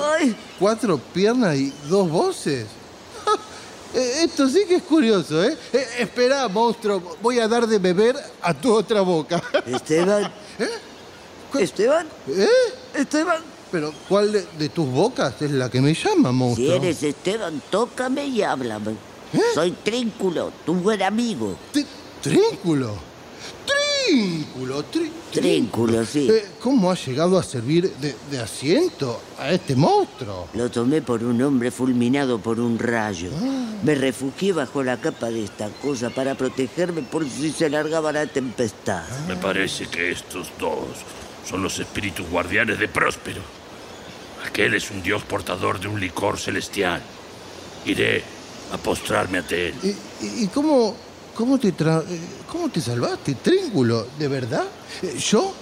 ¿Cuatro 0.59 0.99
piernas 0.99 1.57
y 1.57 1.72
dos 1.89 2.09
voces? 2.11 2.66
Eh, 3.93 4.22
Esto 4.22 4.49
sí 4.49 4.61
que 4.68 4.76
es 4.76 4.85
curioso, 4.85 5.43
¿eh? 5.43 5.59
Eh, 5.72 5.85
Espera, 5.99 6.47
monstruo, 6.47 7.03
voy 7.20 7.41
a 7.41 7.49
dar 7.49 7.66
de 7.66 7.76
beber 7.78 8.14
a 8.41 8.55
tu 8.55 8.72
otra 8.72 9.01
boca. 9.01 9.43
Esteban. 9.66 10.33
¿Esteban? 11.59 12.07
¿Eh? 12.28 12.47
Esteban. 12.95 13.43
Pero, 13.72 13.93
¿cuál 14.09 14.31
de, 14.31 14.47
de 14.59 14.68
tus 14.68 14.87
bocas 14.89 15.35
es 15.43 15.51
la 15.51 15.68
que 15.68 15.81
me 15.81 15.93
llama, 15.93 16.28
Si 16.31 16.35
monstruo? 16.37 16.72
eres 16.74 17.03
Esteban, 17.03 17.61
tócame 17.68 18.26
y 18.26 18.43
háblame. 18.43 18.93
¿Eh? 19.33 19.41
Soy 19.55 19.72
Trínculo, 19.72 20.53
tu 20.64 20.74
buen 20.74 21.03
amigo. 21.03 21.57
¿Trínculo? 21.72 21.91
¡Trínculo! 22.22 22.95
Tri- 24.92 25.11
Trínculo, 25.32 26.05
sí. 26.05 26.28
Eh, 26.30 26.44
¿Cómo 26.61 26.90
ha 26.90 26.94
llegado 26.94 27.38
a 27.38 27.42
servir 27.42 27.90
de, 27.96 28.14
de 28.30 28.40
asiento 28.40 29.20
a 29.38 29.51
este 29.51 29.76
monstruo? 29.76 30.48
Lo 30.55 30.70
tomé 30.70 31.03
por 31.03 31.22
un 31.22 31.40
hombre 31.42 31.70
fulminado 31.70 32.38
por 32.40 32.59
un 32.61 32.78
rayo. 32.78 33.30
Ah. 33.40 33.66
Me 33.82 33.94
refugié 33.94 34.53
bajo 34.53 34.82
la 34.82 35.01
capa 35.01 35.30
de 35.30 35.44
esta 35.44 35.68
cosa 35.82 36.11
para 36.11 36.34
protegerme 36.34 37.03
por 37.03 37.28
si 37.28 37.51
se 37.53 37.70
largaba 37.70 38.12
la 38.12 38.26
tempestad. 38.26 39.05
Me 39.28 39.36
parece 39.36 39.86
que 39.86 40.11
estos 40.11 40.48
dos 40.59 40.78
son 41.48 41.62
los 41.62 41.78
espíritus 41.78 42.28
guardianes 42.28 42.78
de 42.78 42.88
Próspero. 42.88 43.40
Aquel 44.46 44.74
es 44.74 44.90
un 44.90 45.03
dios 45.03 45.22
portador 45.22 45.80
de 45.80 45.88
un 45.88 46.01
licor 46.01 46.38
celestial. 46.38 47.01
Iré 47.86 48.22
a 48.72 48.76
postrarme 48.78 49.38
ante 49.38 49.68
él. 49.68 49.74
¿Y, 49.82 49.88
y- 49.88 50.44
y 50.44 50.46
cómo, 50.48 50.94
cómo, 51.34 51.59
te 51.59 51.74
tra- 51.74 52.05
eh, 52.09 52.20
cómo 52.51 52.68
te 52.68 52.80
salvaste, 52.80 53.36
Trínculo? 53.36 54.09
¿De 54.18 54.28
verdad? 54.28 54.64
Eh, 55.03 55.16
¿Yo? 55.18 55.55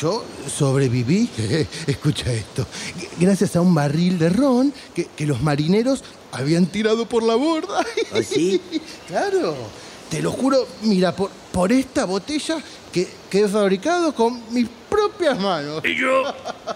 Yo 0.00 0.24
sobreviví, 0.48 1.28
escucha 1.86 2.32
esto, 2.32 2.66
gracias 3.20 3.54
a 3.54 3.60
un 3.60 3.72
barril 3.72 4.18
de 4.18 4.30
ron 4.30 4.74
que, 4.92 5.06
que 5.16 5.26
los 5.26 5.40
marineros 5.40 6.02
habían 6.32 6.66
tirado 6.66 7.06
por 7.06 7.22
la 7.22 7.36
borda. 7.36 7.84
¿Ah, 8.12 8.20
sí? 8.20 8.60
claro, 9.06 9.54
te 10.10 10.20
lo 10.20 10.32
juro, 10.32 10.66
mira, 10.82 11.14
por, 11.14 11.30
por 11.52 11.70
esta 11.70 12.04
botella 12.04 12.58
que, 12.92 13.08
que 13.30 13.42
he 13.42 13.48
fabricado 13.48 14.12
con 14.12 14.42
mis 14.52 14.68
propias 14.90 15.38
manos. 15.38 15.84
Y 15.84 15.94
yo, 15.94 16.22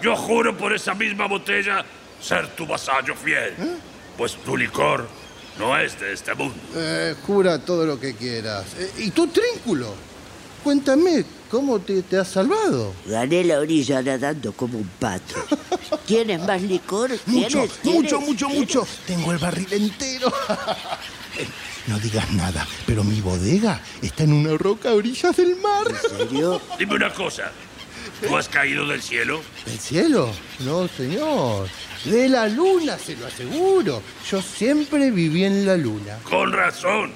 yo 0.01 0.15
juro 0.15 0.55
por 0.57 0.73
esa 0.73 0.93
misma 0.93 1.27
botella 1.27 1.83
ser 2.21 2.47
tu 2.55 2.65
vasallo 2.65 3.13
fiel. 3.15 3.55
¿Eh? 3.59 3.75
Pues 4.17 4.35
tu 4.37 4.55
licor 4.55 5.07
no 5.59 5.77
es 5.77 5.99
de 5.99 6.13
este 6.13 6.33
mundo. 6.33 6.55
Eh, 6.75 7.15
jura 7.25 7.59
todo 7.59 7.85
lo 7.85 7.99
que 7.99 8.15
quieras. 8.15 8.65
Eh, 8.77 8.91
¿Y 8.99 9.11
tú, 9.11 9.27
Trínculo? 9.27 9.93
Cuéntame, 10.63 11.25
¿cómo 11.49 11.79
te, 11.79 12.03
te 12.03 12.17
has 12.17 12.27
salvado? 12.27 12.93
Gané 13.07 13.43
la 13.43 13.59
orilla 13.59 14.01
nadando 14.01 14.53
como 14.53 14.77
un 14.77 14.89
pato. 14.99 15.35
¿Tienes 16.05 16.39
más 16.45 16.61
licor? 16.61 17.09
Mucho, 17.25 17.47
¿Tienes? 17.49 17.71
mucho, 17.83 18.17
¿Tienes? 18.17 18.27
mucho, 18.27 18.49
mucho. 18.49 18.87
Tengo 19.07 19.31
el 19.31 19.37
barril 19.37 19.67
entero. 19.71 20.31
No 21.87 21.97
digas 21.97 22.29
nada, 22.33 22.67
pero 22.85 23.03
mi 23.03 23.21
bodega 23.21 23.81
está 24.03 24.23
en 24.23 24.33
una 24.33 24.55
roca 24.55 24.89
a 24.89 24.93
orillas 24.93 25.35
del 25.35 25.55
mar. 25.55 25.87
¿En 25.89 26.17
serio? 26.29 26.61
Dime 26.77 26.93
una 26.93 27.11
cosa. 27.11 27.51
¿Tú 28.21 28.37
has 28.37 28.47
caído 28.47 28.85
del 28.87 29.01
cielo? 29.01 29.41
¿Del 29.65 29.79
cielo? 29.79 30.31
No, 30.59 30.87
señor. 30.87 31.67
De 32.05 32.27
la 32.29 32.47
luna, 32.47 32.97
se 32.97 33.15
lo 33.15 33.27
aseguro. 33.27 34.01
Yo 34.29 34.41
siempre 34.41 35.11
viví 35.11 35.43
en 35.43 35.65
la 35.65 35.77
luna. 35.77 36.17
Con 36.23 36.51
razón. 36.51 37.11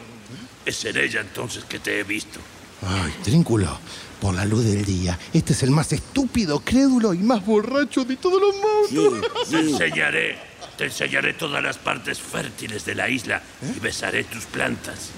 Es 0.66 0.84
en 0.86 0.98
ella 0.98 1.22
entonces 1.22 1.64
que 1.66 1.80
te 1.80 2.00
he 2.00 2.04
visto. 2.04 2.40
Ay, 2.82 3.14
Trínculo, 3.24 3.80
por 4.20 4.36
la 4.36 4.46
luz 4.46 4.64
del 4.66 4.86
día, 4.86 5.18
este 5.34 5.54
es 5.54 5.64
el 5.64 5.72
más 5.72 5.92
estúpido, 5.94 6.60
crédulo 6.60 7.14
y 7.14 7.20
más 7.20 7.46
borracho 7.46 8.04
de 8.04 8.18
todos 8.18 8.42
los 8.42 8.56
monstruos. 8.56 9.50
Te 9.50 9.60
enseñaré, 9.60 10.38
te 10.78 10.86
enseñaré 10.86 11.34
todas 11.34 11.64
las 11.64 11.78
partes 11.78 12.20
fértiles 12.20 12.86
de 12.86 12.96
la 12.96 13.10
isla 13.10 13.42
y 13.76 13.80
besaré 13.80 14.24
tus 14.26 14.46
plantas. 14.46 15.12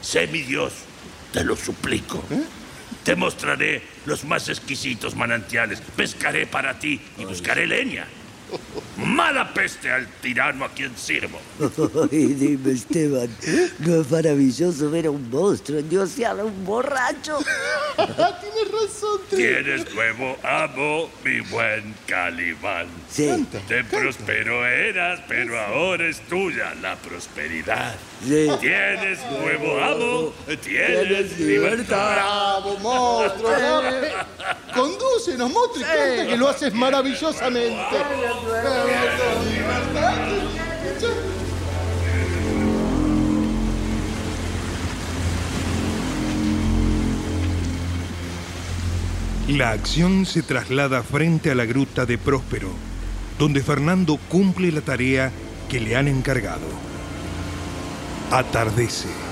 Sé 0.00 0.26
mi 0.26 0.42
Dios, 0.42 0.72
te 1.32 1.44
lo 1.44 1.56
suplico. 1.56 2.22
Te 3.04 3.16
mostraré 3.16 3.82
los 4.06 4.24
más 4.24 4.48
exquisitos 4.48 5.16
manantiales, 5.16 5.82
pescaré 5.96 6.46
para 6.46 6.78
ti 6.78 7.00
y 7.18 7.24
buscaré 7.24 7.66
leña. 7.66 8.06
Mala 8.96 9.52
peste 9.52 9.90
al 9.90 10.06
tirano 10.20 10.64
a 10.64 10.68
quien 10.68 10.96
sirvo. 10.96 11.38
Ay, 12.12 12.26
dime, 12.34 12.72
Esteban, 12.72 13.28
¿no 13.78 14.00
es 14.00 14.10
maravilloso 14.10 14.90
ver 14.90 15.06
a 15.06 15.10
un 15.10 15.28
monstruo 15.30 15.78
endiosear 15.78 16.38
a 16.38 16.44
un 16.44 16.64
borracho? 16.64 17.38
Tienes 17.96 18.70
razón, 18.70 19.20
Tienes 19.30 19.94
nuevo 19.94 20.36
amo, 20.42 21.10
mi 21.24 21.40
buen 21.40 21.94
Calimán. 22.06 22.86
Sí. 23.10 23.28
Canta, 23.28 23.60
De 23.68 23.82
próspero 23.84 24.66
eras, 24.66 25.20
pero 25.26 25.58
ahora 25.58 26.06
es 26.06 26.20
tuya 26.28 26.74
la 26.80 26.96
prosperidad. 26.96 27.94
Sí. 28.22 28.48
Tienes 28.60 29.18
nuevo 29.30 29.82
amo, 29.82 30.32
tienes 30.62 31.08
Tienes 31.08 31.38
libertad. 31.38 32.12
¡Bravo, 32.14 32.78
monstruo! 32.78 33.52
Condúcenos, 34.74 35.50
y 35.76 35.80
canta 35.80 36.26
que 36.26 36.36
lo 36.36 36.48
haces 36.48 36.74
maravillosamente. 36.74 37.96
La 49.48 49.70
acción 49.70 50.24
se 50.24 50.42
traslada 50.42 51.02
frente 51.02 51.50
a 51.50 51.54
la 51.54 51.64
gruta 51.66 52.06
de 52.06 52.16
Próspero, 52.16 52.70
donde 53.38 53.62
Fernando 53.62 54.18
cumple 54.28 54.72
la 54.72 54.80
tarea 54.80 55.30
que 55.68 55.80
le 55.80 55.96
han 55.96 56.08
encargado. 56.08 56.66
Atardece. 58.30 59.31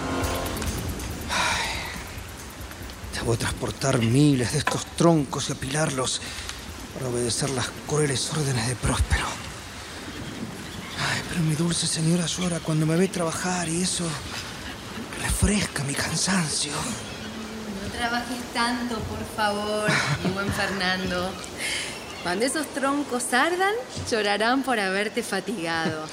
Debo 3.20 3.36
transportar 3.36 3.98
miles 3.98 4.52
de 4.52 4.58
estos 4.58 4.86
troncos 4.96 5.50
y 5.50 5.52
apilarlos 5.52 6.22
para 6.94 7.10
obedecer 7.10 7.50
las 7.50 7.68
crueles 7.86 8.30
órdenes 8.32 8.66
de 8.66 8.76
Próspero. 8.76 9.26
Ay, 10.98 11.22
pero 11.28 11.42
mi 11.42 11.54
dulce 11.54 11.86
señora 11.86 12.24
llora 12.24 12.60
cuando 12.60 12.86
me 12.86 12.96
ve 12.96 13.08
trabajar 13.08 13.68
y 13.68 13.82
eso 13.82 14.04
refresca 15.20 15.84
mi 15.84 15.92
cansancio. 15.92 16.72
No 16.72 17.92
trabajes 17.92 18.38
tanto, 18.54 18.98
por 19.00 19.22
favor, 19.36 19.90
mi 20.24 20.30
buen 20.30 20.50
Fernando. 20.54 21.30
Cuando 22.22 22.46
esos 22.46 22.66
troncos 22.68 23.34
ardan, 23.34 23.74
llorarán 24.10 24.62
por 24.62 24.80
haberte 24.80 25.22
fatigado. 25.22 26.06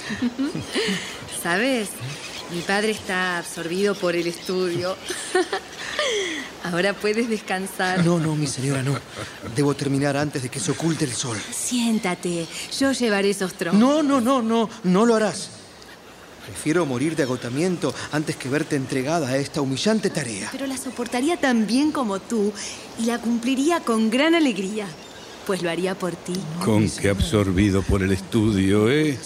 ¿Sabes? 1.42 1.88
Mi 2.50 2.60
padre 2.62 2.92
está 2.92 3.38
absorbido 3.38 3.94
por 3.94 4.16
el 4.16 4.26
estudio. 4.26 4.96
Ahora 6.64 6.94
puedes 6.94 7.28
descansar. 7.28 8.04
No, 8.04 8.18
no, 8.18 8.34
mi 8.34 8.46
señora, 8.46 8.82
no. 8.82 8.98
Debo 9.54 9.74
terminar 9.74 10.16
antes 10.16 10.42
de 10.42 10.48
que 10.48 10.58
se 10.58 10.70
oculte 10.70 11.04
el 11.04 11.12
sol. 11.12 11.36
Siéntate, 11.50 12.46
yo 12.78 12.92
llevaré 12.92 13.30
esos 13.30 13.52
troncos. 13.54 13.78
No, 13.78 14.02
no, 14.02 14.20
no, 14.20 14.40
no, 14.40 14.68
no 14.82 15.06
lo 15.06 15.14
harás. 15.14 15.50
Prefiero 16.46 16.86
morir 16.86 17.14
de 17.14 17.24
agotamiento 17.24 17.94
antes 18.12 18.36
que 18.36 18.48
verte 18.48 18.76
entregada 18.76 19.28
a 19.28 19.36
esta 19.36 19.60
humillante 19.60 20.08
tarea. 20.08 20.48
Pero 20.50 20.66
la 20.66 20.78
soportaría 20.78 21.36
tan 21.36 21.66
bien 21.66 21.92
como 21.92 22.18
tú 22.18 22.52
y 22.98 23.04
la 23.04 23.18
cumpliría 23.18 23.80
con 23.80 24.08
gran 24.08 24.34
alegría, 24.34 24.86
pues 25.46 25.62
lo 25.62 25.68
haría 25.68 25.94
por 25.94 26.16
ti. 26.16 26.32
Con 26.64 26.88
que 26.88 27.10
absorbido 27.10 27.82
por 27.82 28.02
el 28.02 28.12
estudio, 28.12 28.90
¿eh? 28.90 29.18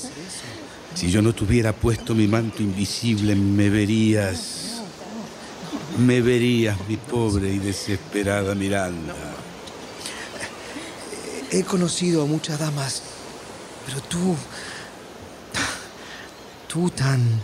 Si 0.95 1.11
yo 1.11 1.23
no 1.23 1.35
tuviera 1.35 1.73
puesto 1.73 2.15
mi 2.15 2.27
manto 2.27 2.63
invisible, 2.63 3.35
me 3.35 3.71
verías. 3.71 4.83
Me 5.99 6.21
verías, 6.21 6.77
mi 6.89 6.97
pobre 6.97 7.51
y 7.51 7.59
desesperada 7.59 8.55
Miranda. 8.55 9.15
He 11.51 11.65
conocido 11.65 12.23
a 12.23 12.27
muchas 12.27 12.59
damas, 12.59 13.03
pero 13.87 14.01
tú. 14.03 14.37
Tú 16.69 16.91
tan. 16.91 17.43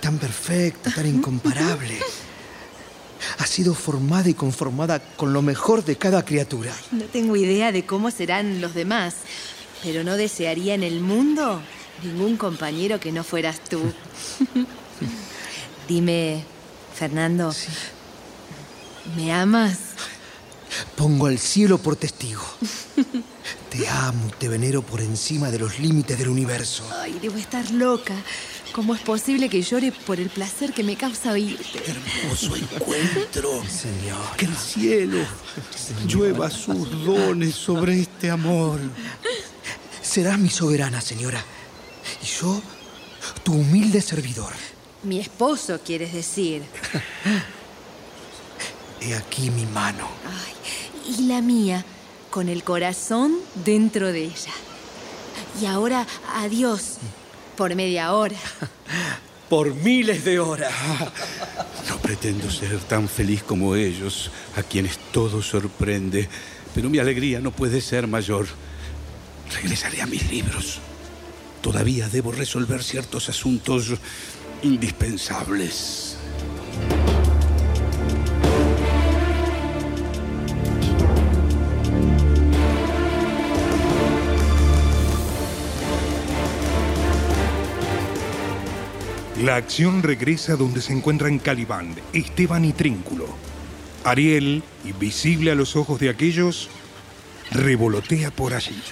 tan 0.00 0.18
perfecta, 0.18 0.90
tan 0.90 1.06
incomparable. 1.06 1.98
Has 3.38 3.50
sido 3.50 3.74
formada 3.74 4.28
y 4.28 4.34
conformada 4.34 5.00
con 5.00 5.32
lo 5.32 5.42
mejor 5.42 5.84
de 5.84 5.96
cada 5.96 6.24
criatura. 6.24 6.72
No 6.92 7.04
tengo 7.04 7.36
idea 7.36 7.72
de 7.72 7.84
cómo 7.84 8.10
serán 8.10 8.60
los 8.60 8.74
demás, 8.74 9.14
pero 9.82 10.02
no 10.02 10.16
desearía 10.16 10.74
en 10.74 10.82
el 10.82 11.00
mundo 11.00 11.62
ningún 12.02 12.36
compañero 12.36 13.00
que 13.00 13.12
no 13.12 13.24
fueras 13.24 13.60
tú. 13.68 13.80
Dime, 15.88 16.44
Fernando, 16.94 17.52
¿me 19.16 19.32
amas? 19.32 19.78
Pongo 20.96 21.26
al 21.26 21.38
cielo 21.38 21.78
por 21.78 21.96
testigo. 21.96 22.42
Te 23.70 23.88
amo 23.88 24.30
te 24.38 24.48
venero 24.48 24.82
por 24.82 25.00
encima 25.00 25.50
de 25.50 25.58
los 25.58 25.78
límites 25.78 26.18
del 26.18 26.28
universo. 26.28 26.84
Ay, 27.00 27.18
debo 27.20 27.36
estar 27.36 27.70
loca. 27.70 28.14
¿Cómo 28.72 28.94
es 28.94 29.00
posible 29.00 29.48
que 29.48 29.62
llore 29.62 29.92
por 29.92 30.20
el 30.20 30.28
placer 30.28 30.72
que 30.72 30.84
me 30.84 30.96
causa 30.96 31.32
oírte? 31.32 31.82
Hermoso 31.86 32.56
encuentro. 32.56 33.62
Señor. 33.68 34.36
Que 34.36 34.46
el 34.46 34.56
cielo 34.56 35.18
llueva 36.06 36.50
sus 36.50 37.04
dones 37.04 37.54
sobre 37.54 38.00
este 38.00 38.30
amor. 38.30 38.78
Serás 40.02 40.38
mi 40.38 40.50
soberana, 40.50 41.00
señora. 41.00 41.44
Y 42.22 42.26
yo, 42.26 42.60
tu 43.42 43.52
humilde 43.52 44.00
servidor. 44.00 44.52
Mi 45.02 45.20
esposo, 45.20 45.80
quieres 45.84 46.12
decir. 46.12 46.62
He 49.00 49.14
aquí 49.14 49.50
mi 49.50 49.64
mano. 49.66 50.08
Ay, 50.26 51.14
y 51.16 51.28
la 51.28 51.40
mía, 51.40 51.84
con 52.30 52.48
el 52.48 52.64
corazón 52.64 53.36
dentro 53.64 54.12
de 54.12 54.24
ella. 54.24 54.52
Y 55.60 55.66
ahora, 55.66 56.06
adiós, 56.34 56.98
por 57.56 57.74
media 57.74 58.12
hora. 58.12 58.38
Por 59.48 59.74
miles 59.74 60.24
de 60.24 60.40
horas. 60.40 60.72
No 61.88 61.96
pretendo 61.96 62.50
ser 62.50 62.78
tan 62.80 63.08
feliz 63.08 63.42
como 63.42 63.74
ellos, 63.74 64.30
a 64.56 64.62
quienes 64.62 64.98
todo 65.10 65.40
sorprende, 65.40 66.28
pero 66.74 66.90
mi 66.90 66.98
alegría 66.98 67.40
no 67.40 67.50
puede 67.50 67.80
ser 67.80 68.06
mayor. 68.06 68.46
Regresaré 69.54 70.02
a 70.02 70.06
mis 70.06 70.30
libros. 70.30 70.80
Todavía 71.60 72.08
debo 72.08 72.32
resolver 72.32 72.82
ciertos 72.82 73.28
asuntos 73.28 73.94
indispensables. 74.62 76.18
La 89.42 89.54
acción 89.54 90.02
regresa 90.02 90.56
donde 90.56 90.80
se 90.80 90.92
encuentran 90.92 91.38
Calibán, 91.38 91.94
Esteban 92.12 92.64
y 92.64 92.72
Trínculo. 92.72 93.26
Ariel, 94.02 94.64
invisible 94.84 95.52
a 95.52 95.54
los 95.54 95.76
ojos 95.76 96.00
de 96.00 96.08
aquellos, 96.08 96.68
revolotea 97.52 98.32
por 98.32 98.54
allí. 98.54 98.82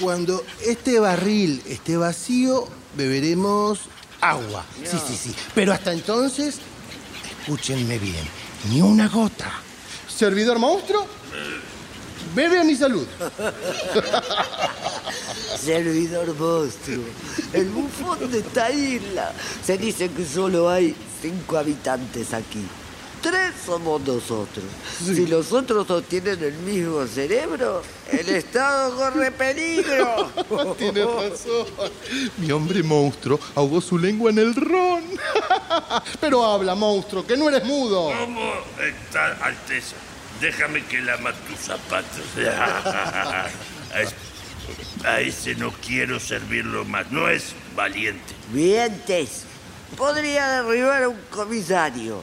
Cuando 0.00 0.42
este 0.66 0.98
barril 0.98 1.62
esté 1.66 1.98
vacío, 1.98 2.66
beberemos 2.96 3.80
agua. 4.20 4.64
Sí, 4.82 4.96
sí, 5.06 5.14
sí. 5.14 5.34
Pero 5.54 5.74
hasta 5.74 5.92
entonces, 5.92 6.56
escúchenme 7.40 7.98
bien. 7.98 8.26
Ni 8.70 8.80
una 8.80 9.08
gota. 9.08 9.52
¿Servidor 10.08 10.58
monstruo? 10.58 11.06
Bebe 12.34 12.60
a 12.60 12.64
mi 12.64 12.76
salud. 12.76 13.06
Servidor 15.60 16.34
monstruo, 16.34 17.04
el 17.52 17.68
bufón 17.68 18.30
de 18.30 18.38
esta 18.38 18.70
isla. 18.70 19.34
Se 19.62 19.76
dice 19.76 20.10
que 20.10 20.24
solo 20.24 20.70
hay 20.70 20.96
cinco 21.20 21.58
habitantes 21.58 22.32
aquí. 22.32 22.64
Tres 23.20 23.52
somos 23.66 24.00
nosotros. 24.00 24.64
Si 25.04 25.26
los 25.26 25.52
otros 25.52 25.86
no 25.88 26.00
tienen 26.00 26.42
el 26.42 26.54
mismo 26.54 27.06
cerebro, 27.06 27.82
el 28.10 28.28
Estado 28.36 28.96
corre 28.96 29.30
peligro. 29.30 30.30
Tienes 30.78 31.04
razón. 31.06 31.66
Mi 32.38 32.50
hombre 32.50 32.82
monstruo 32.82 33.38
ahogó 33.54 33.80
su 33.80 33.98
lengua 33.98 34.30
en 34.30 34.38
el 34.38 34.54
ron. 34.54 35.04
Pero 36.20 36.44
habla, 36.44 36.74
monstruo, 36.74 37.26
que 37.26 37.36
no 37.36 37.48
eres 37.48 37.64
mudo. 37.64 38.10
¿Cómo 38.18 38.52
está, 38.78 39.32
Alteza? 39.44 39.96
Déjame 40.40 40.82
que 40.86 41.02
lama 41.02 41.32
tus 41.46 41.58
zapatos. 41.58 42.22
A 45.04 45.20
ese 45.20 45.54
no 45.56 45.72
quiero 45.86 46.18
servirlo 46.18 46.86
más. 46.86 47.10
No 47.10 47.28
es 47.28 47.52
valiente. 47.76 48.34
Mientes. 48.52 49.44
Podría 49.96 50.62
derribar 50.62 51.02
a 51.02 51.08
un 51.10 51.20
comisario. 51.30 52.22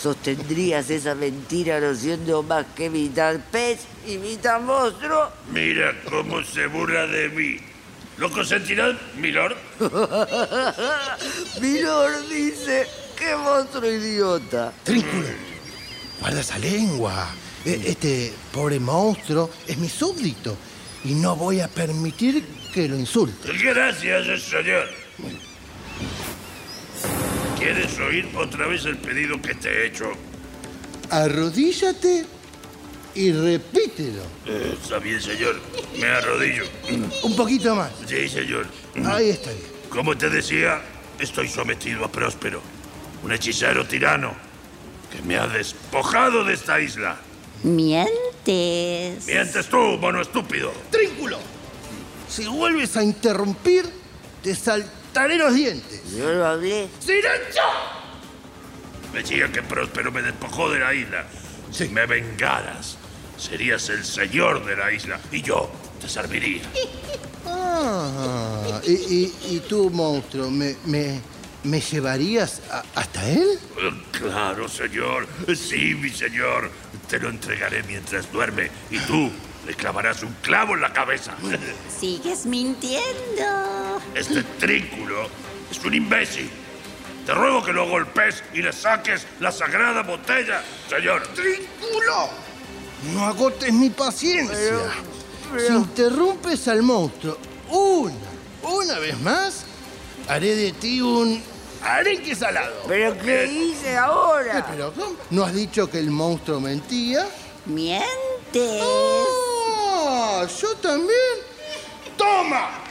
¿Sostendrías 0.00 0.90
esa 0.90 1.14
mentira 1.14 1.80
no 1.80 1.94
siendo 1.94 2.42
más 2.42 2.66
que 2.76 2.90
mitad 2.90 3.36
pez 3.50 3.80
y 4.06 4.18
mitad 4.18 4.60
monstruo? 4.60 5.30
Mira 5.52 5.94
cómo 6.08 6.42
se 6.44 6.66
burla 6.66 7.06
de 7.06 7.28
mí. 7.30 7.56
¿Lo 8.18 8.30
consentirán, 8.30 8.98
milord? 9.18 9.56
Milord 11.60 12.28
dice, 12.28 12.86
qué 13.18 13.34
monstruo 13.36 13.90
idiota. 13.90 14.72
Trínculo, 14.84 15.26
guarda 16.20 16.40
esa 16.40 16.58
lengua. 16.58 17.28
E- 17.64 17.82
Este 17.86 18.32
pobre 18.52 18.78
monstruo 18.78 19.50
es 19.66 19.76
mi 19.78 19.88
súbdito 19.88 20.56
y 21.04 21.14
no 21.14 21.34
voy 21.34 21.60
a 21.60 21.68
permitir 21.68 22.44
que 22.72 22.88
lo 22.88 22.96
insulte. 22.96 23.50
Gracias, 23.52 24.42
señor. 24.42 24.86
¿Quieres 27.64 27.98
oír 27.98 28.28
otra 28.36 28.66
vez 28.66 28.84
el 28.84 28.98
pedido 28.98 29.40
que 29.40 29.54
te 29.54 29.70
he 29.70 29.86
hecho? 29.86 30.12
Arrodíllate 31.08 32.26
y 33.14 33.32
repítelo. 33.32 34.22
Eh, 34.44 34.76
está 34.82 34.98
bien, 34.98 35.18
señor. 35.18 35.58
Me 35.98 36.04
arrodillo. 36.04 36.64
Un 37.22 37.34
poquito 37.34 37.74
más. 37.74 37.90
Sí, 38.06 38.28
señor. 38.28 38.66
Ahí 39.06 39.30
está 39.30 39.50
bien. 39.50 39.64
Como 39.88 40.14
te 40.14 40.28
decía, 40.28 40.82
estoy 41.18 41.48
sometido 41.48 42.04
a 42.04 42.12
Próspero, 42.12 42.60
un 43.22 43.32
hechicero 43.32 43.86
tirano 43.86 44.34
que 45.10 45.22
me 45.22 45.38
ha 45.38 45.46
despojado 45.46 46.44
de 46.44 46.52
esta 46.52 46.78
isla. 46.78 47.16
Mientes. 47.62 49.26
Mientes 49.26 49.66
tú, 49.70 49.78
mono 49.78 50.20
estúpido. 50.20 50.70
Trínculo, 50.90 51.38
si 52.28 52.46
vuelves 52.46 52.94
a 52.98 53.02
interrumpir, 53.02 53.86
te 54.42 54.54
saltaré 55.14 55.36
los 55.38 55.54
dientes. 55.54 56.02
Yo 56.16 56.32
lo 56.32 56.44
hablé. 56.46 56.88
¡Silencio! 56.98 57.62
Decía 59.12 59.50
que 59.52 59.62
Próspero 59.62 60.10
me 60.10 60.22
despojó 60.22 60.68
de 60.70 60.80
la 60.80 60.92
isla. 60.92 61.24
Si 61.70 61.88
me 61.88 62.04
vengaras, 62.06 62.96
serías 63.38 63.88
el 63.90 64.04
señor 64.04 64.64
de 64.66 64.76
la 64.76 64.90
isla 64.92 65.20
y 65.30 65.40
yo 65.42 65.70
te 66.00 66.08
serviría. 66.08 66.62
Ah, 67.46 68.80
y, 68.86 68.92
y- 68.92 69.34
y 69.50 69.60
tú, 69.68 69.90
monstruo, 69.90 70.50
¿me, 70.50 70.76
me, 70.86 71.20
me 71.64 71.78
llevarías 71.80 72.62
a- 72.70 72.82
hasta 72.94 73.28
él? 73.28 73.46
Eh, 73.82 74.02
Claro, 74.12 74.66
señor. 74.66 75.26
Sí, 75.54 75.94
mi 75.94 76.08
señor. 76.08 76.70
Te 77.06 77.18
lo 77.20 77.28
entregaré 77.28 77.82
mientras 77.82 78.32
duerme 78.32 78.70
y 78.90 78.98
tú 79.00 79.30
le 79.66 79.74
clavarás 79.74 80.22
un 80.22 80.32
clavo 80.40 80.72
en 80.74 80.80
la 80.80 80.92
cabeza. 80.94 81.34
Sigues 82.00 82.46
mintiendo. 82.46 83.02
Este 84.14 84.42
trínculo 84.42 85.28
es 85.70 85.84
un 85.84 85.94
imbécil. 85.94 86.50
Te 87.26 87.32
ruego 87.32 87.64
que 87.64 87.72
lo 87.72 87.88
golpes 87.88 88.44
y 88.52 88.60
le 88.60 88.72
saques 88.72 89.26
la 89.40 89.50
sagrada 89.50 90.02
botella, 90.02 90.62
señor. 90.88 91.26
¡Trínculo! 91.28 92.28
No 93.12 93.24
agotes 93.26 93.72
mi 93.72 93.90
paciencia. 93.90 94.78
Si 95.58 95.72
interrumpes 95.72 96.68
al 96.68 96.82
monstruo 96.82 97.38
una, 97.70 98.14
una 98.62 98.98
vez 98.98 99.18
más, 99.20 99.64
haré 100.28 100.54
de 100.54 100.72
ti 100.72 101.00
un 101.00 101.42
arenque 101.82 102.34
salado. 102.34 102.82
¿Pero 102.88 103.16
qué 103.18 103.46
hice 103.46 103.96
ahora? 103.96 104.66
¿Pero 104.70 104.92
cómo? 104.92 105.16
¿No 105.30 105.44
has 105.44 105.54
dicho 105.54 105.88
que 105.90 105.98
el 105.98 106.10
monstruo 106.10 106.60
mentía? 106.60 107.26
Mientes. 107.66 108.82
¡Ah! 108.82 110.46
¿Yo 110.60 110.74
también? 110.76 111.38
¡Toma! 112.16 112.83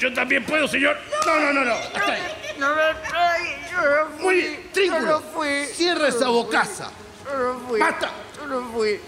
Yo 0.00 0.10
también 0.14 0.42
puedo, 0.44 0.66
señor. 0.66 0.96
No, 1.26 1.38
no, 1.40 1.52
no, 1.52 1.64
no. 1.64 1.74
Hasta 1.74 2.12
ahí. 2.12 2.22
No 2.58 2.74
me 2.74 2.82
estoy, 2.90 3.70
yo 3.70 3.82
no 3.82 4.10
fui. 4.16 4.24
Muy 4.24 4.34
bien, 4.34 4.70
Trínculo. 4.72 5.00
Yo 5.00 5.06
no 5.06 5.20
fui. 5.20 5.66
Cierra 5.74 6.08
esa 6.08 6.28
bocaza. 6.28 6.90
Yo 7.26 7.36
no 7.36 7.60
fui. 7.68 7.80
¡Basta! 7.80 8.10
Yo 8.36 8.46
no 8.46 8.72
fui. 8.72 9.00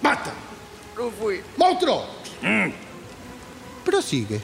¡Basta! 0.00 0.32
No 0.96 1.10
fui. 1.10 1.40
¡Monstruo! 1.58 2.06
Mm, 2.40 2.70
Prosigue. 3.84 4.40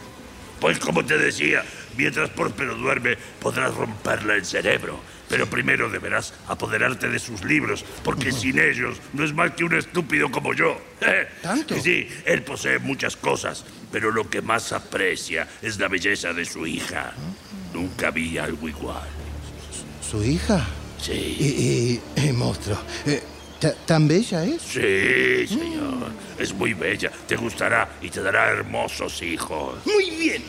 Pues 0.61 0.78
como 0.78 1.05
te 1.07 1.16
decía, 1.16 1.64
mientras 1.97 2.28
Próspero 2.30 2.74
duerme, 2.74 3.16
podrás 3.41 3.74
romperle 3.74 4.34
el 4.34 4.45
cerebro. 4.45 5.01
Pero 5.28 5.47
primero 5.47 5.91
deberás 5.91 6.32
apoderarte 6.49 7.09
de 7.09 7.18
sus 7.18 7.45
libros, 7.45 7.84
porque 8.03 8.32
sin 8.32 8.59
ellos 8.59 8.99
no 9.12 9.24
es 9.24 9.32
más 9.34 9.51
que 9.53 9.64
un 9.64 9.74
estúpido 9.74 10.30
como 10.30 10.55
yo. 10.55 10.80
¿Tanto? 11.43 11.78
Sí, 11.80 12.09
él 12.24 12.43
posee 12.43 12.78
muchas 12.78 13.14
cosas, 13.14 13.64
pero 13.93 14.11
lo 14.11 14.28
que 14.28 14.43
más 14.43 14.72
aprecia 14.72 15.49
es 15.62 15.78
la 15.78 15.89
belleza 15.89 16.32
de 16.32 16.45
su 16.45 16.66
hija. 16.66 17.12
Nunca 17.72 18.11
vi 18.11 18.39
algo 18.39 18.68
igual. 18.68 19.07
¿Su 20.09 20.22
hija? 20.24 20.66
Sí. 21.01 21.36
Y, 21.39 21.45
y- 22.24 22.28
y, 22.28 22.32
monstruo. 22.32 22.78
eh, 23.07 23.22
¿ta- 23.61 23.74
¿Tan 23.86 24.09
bella 24.09 24.45
es? 24.45 24.62
Sí, 24.62 25.47
señor. 25.47 26.11
Es 26.39 26.53
muy 26.55 26.74
bella. 26.74 27.11
Te 27.26 27.36
gustará 27.36 27.89
y 28.01 28.09
te 28.11 28.22
dará 28.22 28.49
hermosos 28.51 29.22
hijos. 29.22 29.78
Muy 29.86 30.11
bien. 30.11 30.43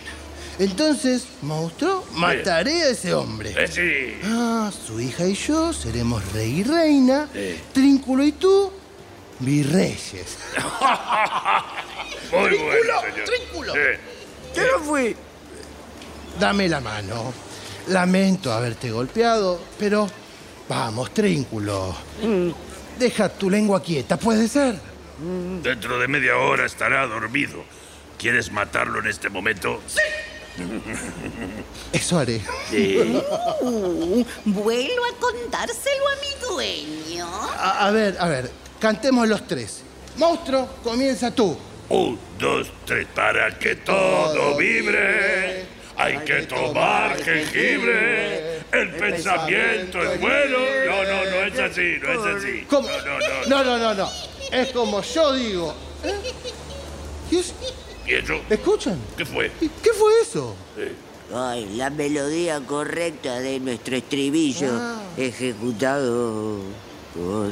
Entonces, 0.59 1.25
monstruo, 1.41 2.05
mataré 2.15 2.83
a 2.83 2.89
ese 2.89 3.13
hombre. 3.13 3.53
Eh, 3.57 3.67
sí. 3.67 4.19
Ah, 4.25 4.71
su 4.85 4.99
hija 4.99 5.25
y 5.25 5.33
yo 5.33 5.71
seremos 5.71 6.21
rey 6.33 6.59
y 6.59 6.63
reina. 6.63 7.29
Eh. 7.33 7.59
Trínculo 7.73 8.23
y 8.25 8.33
tú, 8.33 8.71
virreyes. 9.39 10.37
Muy 12.31 12.49
Trínculo, 12.49 12.71
bueno, 12.71 13.01
señor. 13.01 13.25
Trínculo. 13.25 13.73
Sí. 13.73 13.79
¿Qué 14.55 14.61
no 14.61 14.79
fui? 14.83 15.15
Dame 16.39 16.69
la 16.69 16.79
mano. 16.79 17.33
Lamento 17.87 18.51
haberte 18.51 18.91
golpeado, 18.91 19.59
pero 19.79 20.07
vamos, 20.67 21.13
Trínculo. 21.13 21.95
Deja 22.97 23.29
tu 23.29 23.49
lengua 23.49 23.81
quieta, 23.81 24.17
¿puede 24.17 24.47
ser? 24.47 24.75
Dentro 25.63 25.99
de 25.99 26.07
media 26.07 26.37
hora 26.37 26.65
estará 26.65 27.05
dormido. 27.07 27.63
¿Quieres 28.17 28.51
matarlo 28.51 28.99
en 28.99 29.07
este 29.07 29.29
momento? 29.29 29.81
Sí. 29.87 30.01
Eso 31.93 32.19
haré. 32.19 32.41
Uh, 33.61 34.23
vuelvo 34.45 35.05
a 35.05 35.19
contárselo 35.19 36.07
a 36.07 36.15
mi 36.21 36.47
dueño. 36.47 37.27
A, 37.57 37.87
a 37.87 37.91
ver, 37.91 38.17
a 38.19 38.27
ver, 38.27 38.51
cantemos 38.79 39.27
los 39.27 39.47
tres. 39.47 39.81
Monstruo, 40.17 40.67
comienza 40.83 41.31
tú. 41.31 41.57
Un, 41.89 42.19
dos, 42.37 42.71
tres, 42.85 43.07
para 43.15 43.57
que 43.57 43.75
todo 43.77 44.55
vibre. 44.57 45.65
Hay 45.97 46.17
que 46.19 46.43
tomar 46.43 47.17
jengibre. 47.21 48.59
El 48.71 48.89
pensamiento 48.91 50.01
es 50.03 50.21
bueno. 50.21 50.57
No, 50.85 51.03
no, 51.03 51.25
no 51.25 51.43
es 51.45 51.59
así, 51.59 51.97
no 52.01 52.11
es 52.11 52.35
así. 52.37 52.65
¿Cómo? 52.69 52.87
No, 52.87 52.97
no, 52.99 53.19
no. 53.19 53.47
No, 53.47 53.63
no, 53.63 53.77
no, 53.79 53.93
no. 53.95 54.09
Es 54.51 54.69
como 54.71 55.01
yo 55.01 55.33
digo. 55.33 55.75
¿Eh? 56.03 56.13
¿Y 57.31 57.37
es- 57.37 57.53
¿Y 58.07 58.13
eso? 58.13 58.39
¿Escuchan? 58.49 58.99
¿Qué 59.17 59.25
fue? 59.25 59.51
¿Qué 59.59 59.91
fue 59.93 60.11
eso? 60.21 60.55
Ay, 61.35 61.65
la 61.75 61.89
melodía 61.89 62.59
correcta 62.61 63.39
de 63.39 63.59
nuestro 63.59 63.95
estribillo 63.97 64.69
Ah. 64.71 65.01
ejecutado 65.17 66.59
por. 67.13 67.49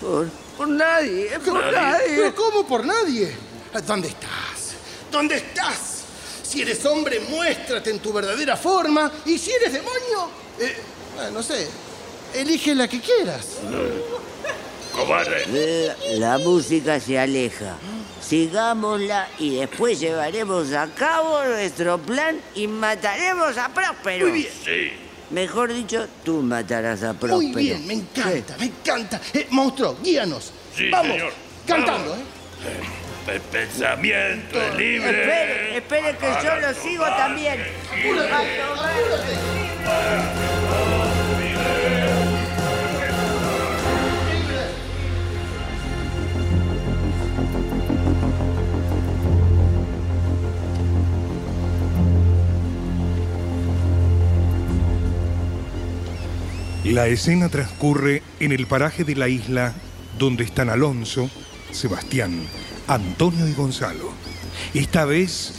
por. 0.00 0.41
Por 0.62 0.68
nadie, 0.68 1.28
por 1.44 1.60
¿Pero 1.60 1.72
nadie. 1.72 2.32
cómo 2.34 2.64
por 2.64 2.84
nadie? 2.86 3.34
¿Dónde 3.84 4.06
estás? 4.08 4.74
¿Dónde 5.10 5.36
estás? 5.36 6.04
Si 6.44 6.62
eres 6.62 6.84
hombre, 6.84 7.18
muéstrate 7.18 7.90
en 7.90 7.98
tu 7.98 8.12
verdadera 8.12 8.56
forma. 8.56 9.10
Y 9.26 9.38
si 9.38 9.50
eres 9.50 9.72
demonio, 9.72 10.30
eh, 10.60 10.76
ah, 11.18 11.30
no 11.32 11.42
sé, 11.42 11.66
elige 12.34 12.76
la 12.76 12.86
que 12.86 13.00
quieras. 13.00 13.46
Cobarde. 14.92 15.96
La, 16.20 16.36
la 16.36 16.38
música 16.38 17.00
se 17.00 17.18
aleja. 17.18 17.76
Sigámosla 18.20 19.28
y 19.40 19.56
después 19.56 19.98
llevaremos 19.98 20.72
a 20.74 20.86
cabo 20.94 21.42
nuestro 21.44 21.98
plan 21.98 22.40
y 22.54 22.68
mataremos 22.68 23.58
a 23.58 23.68
Próspero. 23.70 24.28
Muy 24.28 24.42
bien. 24.42 24.52
Sí. 24.64 24.92
Mejor 25.32 25.72
dicho, 25.72 26.06
tú 26.24 26.42
matarás 26.42 27.02
a 27.02 27.14
Próspero. 27.14 27.52
Muy 27.52 27.62
bien, 27.62 27.86
me 27.86 27.94
encanta, 27.94 28.56
me 28.58 28.66
encanta. 28.66 29.20
Eh, 29.32 29.46
monstruo, 29.50 29.96
guíanos. 30.02 30.52
Sí, 30.76 30.90
Vamos, 30.90 31.12
señor. 31.12 31.32
cantando, 31.66 32.10
Vamos. 32.10 32.18
¿eh? 32.18 33.32
El 33.34 33.40
pensamiento 33.40 34.60
es 34.60 34.74
libre. 34.76 35.20
Espere, 35.22 35.76
espere 35.78 36.16
que 36.18 36.26
yo 36.44 36.56
lo 36.56 36.74
sigo 36.74 37.04
también. 37.16 37.58
La 56.92 57.08
escena 57.08 57.48
transcurre 57.48 58.22
en 58.38 58.52
el 58.52 58.66
paraje 58.66 59.02
de 59.02 59.16
la 59.16 59.26
isla 59.26 59.72
donde 60.18 60.44
están 60.44 60.68
Alonso, 60.68 61.30
Sebastián, 61.70 62.46
Antonio 62.86 63.48
y 63.48 63.54
Gonzalo. 63.54 64.12
Esta 64.74 65.06
vez 65.06 65.54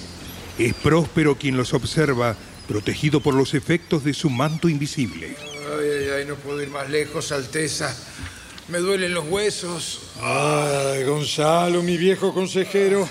es 0.60 0.76
Próspero 0.76 1.36
quien 1.36 1.58
los 1.58 1.74
observa, 1.74 2.36
protegido 2.68 3.20
por 3.20 3.34
los 3.34 3.56
efectos 3.56 4.04
de 4.04 4.14
su 4.14 4.30
manto 4.30 4.70
invisible. 4.70 5.36
Ay, 5.76 5.90
ay, 5.90 6.10
ay, 6.20 6.26
no 6.28 6.36
puedo 6.36 6.62
ir 6.62 6.70
más 6.70 6.88
lejos, 6.92 7.32
Alteza. 7.32 7.98
Me 8.68 8.78
duelen 8.78 9.16
los 9.16 9.28
huesos. 9.28 10.12
Ay, 10.22 11.04
Gonzalo, 11.04 11.82
mi 11.82 11.98
viejo 11.98 12.32
consejero, 12.32 13.10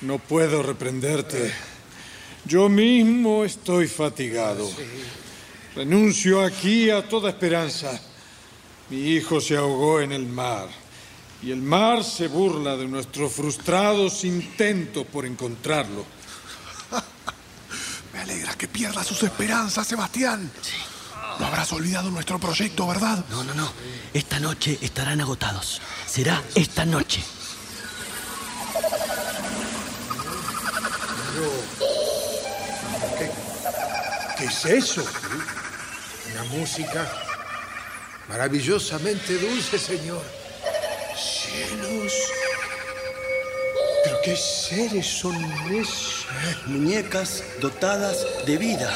no 0.00 0.18
puedo 0.18 0.62
reprenderte. 0.62 1.52
Yo 2.46 2.70
mismo 2.70 3.44
estoy 3.44 3.88
fatigado. 3.88 4.70
Renuncio 5.74 6.44
aquí 6.44 6.90
a 6.90 7.08
toda 7.08 7.30
esperanza. 7.30 7.98
Mi 8.90 8.98
hijo 8.98 9.40
se 9.40 9.56
ahogó 9.56 10.00
en 10.00 10.12
el 10.12 10.26
mar 10.26 10.68
y 11.42 11.50
el 11.50 11.62
mar 11.62 12.04
se 12.04 12.28
burla 12.28 12.76
de 12.76 12.86
nuestros 12.86 13.32
frustrados 13.32 14.24
intentos 14.24 15.06
por 15.06 15.24
encontrarlo. 15.24 16.04
Me 18.12 18.20
alegra 18.20 18.54
que 18.54 18.68
pierda 18.68 19.02
sus 19.02 19.22
esperanzas, 19.22 19.86
Sebastián. 19.86 20.50
No 21.40 21.46
habrás 21.46 21.72
olvidado 21.72 22.10
nuestro 22.10 22.38
proyecto, 22.38 22.86
¿verdad? 22.86 23.24
No, 23.30 23.42
no, 23.42 23.54
no. 23.54 23.72
Esta 24.12 24.38
noche 24.38 24.78
estarán 24.82 25.22
agotados. 25.22 25.80
Será 26.06 26.42
esta 26.54 26.84
noche. 26.84 27.24
¿Qué, 33.18 33.30
qué 34.38 34.44
es 34.44 34.64
eso? 34.66 35.02
Una 36.42 36.58
música 36.58 37.08
maravillosamente 38.28 39.38
dulce, 39.38 39.78
señor. 39.78 40.22
¡Cielos! 41.16 42.12
¿Pero 44.02 44.16
qué 44.24 44.36
seres 44.36 45.06
son 45.06 45.36
esos? 45.70 46.26
Muñecas 46.66 47.44
dotadas 47.60 48.26
de 48.44 48.56
vida. 48.56 48.90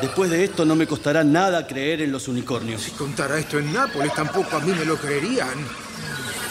Después 0.00 0.30
de 0.30 0.44
esto 0.44 0.64
no 0.64 0.74
me 0.74 0.86
costará 0.86 1.22
nada 1.22 1.66
creer 1.66 2.00
en 2.00 2.12
los 2.12 2.28
unicornios. 2.28 2.82
Si 2.82 2.92
contara 2.92 3.38
esto 3.38 3.58
en 3.58 3.72
Nápoles, 3.74 4.14
tampoco 4.14 4.56
a 4.56 4.60
mí 4.60 4.72
me 4.72 4.86
lo 4.86 4.96
creerían. 4.96 5.66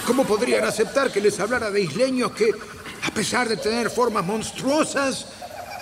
¿Cómo 0.06 0.26
podrían 0.26 0.64
aceptar 0.64 1.12
que 1.12 1.22
les 1.22 1.40
hablara 1.40 1.72
de 1.72 1.82
isleños 1.82 2.32
que, 2.34 2.52
a 3.04 3.12
pesar 3.12 3.50
de 3.50 3.58
tener 3.58 3.90
formas 3.90 4.24
monstruosas, 4.24 5.26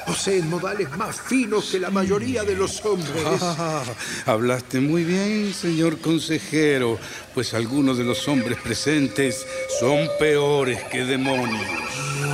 poseen 0.06 0.50
modales 0.50 0.90
más 0.98 1.20
finos 1.22 1.66
que 1.72 1.80
la 1.80 1.90
mayoría 1.90 2.44
de 2.44 2.56
los 2.56 2.84
hombres? 2.86 3.24
Ah, 3.42 3.84
hablaste 4.26 4.80
muy 4.80 5.04
bien, 5.04 5.54
señor 5.54 6.00
consejero, 6.00 7.00
pues 7.34 7.54
algunos 7.54 7.98
de 7.98 8.04
los 8.04 8.28
hombres 8.28 8.58
presentes 8.62 9.46
son 9.80 10.08
peores 10.20 10.84
que 10.86 11.06
demonios. 11.06 11.66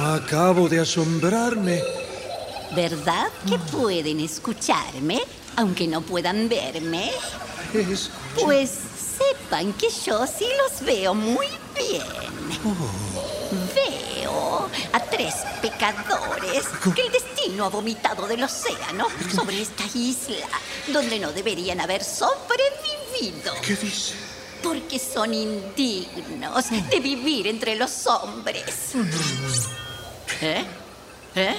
acabo 0.06 0.68
de 0.70 0.80
asombrarme. 0.80 1.82
¿Verdad 2.76 3.30
que 3.48 3.58
pueden 3.76 4.20
escucharme, 4.20 5.20
aunque 5.56 5.88
no 5.88 6.02
puedan 6.02 6.48
verme? 6.48 7.12
Pues 8.42 8.72
sepan 9.18 9.74
que 9.74 9.88
yo 10.06 10.26
sí 10.28 10.46
los 10.64 10.86
veo 10.86 11.14
muy 11.16 11.48
bien. 11.76 12.04
A 14.28 15.00
tres 15.00 15.34
pecadores 15.62 16.66
que 16.94 17.02
el 17.02 17.12
destino 17.12 17.66
ha 17.66 17.70
vomitado 17.70 18.28
del 18.28 18.44
océano 18.44 19.08
sobre 19.34 19.62
esta 19.62 19.84
isla, 19.94 20.48
donde 20.88 21.20
no 21.20 21.32
deberían 21.32 21.80
haber 21.80 22.04
sobrevivido. 22.04 23.54
¿Qué 23.62 23.76
dice? 23.76 24.16
Porque 24.62 25.00
son 25.00 25.34
indignos 25.34 26.70
de 26.70 27.00
vivir 27.00 27.48
entre 27.48 27.76
los 27.76 28.08
hombres. 28.08 28.94
¿Eh? 30.42 30.66
¿Eh? 31.36 31.56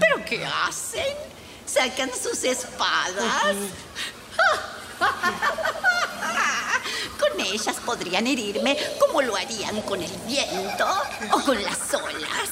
¿Pero 0.00 0.24
qué 0.24 0.44
hacen? 0.44 1.14
¿Sacan 1.64 2.10
sus 2.10 2.42
espadas? 2.44 3.56
Ellas 7.52 7.76
podrían 7.84 8.26
herirme 8.26 8.76
como 8.98 9.22
lo 9.22 9.36
harían 9.36 9.80
con 9.82 10.02
el 10.02 10.10
viento 10.26 10.86
o 11.32 11.40
con 11.40 11.62
las 11.62 11.94
olas. 11.94 12.50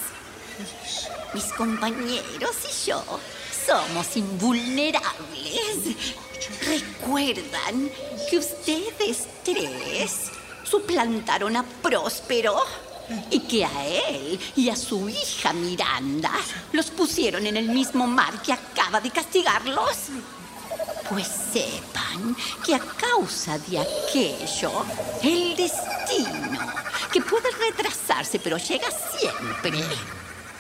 Mis 1.33 1.53
compañeros 1.53 2.57
y 2.65 2.91
yo 2.91 3.03
somos 3.67 4.17
invulnerables. 4.17 5.97
¿Recuerdan 6.67 7.91
que 8.31 8.39
ustedes 8.39 9.27
tres 9.43 10.31
suplantaron 10.63 11.57
a 11.57 11.65
Próspero? 11.83 12.57
Y 13.31 13.41
que 13.41 13.65
a 13.65 13.87
él 13.87 14.41
y 14.57 14.71
a 14.71 14.77
su 14.77 15.11
hija 15.11 15.53
Miranda 15.53 16.33
los 16.73 16.87
pusieron 16.87 17.47
en 17.47 17.59
el 17.59 17.69
mismo 17.69 18.07
mar 18.07 18.41
que 18.41 18.53
acaba 18.53 19.01
de 19.01 19.11
castigarlos. 19.11 20.09
Pues 21.09 21.29
sepan 21.53 22.37
que 22.65 22.75
a 22.75 22.79
causa 22.79 23.59
de 23.59 23.79
aquello, 23.79 24.85
el 25.23 25.55
destino, 25.55 26.59
que 27.13 27.21
puede 27.21 27.51
retrasarse 27.51 28.39
pero 28.39 28.57
llega 28.57 28.89
siempre, 28.91 29.83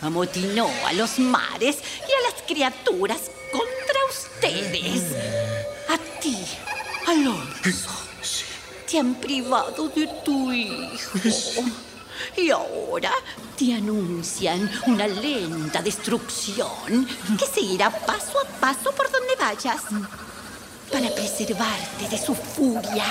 amotinó 0.03 0.69
a 0.87 0.93
los 0.93 1.19
mares 1.19 1.79
y 2.09 2.13
a 2.13 2.31
las 2.31 2.43
criaturas 2.47 3.31
contra 3.51 4.01
ustedes. 4.11 5.15
A 5.89 6.21
ti, 6.21 6.39
Alonso. 7.07 7.91
Te 8.91 8.99
han 8.99 9.15
privado 9.15 9.89
de 9.89 10.07
tu 10.25 10.53
hijo. 10.53 11.19
Y 12.37 12.51
ahora 12.51 13.13
te 13.57 13.75
anuncian 13.75 14.71
una 14.87 15.07
lenta 15.07 15.83
destrucción 15.83 17.07
que 17.39 17.47
seguirá 17.47 17.91
paso 17.91 18.39
a 18.41 18.61
paso 18.61 18.93
por 18.93 19.11
donde 19.11 19.35
vayas. 19.37 19.83
Para 20.93 21.11
preservarte 21.11 22.09
de 22.11 22.18
su 22.18 22.35
furia, 22.35 23.05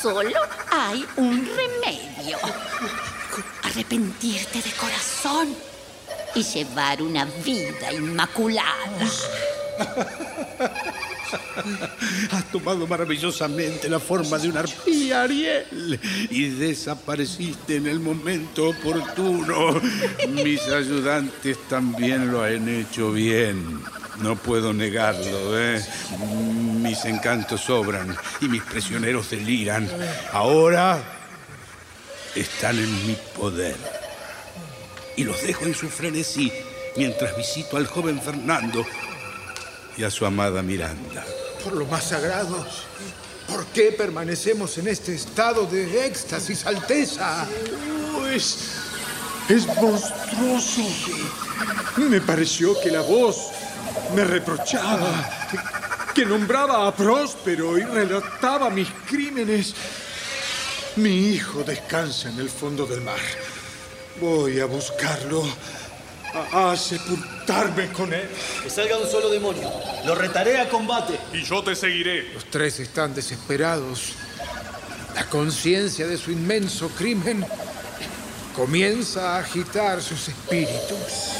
solo 0.00 0.40
hay 0.70 1.04
un 1.16 1.46
remedio. 1.46 2.38
Arrepentirte 3.62 4.62
de 4.62 4.72
corazón 4.72 5.54
y 6.34 6.42
llevar 6.42 7.02
una 7.02 7.24
vida 7.44 7.92
inmaculada. 7.92 9.06
Has 12.30 12.44
tomado 12.50 12.86
maravillosamente 12.86 13.88
la 13.88 14.00
forma 14.00 14.38
de 14.38 14.48
una 14.48 14.60
arpía, 14.60 15.22
Ariel, 15.22 16.00
y 16.30 16.48
desapareciste 16.48 17.76
en 17.76 17.86
el 17.86 18.00
momento 18.00 18.70
oportuno. 18.70 19.80
Mis 20.28 20.62
ayudantes 20.68 21.58
también 21.68 22.30
lo 22.30 22.42
han 22.42 22.68
hecho 22.68 23.12
bien. 23.12 23.82
No 24.20 24.36
puedo 24.36 24.72
negarlo, 24.72 25.58
¿eh? 25.58 25.84
Mis 26.18 27.04
encantos 27.04 27.60
sobran 27.60 28.16
y 28.40 28.48
mis 28.48 28.62
prisioneros 28.62 29.30
deliran. 29.30 29.88
Ahora 30.32 31.00
están 32.34 32.78
en 32.78 33.06
mi 33.06 33.16
poder. 33.36 33.76
Y 35.16 35.24
los 35.24 35.40
dejo 35.42 35.64
en 35.66 35.74
su 35.74 35.88
frenesí 35.88 36.52
mientras 36.96 37.36
visito 37.36 37.76
al 37.76 37.86
joven 37.86 38.20
Fernando 38.20 38.84
y 39.96 40.02
a 40.02 40.10
su 40.10 40.26
amada 40.26 40.62
Miranda. 40.62 41.24
Por 41.62 41.74
lo 41.74 41.86
más 41.86 42.04
sagrados, 42.08 42.84
¿por 43.46 43.66
qué 43.66 43.92
permanecemos 43.92 44.78
en 44.78 44.88
este 44.88 45.14
estado 45.14 45.66
de 45.66 46.06
éxtasis, 46.06 46.66
Alteza? 46.66 47.46
Es, 48.32 48.74
es 49.48 49.66
monstruoso. 49.66 50.82
Me 51.96 52.20
pareció 52.20 52.80
que 52.80 52.90
la 52.90 53.00
voz 53.00 53.36
me 54.14 54.24
reprochaba, 54.24 55.28
que 56.14 56.24
nombraba 56.24 56.86
a 56.86 56.94
Próspero 56.94 57.78
y 57.78 57.82
relataba 57.82 58.70
mis 58.70 58.88
crímenes. 59.06 59.74
Mi 60.96 61.28
hijo 61.28 61.62
descansa 61.62 62.28
en 62.28 62.40
el 62.40 62.50
fondo 62.50 62.86
del 62.86 63.00
mar. 63.00 63.20
Voy 64.20 64.58
a 64.58 64.66
buscarlo, 64.66 65.44
a, 66.52 66.72
a 66.72 66.76
sepultarme 66.76 67.92
con 67.92 68.12
él. 68.12 68.28
Que 68.62 68.70
salga 68.70 68.98
un 68.98 69.08
solo 69.08 69.28
demonio. 69.28 69.70
Lo 70.04 70.14
retaré 70.14 70.60
a 70.60 70.68
combate. 70.68 71.18
Y 71.32 71.44
yo 71.44 71.62
te 71.62 71.76
seguiré. 71.76 72.32
Los 72.34 72.46
tres 72.46 72.80
están 72.80 73.14
desesperados. 73.14 74.14
La 75.14 75.26
conciencia 75.26 76.06
de 76.06 76.16
su 76.16 76.32
inmenso 76.32 76.88
crimen 76.90 77.46
comienza 78.54 79.36
a 79.36 79.38
agitar 79.38 80.02
sus 80.02 80.28
espíritus. 80.28 81.32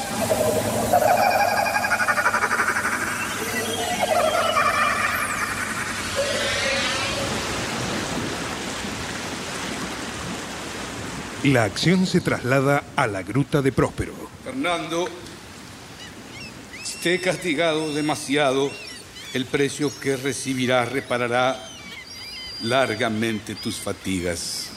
La 11.43 11.63
acción 11.63 12.05
se 12.05 12.19
traslada 12.19 12.83
a 12.97 13.07
la 13.07 13.23
gruta 13.23 13.61
de 13.61 13.71
Próspero. 13.71 14.13
Fernando, 14.43 15.07
si 16.83 16.97
te 16.97 17.13
he 17.13 17.21
castigado 17.21 17.93
demasiado, 17.93 18.69
el 19.33 19.45
precio 19.45 19.89
que 20.01 20.17
recibirás 20.17 20.91
reparará 20.91 21.57
largamente 22.63 23.55
tus 23.55 23.77
fatigas. 23.77 24.71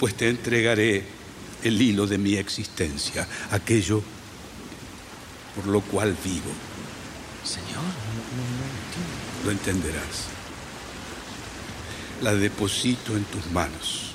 Pues 0.00 0.16
te 0.16 0.28
entregaré 0.28 1.04
el 1.62 1.80
hilo 1.80 2.08
de 2.08 2.18
mi 2.18 2.34
existencia, 2.34 3.24
aquello 3.52 4.02
por 5.54 5.68
lo 5.68 5.80
cual 5.80 6.16
vivo. 6.24 6.50
Señor, 7.44 7.68
no, 7.76 8.24
no, 8.34 8.42
no 8.58 8.64
entiendo. 8.82 9.44
Lo 9.44 9.50
entenderás. 9.52 10.24
La 12.20 12.34
deposito 12.34 13.16
en 13.16 13.22
tus 13.22 13.46
manos. 13.52 14.07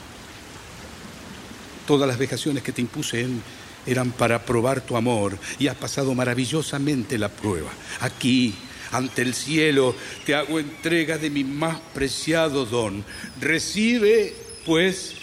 Todas 1.88 2.08
las 2.08 2.18
vejaciones 2.18 2.64
que 2.64 2.72
te 2.72 2.82
impuse 2.82 3.22
en- 3.22 3.42
eran 3.86 4.12
para 4.12 4.46
probar 4.46 4.80
tu 4.82 4.96
amor 4.96 5.38
y 5.60 5.68
has 5.68 5.76
pasado 5.76 6.16
maravillosamente 6.16 7.18
la 7.18 7.28
prueba. 7.28 7.70
Aquí, 8.00 8.54
ante 8.92 9.22
el 9.24 9.34
cielo, 9.34 9.94
te 10.26 10.36
hago 10.36 10.58
entrega 10.60 11.18
de 11.18 11.30
mi 11.30 11.44
más 11.44 11.80
preciado 11.94 12.66
don. 12.66 13.04
Recibe, 13.42 14.34
pues, 14.66 15.16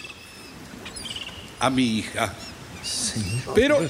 a 1.59 1.69
mi 1.71 1.99
hija. 1.99 2.33
Señor. 2.83 3.53
Pero 3.55 3.89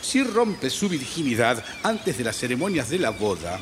si 0.00 0.22
rompes 0.22 0.72
su 0.72 0.88
virginidad 0.88 1.62
antes 1.82 2.16
de 2.16 2.24
las 2.24 2.36
ceremonias 2.36 2.88
de 2.88 2.98
la 2.98 3.10
boda, 3.10 3.58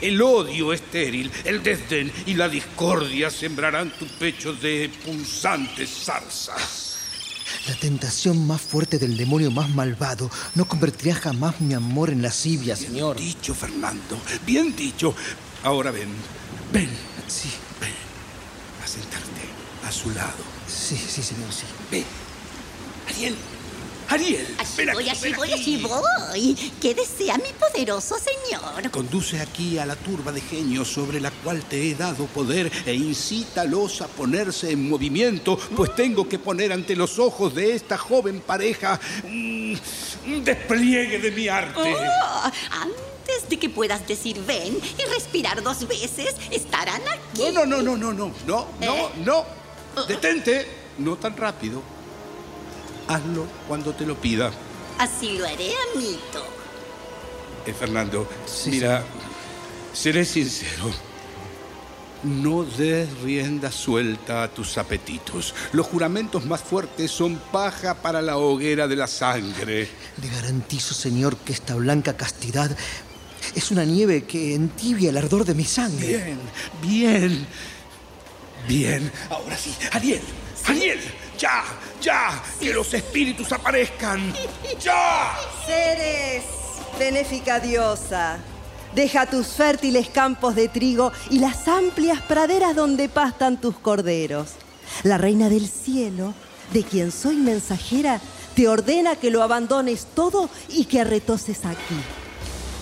el 0.00 0.22
odio 0.22 0.72
estéril, 0.72 1.30
el 1.44 1.62
desdén 1.62 2.10
y 2.24 2.34
la 2.34 2.48
discordia 2.48 3.28
sembrarán 3.30 3.90
tu 3.98 4.06
pecho 4.06 4.54
de 4.54 4.90
punzantes 5.04 5.90
zarzas. 6.04 6.89
La 7.68 7.74
tentación 7.74 8.46
más 8.46 8.60
fuerte 8.60 8.98
del 8.98 9.16
demonio 9.16 9.50
más 9.50 9.70
malvado 9.70 10.30
no 10.54 10.66
convertirá 10.66 11.14
jamás 11.14 11.60
mi 11.60 11.74
amor 11.74 12.10
en 12.10 12.22
lascivia, 12.22 12.76
señor. 12.76 13.16
Bien 13.16 13.28
dicho, 13.28 13.54
Fernando. 13.54 14.20
Bien 14.46 14.74
dicho. 14.74 15.14
Ahora 15.62 15.90
ven. 15.90 16.08
Ven. 16.72 16.90
Sí. 17.26 17.50
Ven. 17.80 17.92
A 18.82 18.86
sentarte 18.86 19.42
a 19.86 19.92
su 19.92 20.10
lado. 20.10 20.44
Sí, 20.66 20.96
sí, 20.96 21.22
señor, 21.22 21.52
sí. 21.52 21.64
Ve. 21.90 22.04
Ariel. 23.08 23.36
Ariel. 24.10 24.44
Ven 24.76 24.90
voy, 24.92 25.08
aquí, 25.08 25.20
ven 25.22 25.36
voy, 25.36 25.52
allí 25.52 25.76
voy. 25.76 26.72
¿Qué 26.80 26.94
desea 26.94 27.36
mi 27.38 27.52
poderoso 27.52 28.16
señor? 28.18 28.90
Conduce 28.90 29.40
aquí 29.40 29.78
a 29.78 29.86
la 29.86 29.94
turba 29.94 30.32
de 30.32 30.40
genios 30.40 30.88
sobre 30.88 31.20
la 31.20 31.30
cual 31.30 31.62
te 31.62 31.88
he 31.88 31.94
dado 31.94 32.26
poder 32.26 32.72
e 32.86 32.92
incítalos 32.92 34.02
a 34.02 34.08
ponerse 34.08 34.72
en 34.72 34.88
movimiento, 34.88 35.56
pues 35.76 35.94
tengo 35.94 36.28
que 36.28 36.40
poner 36.40 36.72
ante 36.72 36.96
los 36.96 37.20
ojos 37.20 37.54
de 37.54 37.74
esta 37.74 37.96
joven 37.96 38.40
pareja 38.40 38.98
un, 39.22 39.78
un 40.26 40.44
despliegue 40.44 41.20
de 41.20 41.30
mi 41.30 41.46
arte. 41.46 41.94
Oh, 41.94 42.42
antes 42.82 43.48
de 43.48 43.58
que 43.60 43.70
puedas 43.70 44.06
decir 44.08 44.40
ven 44.44 44.76
y 44.98 45.14
respirar 45.14 45.62
dos 45.62 45.86
veces, 45.86 46.34
estarán 46.50 47.02
aquí. 47.02 47.42
No, 47.52 47.64
no, 47.64 47.80
no, 47.80 47.82
no, 47.82 47.96
no, 47.96 48.12
no, 48.12 48.32
no, 48.44 48.66
no, 48.80 48.94
¿Eh? 48.94 49.08
no. 49.24 49.44
Detente. 50.08 50.80
No 50.98 51.16
tan 51.16 51.36
rápido. 51.36 51.82
Hazlo 53.10 53.44
cuando 53.66 53.92
te 53.92 54.06
lo 54.06 54.14
pida. 54.14 54.52
Así 54.98 55.36
lo 55.36 55.44
haré, 55.44 55.72
amito. 55.92 56.44
Eh, 57.66 57.72
Fernando, 57.72 58.28
mira, 58.66 59.02
seré 59.92 60.24
sincero. 60.24 60.92
No 62.22 62.62
des 62.62 63.08
rienda 63.22 63.72
suelta 63.72 64.44
a 64.44 64.48
tus 64.48 64.78
apetitos. 64.78 65.54
Los 65.72 65.86
juramentos 65.86 66.44
más 66.44 66.60
fuertes 66.60 67.10
son 67.10 67.40
paja 67.50 67.94
para 67.94 68.22
la 68.22 68.36
hoguera 68.36 68.86
de 68.86 68.94
la 68.94 69.08
sangre. 69.08 69.88
Le 70.22 70.28
garantizo, 70.28 70.94
señor, 70.94 71.36
que 71.38 71.52
esta 71.52 71.74
blanca 71.74 72.16
castidad 72.16 72.76
es 73.56 73.70
una 73.72 73.84
nieve 73.84 74.22
que 74.22 74.54
entibia 74.54 75.10
el 75.10 75.16
ardor 75.16 75.44
de 75.44 75.54
mi 75.54 75.64
sangre. 75.64 76.06
Bien, 76.06 76.38
bien, 76.80 77.46
bien. 78.68 79.12
Ahora 79.30 79.56
sí, 79.56 79.74
Ariel, 79.90 80.22
Ariel, 80.66 81.00
ya, 81.40 81.64
ya, 82.02 82.42
que 82.60 82.72
los 82.72 82.92
espíritus 82.92 83.50
aparezcan. 83.52 84.32
¡Ya! 84.78 85.34
Ceres, 85.66 86.44
benéfica 86.98 87.58
diosa, 87.58 88.38
deja 88.94 89.24
tus 89.26 89.46
fértiles 89.48 90.08
campos 90.10 90.54
de 90.54 90.68
trigo 90.68 91.12
y 91.30 91.38
las 91.38 91.66
amplias 91.66 92.20
praderas 92.20 92.76
donde 92.76 93.08
pastan 93.08 93.60
tus 93.60 93.76
corderos. 93.78 94.50
La 95.02 95.16
reina 95.16 95.48
del 95.48 95.66
cielo, 95.68 96.34
de 96.72 96.84
quien 96.84 97.10
soy 97.10 97.36
mensajera, 97.36 98.20
te 98.54 98.68
ordena 98.68 99.16
que 99.16 99.30
lo 99.30 99.42
abandones 99.42 100.06
todo 100.14 100.50
y 100.68 100.84
que 100.84 101.04
retoses 101.04 101.64
aquí. 101.64 102.00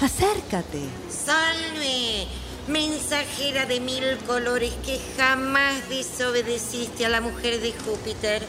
Acércate. 0.01 0.81
Salve, 1.11 2.27
mensajera 2.69 3.67
de 3.67 3.81
mil 3.81 4.17
colores 4.27 4.73
que 4.85 5.01
jamás 5.17 5.89
desobedeciste 5.89 7.07
a 7.07 7.09
la 7.09 7.21
mujer 7.21 7.61
de 7.61 7.73
Júpiter. 7.73 8.47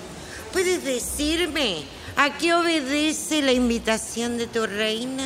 ¿Puedes 0.52 0.84
decirme 0.84 1.84
a 2.16 2.38
qué 2.38 2.54
obedece 2.54 3.42
la 3.42 3.54
invitación 3.54 4.38
de 4.38 4.48
tu 4.48 4.66
reina? 4.66 5.24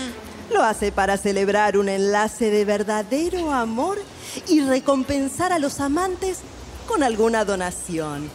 Lo 0.52 0.62
hace 0.62 0.92
para 0.92 1.18
celebrar 1.18 1.78
un 1.78 1.90
enlace 1.90 2.50
de 2.50 2.66
verdadero 2.66 3.52
amor 3.52 4.00
y 4.48 4.62
recompensar 4.62 5.52
a 5.52 5.60
los 5.60 5.80
amantes 5.80 6.40
con 6.88 7.02
alguna 7.02 7.46
donación. 7.46 8.30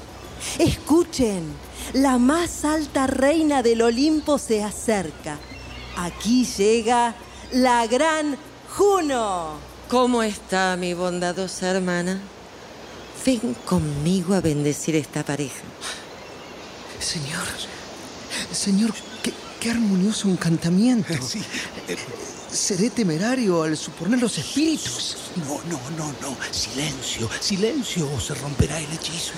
Escuchen, 0.58 1.44
la 1.92 2.18
más 2.18 2.64
alta 2.64 3.06
reina 3.06 3.62
del 3.62 3.82
Olimpo 3.82 4.38
se 4.38 4.64
acerca. 4.64 5.38
Aquí 5.96 6.44
llega 6.44 7.14
la 7.52 7.86
gran 7.86 8.36
Juno. 8.76 9.67
¿Cómo 9.88 10.22
está 10.22 10.76
mi 10.76 10.92
bondadosa 10.92 11.70
hermana? 11.70 12.20
Ven 13.24 13.54
conmigo 13.64 14.34
a 14.34 14.42
bendecir 14.42 14.94
esta 14.96 15.24
pareja. 15.24 15.62
Señor, 17.00 17.46
señor, 18.52 18.92
qué, 19.22 19.32
qué 19.58 19.70
armonioso 19.70 20.28
encantamiento. 20.28 21.14
Sí. 21.22 21.42
Seré 22.50 22.90
temerario 22.90 23.62
al 23.62 23.76
suponer 23.76 24.20
los 24.20 24.36
espíritus. 24.36 25.16
No, 25.36 25.60
no, 25.70 25.80
no, 25.96 26.06
no. 26.20 26.36
Silencio, 26.50 27.28
silencio 27.40 28.10
o 28.14 28.20
se 28.20 28.34
romperá 28.34 28.78
el 28.78 28.90
hechizo. 28.92 29.32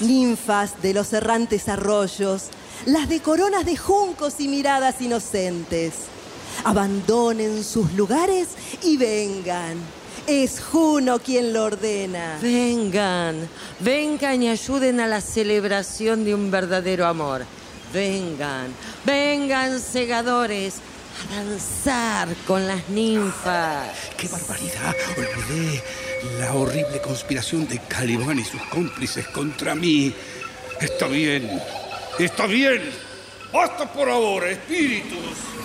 Ninfas 0.00 0.80
de 0.82 0.92
los 0.92 1.12
errantes 1.12 1.68
arroyos, 1.68 2.44
las 2.86 3.08
de 3.08 3.20
coronas 3.20 3.64
de 3.64 3.76
juncos 3.76 4.34
y 4.38 4.48
miradas 4.48 5.00
inocentes. 5.00 5.92
Abandonen 6.64 7.64
sus 7.64 7.92
lugares 7.92 8.48
y 8.82 8.96
vengan. 8.96 9.76
Es 10.26 10.60
Juno 10.60 11.18
quien 11.20 11.54
lo 11.54 11.64
ordena. 11.64 12.38
Vengan, 12.42 13.48
vengan 13.80 14.42
y 14.42 14.48
ayuden 14.50 15.00
a 15.00 15.06
la 15.06 15.20
celebración 15.22 16.24
de 16.24 16.34
un 16.34 16.50
verdadero 16.50 17.06
amor. 17.06 17.46
Vengan, 17.94 18.66
vengan 19.06 19.80
segadores 19.80 20.74
a 21.32 21.36
danzar 21.36 22.28
con 22.46 22.66
las 22.66 22.88
ninfas. 22.90 23.88
¡Qué 24.18 24.28
barbaridad! 24.28 24.94
Olvidé 25.16 25.82
la 26.38 26.54
horrible 26.54 27.00
conspiración 27.00 27.66
de 27.66 27.78
Calibán 27.80 28.38
y 28.38 28.44
sus 28.44 28.62
cómplices 28.64 29.26
contra 29.28 29.74
mí. 29.74 30.14
Está 30.78 31.06
bien, 31.06 31.60
está 32.18 32.46
bien. 32.46 32.82
Basta 33.52 33.90
por 33.90 34.10
ahora, 34.10 34.50
espíritus. 34.50 35.57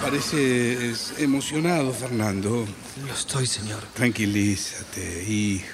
Pareces 0.00 1.12
emocionado, 1.18 1.92
Fernando. 1.92 2.66
Lo 3.06 3.12
estoy, 3.12 3.46
señor. 3.46 3.82
Tranquilízate, 3.94 5.24
hijo. 5.28 5.66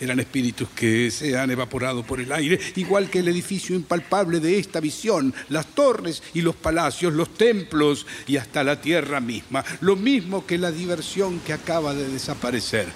Eran 0.00 0.20
espíritus 0.20 0.68
que 0.70 1.10
se 1.10 1.36
han 1.36 1.50
evaporado 1.50 2.02
por 2.02 2.20
el 2.20 2.32
aire, 2.32 2.58
igual 2.76 3.10
que 3.10 3.18
el 3.20 3.28
edificio 3.28 3.74
impalpable 3.74 4.40
de 4.40 4.58
esta 4.58 4.80
visión, 4.80 5.34
las 5.48 5.66
torres 5.66 6.22
y 6.34 6.42
los 6.42 6.56
palacios, 6.56 7.12
los 7.12 7.34
templos 7.34 8.06
y 8.26 8.36
hasta 8.36 8.64
la 8.64 8.80
tierra 8.80 9.20
misma, 9.20 9.64
lo 9.80 9.96
mismo 9.96 10.46
que 10.46 10.58
la 10.58 10.70
diversión 10.70 11.40
que 11.40 11.52
acaba 11.52 11.94
de 11.94 12.08
desaparecer. 12.08 12.86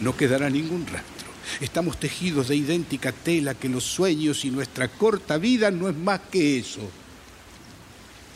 No 0.00 0.16
quedará 0.16 0.50
ningún 0.50 0.86
rastro. 0.86 1.28
Estamos 1.60 1.98
tejidos 1.98 2.48
de 2.48 2.56
idéntica 2.56 3.12
tela 3.12 3.54
que 3.54 3.68
los 3.68 3.84
sueños 3.84 4.44
y 4.44 4.50
nuestra 4.50 4.88
corta 4.88 5.38
vida 5.38 5.70
no 5.70 5.88
es 5.88 5.96
más 5.96 6.20
que 6.30 6.58
eso. 6.58 6.90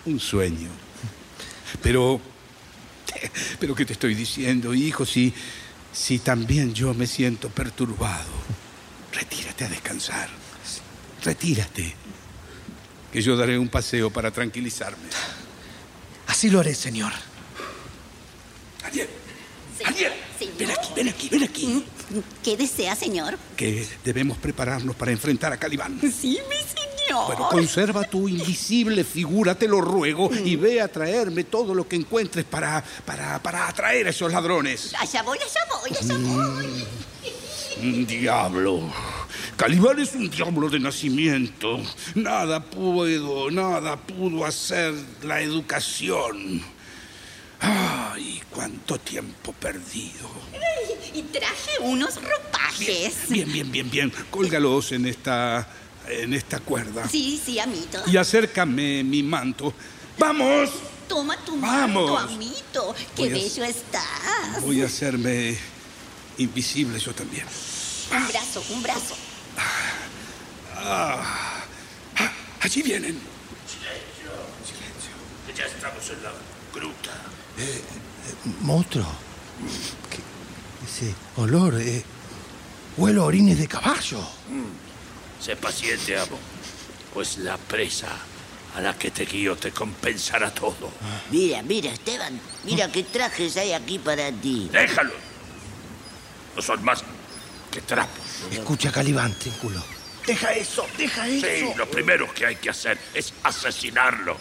Un 0.06 0.20
sueño. 0.20 0.70
Pero, 1.82 2.20
pero 3.58 3.74
¿qué 3.74 3.84
te 3.84 3.92
estoy 3.92 4.14
diciendo, 4.14 4.72
hijo? 4.72 5.04
Si, 5.04 5.34
si 5.92 6.20
también 6.20 6.74
yo 6.74 6.94
me 6.94 7.06
siento 7.06 7.48
perturbado, 7.48 8.30
retírate 9.12 9.64
a 9.64 9.68
descansar. 9.68 10.28
Retírate. 11.24 11.94
Que 13.12 13.20
yo 13.20 13.36
daré 13.36 13.58
un 13.58 13.68
paseo 13.68 14.10
para 14.10 14.30
tranquilizarme. 14.30 15.08
Así 16.28 16.50
lo 16.50 16.60
haré, 16.60 16.74
señor. 16.74 17.12
Ariel, 18.84 19.08
Ariel, 19.84 20.12
ven 20.58 20.70
aquí, 20.70 20.88
ven 20.94 21.08
aquí, 21.08 21.28
ven 21.28 21.42
aquí. 21.42 21.84
¿Qué 22.44 22.56
desea, 22.56 22.94
señor? 22.94 23.38
Que 23.56 23.86
debemos 24.04 24.38
prepararnos 24.38 24.94
para 24.94 25.10
enfrentar 25.10 25.52
a 25.52 25.56
Calibán. 25.56 26.00
Sí, 26.00 26.38
mi 26.48 26.56
señor. 26.56 26.85
Bueno, 27.10 27.48
conserva 27.48 28.04
tu 28.04 28.28
invisible 28.28 29.04
figura, 29.04 29.54
te 29.54 29.68
lo 29.68 29.80
ruego, 29.80 30.30
y 30.32 30.56
ve 30.56 30.80
a 30.80 30.88
traerme 30.88 31.44
todo 31.44 31.74
lo 31.74 31.86
que 31.86 31.96
encuentres 31.96 32.44
para, 32.44 32.82
para, 33.04 33.42
para 33.42 33.68
atraer 33.68 34.06
a 34.06 34.10
esos 34.10 34.32
ladrones. 34.32 34.92
Allá 34.98 35.22
voy, 35.22 35.38
allá 35.38 35.60
voy, 35.70 35.90
allá 35.98 36.18
voy. 36.18 36.84
Un 37.82 38.06
diablo. 38.06 38.92
Calibán 39.56 39.98
es 39.98 40.14
un 40.14 40.28
diablo 40.30 40.68
de 40.68 40.80
nacimiento. 40.80 41.80
Nada 42.14 42.62
puedo, 42.62 43.50
nada 43.50 43.96
pudo 43.96 44.44
hacer 44.44 44.94
la 45.22 45.40
educación. 45.40 46.62
Ay, 47.60 48.42
cuánto 48.50 48.98
tiempo 48.98 49.52
perdido. 49.52 50.28
Y 51.14 51.22
traje 51.22 51.78
unos 51.80 52.16
ropajes. 52.16 53.28
Bien, 53.28 53.50
bien, 53.50 53.72
bien, 53.72 53.90
bien. 53.90 54.12
Cólgalos 54.30 54.92
en 54.92 55.06
esta, 55.06 55.66
en 56.08 56.34
esta 56.34 56.60
cuerda. 56.60 57.08
Sí, 57.08 57.40
sí, 57.44 57.58
amito. 57.58 58.02
Y 58.06 58.16
acércame 58.16 59.02
mi 59.04 59.22
manto. 59.22 59.72
¡Vamos! 60.18 60.70
Toma 61.08 61.36
tu 61.44 61.60
Vamos. 61.60 62.10
manto, 62.10 62.34
amito. 62.34 62.94
Qué 63.14 63.22
Voy 63.22 63.28
a- 63.30 63.32
bello 63.34 63.64
estás. 63.64 64.62
Voy 64.62 64.82
a 64.82 64.86
hacerme 64.86 65.56
invisible 66.38 66.98
yo 66.98 67.14
también. 67.14 67.46
Un 68.12 68.28
brazo, 68.28 68.62
un 68.70 68.82
brazo. 68.82 69.14
Ah, 70.78 71.22
ah, 72.18 72.32
allí 72.60 72.82
vienen. 72.82 73.18
Que 75.46 75.52
ya 75.54 75.64
estamos 75.64 76.10
en 76.10 76.22
la 76.22 76.32
gruta. 76.74 77.10
Eh, 77.58 77.82
monstruo. 78.62 79.06
¿Qué- 80.10 80.86
ese 81.06 81.14
olor. 81.36 81.80
Eh, 81.80 82.02
huelo 82.96 83.22
a 83.22 83.26
orines 83.26 83.58
de 83.58 83.68
caballo. 83.68 84.20
Sé 85.46 85.54
paciente, 85.54 86.18
amo. 86.18 86.40
Pues 87.14 87.38
la 87.38 87.56
presa 87.56 88.08
a 88.74 88.80
la 88.80 88.98
que 88.98 89.12
te 89.12 89.24
guío 89.26 89.54
te 89.54 89.70
compensará 89.70 90.52
todo. 90.52 90.90
Mira, 91.30 91.62
mira, 91.62 91.92
Esteban. 91.92 92.40
Mira 92.64 92.90
qué 92.90 93.04
trajes 93.04 93.56
hay 93.56 93.72
aquí 93.72 94.00
para 94.00 94.32
ti. 94.32 94.68
¡Déjalo! 94.72 95.12
No 96.56 96.60
son 96.60 96.82
más 96.82 97.04
que 97.70 97.80
trapos. 97.80 98.24
Escucha, 98.50 98.90
Calibán, 98.90 99.36
culo. 99.62 99.80
Deja 100.26 100.52
eso, 100.52 100.84
deja 100.98 101.28
eso. 101.28 101.46
Sí, 101.46 101.72
lo 101.76 101.88
primero 101.88 102.34
que 102.34 102.46
hay 102.46 102.56
que 102.56 102.70
hacer 102.70 102.98
es 103.14 103.32
asesinarlo. 103.44 104.36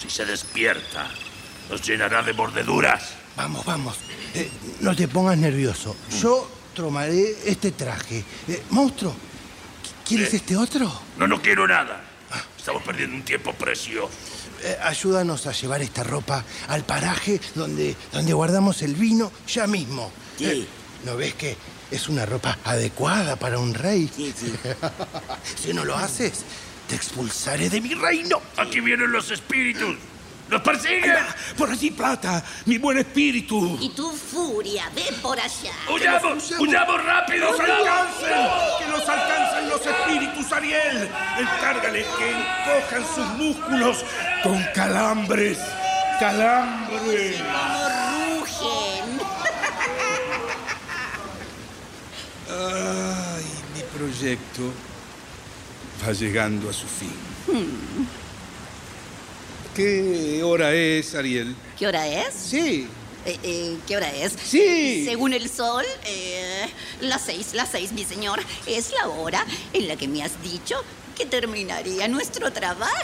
Si 0.00 0.08
se 0.08 0.24
despierta, 0.24 1.10
nos 1.68 1.82
llenará 1.82 2.22
de 2.22 2.34
mordeduras. 2.34 3.14
Vamos, 3.34 3.64
vamos. 3.64 3.96
Eh, 4.32 4.48
no 4.78 4.94
te 4.94 5.08
pongas 5.08 5.36
nervioso. 5.36 5.96
Yo 6.22 6.48
tomaré 6.72 7.36
este 7.46 7.72
traje. 7.72 8.24
Eh, 8.46 8.62
monstruo, 8.70 9.12
¿qu- 10.04 10.08
¿quieres 10.08 10.32
Eh. 10.32 10.36
este 10.36 10.56
otro? 10.56 10.92
No, 11.18 11.26
no 11.26 11.40
quiero 11.40 11.66
nada. 11.66 12.02
Estamos 12.58 12.82
perdiendo 12.82 13.16
un 13.16 13.22
tiempo 13.24 13.52
precioso. 13.52 14.10
Eh, 14.62 14.76
ayúdanos 14.82 15.46
a 15.46 15.52
llevar 15.52 15.82
esta 15.82 16.02
ropa 16.02 16.42
al 16.68 16.84
paraje 16.84 17.40
donde, 17.54 17.94
donde 18.12 18.32
guardamos 18.32 18.80
el 18.82 18.94
vino 18.94 19.30
ya 19.46 19.66
mismo. 19.66 20.10
Sí. 20.38 20.44
Eh, 20.46 20.66
¿No 21.04 21.16
ves 21.16 21.34
que 21.34 21.56
es 21.90 22.08
una 22.08 22.24
ropa 22.24 22.58
adecuada 22.64 23.36
para 23.36 23.58
un 23.58 23.74
rey? 23.74 24.10
Sí, 24.16 24.32
sí. 24.38 24.52
si 25.62 25.74
no 25.74 25.84
lo 25.84 25.94
haces, 25.96 26.44
te 26.88 26.94
expulsaré 26.96 27.68
de 27.68 27.80
mi 27.82 27.92
reino. 27.94 28.40
Aquí 28.56 28.80
vienen 28.80 29.12
los 29.12 29.30
espíritus. 29.30 29.96
¡Nos 30.48 30.60
persiguen! 30.60 31.16
Por 31.56 31.70
allí, 31.70 31.90
Plata, 31.90 32.44
mi 32.66 32.78
buen 32.78 32.98
espíritu. 32.98 33.78
Y 33.80 33.88
tu 33.90 34.10
furia, 34.12 34.90
ve 34.94 35.06
por 35.22 35.38
allá. 35.40 35.72
¡Huyamos! 35.90 36.50
¡Huyamos 36.58 37.04
rápido! 37.04 37.50
¡Que 37.56 37.62
nos 37.62 37.70
alcancen! 37.70 38.48
¡Que 38.78 38.86
nos 38.88 39.08
alcancen 39.08 39.68
los 39.70 39.86
espíritus, 39.86 40.52
Ariel! 40.52 41.08
Encárgale 41.38 42.04
que 42.18 42.30
encojan 42.30 43.04
sus 43.14 43.26
músculos 43.38 44.04
con 44.42 44.62
calambres. 44.74 45.58
¡Calambres! 46.20 47.36
Como 47.40 48.40
rugen. 48.40 49.20
Ay, 52.50 53.44
mi 53.74 53.82
proyecto 53.98 54.62
va 56.06 56.12
llegando 56.12 56.68
a 56.68 56.72
su 56.72 56.86
fin. 56.86 58.08
¿Qué 59.74 60.42
hora 60.44 60.72
es, 60.72 61.14
Ariel? 61.14 61.54
¿Qué 61.78 61.86
hora 61.86 62.06
es? 62.06 62.34
Sí. 62.34 62.86
Eh, 63.26 63.38
eh, 63.42 63.76
¿Qué 63.86 63.96
hora 63.96 64.12
es? 64.14 64.32
Sí. 64.44 65.04
Según 65.04 65.32
el 65.32 65.48
sol, 65.50 65.84
eh, 66.06 66.66
las 67.00 67.22
seis, 67.24 67.54
las 67.54 67.70
seis, 67.70 67.92
mi 67.92 68.04
señor. 68.04 68.40
Es 68.66 68.92
la 68.92 69.08
hora 69.08 69.44
en 69.72 69.88
la 69.88 69.96
que 69.96 70.06
me 70.06 70.22
has 70.22 70.40
dicho 70.42 70.76
que 71.16 71.26
terminaría 71.26 72.06
nuestro 72.08 72.52
trabajo. 72.52 72.94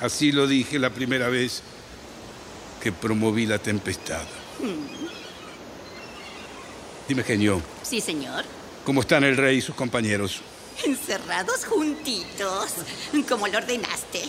Así 0.00 0.32
lo 0.32 0.46
dije 0.46 0.78
la 0.78 0.90
primera 0.90 1.28
vez 1.28 1.62
que 2.82 2.92
promoví 2.92 3.46
la 3.46 3.58
tempestad. 3.58 4.22
Mm, 4.60 5.06
Dime, 7.08 7.22
genio, 7.22 7.62
Sí, 7.82 8.00
señor. 8.00 8.44
¿cómo 8.84 9.00
están 9.00 9.22
el 9.24 9.36
rey 9.36 9.58
y 9.58 9.60
sus 9.60 9.74
compañeros? 9.76 10.40
Encerrados 10.84 11.64
juntitos, 11.64 12.72
como 13.28 13.46
lo 13.48 13.58
ordenaste. 13.58 14.22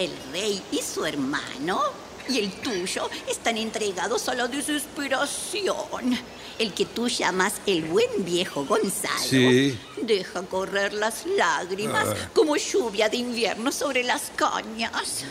El 0.00 0.10
rey 0.32 0.62
y 0.72 0.78
su 0.78 1.04
hermano 1.04 1.80
y 2.28 2.38
el 2.38 2.50
tuyo 2.62 3.08
están 3.28 3.56
entregados 3.58 4.28
a 4.28 4.34
la 4.34 4.48
desesperación. 4.48 6.18
el 6.58 6.74
que 6.74 6.84
tú 6.84 7.08
llamas 7.08 7.54
el 7.66 7.84
buen 7.84 8.22
viejo 8.22 8.66
Gonzalo, 8.66 9.16
Sí. 9.30 9.78
deja 10.02 10.42
correr 10.42 10.92
las 10.92 11.24
lágrimas 11.24 12.06
Ah. 12.08 12.28
como 12.34 12.54
lluvia 12.56 13.08
de 13.08 13.16
invierno 13.16 13.72
sobre 13.72 14.02
las 14.04 14.30
cañas. 14.36 15.24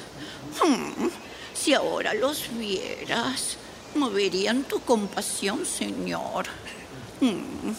Hmm, 0.63 1.09
Si 1.53 1.73
ahora 1.75 2.13
los 2.15 2.43
vieras, 2.57 3.57
moverían 3.95 4.63
tu 4.63 4.79
compasión, 4.81 5.65
Señor. 5.65 6.45
Hmm, 7.21 7.73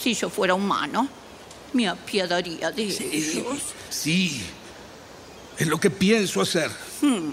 Si 0.00 0.14
yo 0.14 0.30
fuera 0.30 0.54
humano, 0.54 1.06
me 1.74 1.86
apiadaría 1.88 2.70
de 2.70 2.84
ellos. 2.84 3.58
Sí, 3.90 4.42
es 5.58 5.66
lo 5.66 5.78
que 5.78 5.90
pienso 5.90 6.40
hacer. 6.40 6.70
Hmm. 7.00 7.30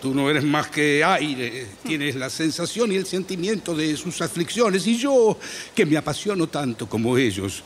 Tú 0.00 0.14
no 0.14 0.30
eres 0.30 0.44
más 0.44 0.68
que 0.68 1.04
aire, 1.04 1.66
tienes 1.82 2.16
la 2.16 2.30
sensación 2.30 2.90
y 2.90 2.96
el 2.96 3.04
sentimiento 3.04 3.74
de 3.74 3.96
sus 3.96 4.22
aflicciones, 4.22 4.86
y 4.86 4.96
yo, 4.96 5.38
que 5.74 5.84
me 5.84 5.96
apasiono 5.98 6.46
tanto 6.48 6.88
como 6.88 7.18
ellos, 7.18 7.62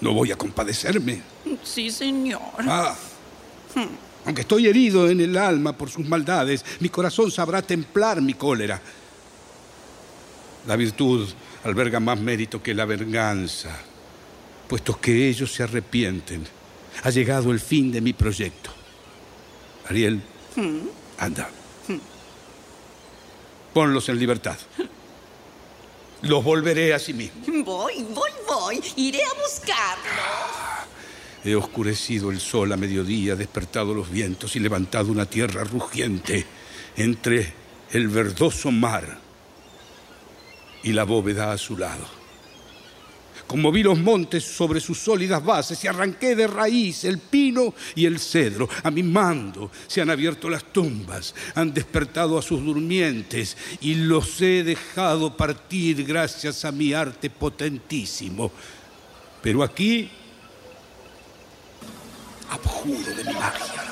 no 0.00 0.12
voy 0.14 0.32
a 0.32 0.36
compadecerme. 0.36 1.22
Sí, 1.62 1.90
Señor. 1.90 2.40
Ah, 2.60 2.96
Hmm. 3.74 3.86
aunque 4.24 4.40
estoy 4.40 4.66
herido 4.66 5.08
en 5.08 5.20
el 5.20 5.36
alma 5.36 5.76
por 5.76 5.90
sus 5.90 6.04
maldades, 6.06 6.64
mi 6.80 6.88
corazón 6.88 7.30
sabrá 7.30 7.62
templar 7.62 8.20
mi 8.20 8.34
cólera. 8.34 8.80
La 10.66 10.74
virtud 10.74 11.28
alberga 11.62 12.00
más 12.00 12.18
mérito 12.18 12.60
que 12.62 12.74
la 12.74 12.84
venganza, 12.84 13.70
puesto 14.70 15.00
que 15.00 15.28
ellos 15.28 15.52
se 15.52 15.64
arrepienten. 15.64 16.46
Ha 17.02 17.10
llegado 17.10 17.50
el 17.50 17.58
fin 17.58 17.90
de 17.90 18.00
mi 18.00 18.12
proyecto. 18.12 18.70
Ariel, 19.88 20.22
Hmm. 20.54 20.86
anda. 21.18 21.50
Ponlos 23.74 24.08
en 24.08 24.18
libertad. 24.18 24.56
Los 26.22 26.44
volveré 26.44 26.94
a 26.94 27.00
sí 27.00 27.12
mismo. 27.14 27.64
Voy, 27.64 28.04
voy, 28.14 28.30
voy. 28.46 28.80
Iré 28.94 29.24
a 29.24 29.32
buscarlos. 29.42 30.86
He 31.44 31.56
oscurecido 31.56 32.30
el 32.30 32.38
sol 32.38 32.72
a 32.72 32.76
mediodía, 32.76 33.34
despertado 33.34 33.92
los 33.92 34.08
vientos 34.08 34.54
y 34.54 34.60
levantado 34.60 35.10
una 35.10 35.26
tierra 35.26 35.64
rugiente 35.64 36.46
entre 36.96 37.52
el 37.90 38.06
verdoso 38.06 38.70
mar 38.70 39.18
y 40.84 40.92
la 40.92 41.02
bóveda 41.02 41.50
a 41.50 41.58
su 41.58 41.76
lado. 41.76 42.19
Conmoví 43.50 43.82
los 43.82 43.98
montes 43.98 44.44
sobre 44.44 44.78
sus 44.78 44.96
sólidas 44.96 45.44
bases 45.44 45.82
y 45.82 45.88
arranqué 45.88 46.36
de 46.36 46.46
raíz 46.46 47.02
el 47.02 47.18
pino 47.18 47.74
y 47.96 48.06
el 48.06 48.20
cedro. 48.20 48.68
A 48.84 48.92
mi 48.92 49.02
mando 49.02 49.72
se 49.88 50.00
han 50.00 50.08
abierto 50.08 50.48
las 50.48 50.62
tumbas, 50.72 51.34
han 51.56 51.74
despertado 51.74 52.38
a 52.38 52.42
sus 52.42 52.64
durmientes 52.64 53.56
y 53.80 53.96
los 53.96 54.40
he 54.40 54.62
dejado 54.62 55.36
partir 55.36 56.04
gracias 56.04 56.64
a 56.64 56.70
mi 56.70 56.92
arte 56.92 57.28
potentísimo. 57.28 58.52
Pero 59.42 59.64
aquí 59.64 60.08
abjuro 62.50 63.16
de 63.16 63.24
mi 63.24 63.32
magia. 63.32 63.89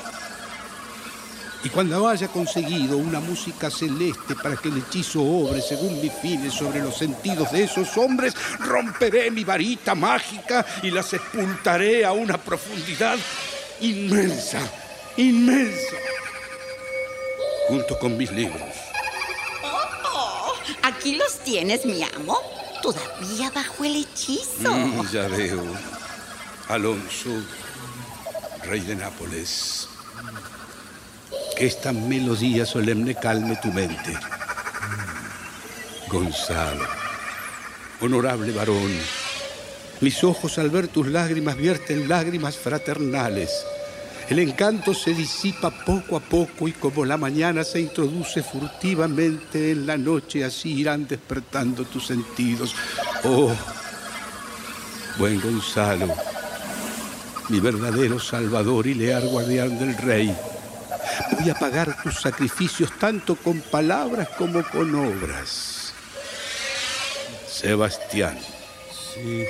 Y 1.63 1.69
cuando 1.69 2.07
haya 2.07 2.29
conseguido 2.29 2.97
una 2.97 3.19
música 3.19 3.69
celeste 3.69 4.35
para 4.35 4.55
que 4.55 4.69
el 4.69 4.77
hechizo 4.77 5.21
obre 5.21 5.61
según 5.61 5.99
mis 6.01 6.13
fines 6.13 6.53
sobre 6.53 6.79
los 6.79 6.97
sentidos 6.97 7.51
de 7.51 7.63
esos 7.63 7.97
hombres, 7.97 8.33
romperé 8.59 9.29
mi 9.29 9.43
varita 9.43 9.93
mágica 9.93 10.65
y 10.81 10.89
la 10.89 11.03
sepultaré 11.03 12.05
a 12.05 12.13
una 12.13 12.37
profundidad 12.37 13.17
inmensa, 13.81 14.59
inmensa, 15.17 15.97
junto 17.67 17.99
con 17.99 18.15
mis 18.15 18.31
libros. 18.31 18.75
Oh, 19.63 20.53
aquí 20.83 21.15
los 21.15 21.39
tienes, 21.39 21.85
mi 21.85 22.01
amo. 22.03 22.39
Todavía 22.81 23.51
bajo 23.51 23.83
el 23.83 23.97
hechizo. 23.97 24.71
Mm, 24.71 25.11
ya 25.11 25.27
veo. 25.27 25.61
Alonso, 26.69 27.29
rey 28.63 28.79
de 28.79 28.95
Nápoles. 28.95 29.89
Que 31.55 31.65
esta 31.65 31.91
melodía 31.91 32.65
solemne 32.65 33.15
calme 33.15 33.55
tu 33.57 33.71
mente. 33.71 34.17
Gonzalo, 36.09 36.85
honorable 38.01 38.51
varón, 38.51 38.91
mis 40.01 40.23
ojos 40.23 40.57
al 40.57 40.69
ver 40.69 40.87
tus 40.87 41.07
lágrimas 41.07 41.55
vierten 41.55 42.07
lágrimas 42.07 42.57
fraternales. 42.57 43.65
El 44.29 44.39
encanto 44.39 44.93
se 44.93 45.13
disipa 45.13 45.71
poco 45.71 46.15
a 46.15 46.19
poco 46.19 46.67
y 46.67 46.71
como 46.71 47.03
la 47.03 47.17
mañana 47.17 47.63
se 47.63 47.81
introduce 47.81 48.43
furtivamente 48.43 49.71
en 49.71 49.87
la 49.87 49.97
noche, 49.97 50.43
así 50.43 50.73
irán 50.79 51.07
despertando 51.07 51.83
tus 51.85 52.07
sentidos. 52.07 52.75
Oh, 53.23 53.51
buen 55.17 55.41
Gonzalo, 55.41 56.15
mi 57.49 57.59
verdadero 57.59 58.19
salvador 58.19 58.85
y 58.85 58.93
leal 58.93 59.27
guardián 59.27 59.77
del 59.79 59.97
rey. 59.97 60.35
Voy 61.31 61.49
a 61.49 61.55
pagar 61.55 62.01
tus 62.01 62.21
sacrificios 62.21 62.91
tanto 62.99 63.35
con 63.35 63.61
palabras 63.61 64.29
como 64.37 64.63
con 64.63 64.93
obras. 64.95 65.93
Sebastián. 67.47 68.37
Sí. 69.13 69.45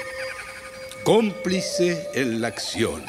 Cómplice 1.03 2.09
en 2.13 2.41
la 2.41 2.49
acción. 2.49 3.03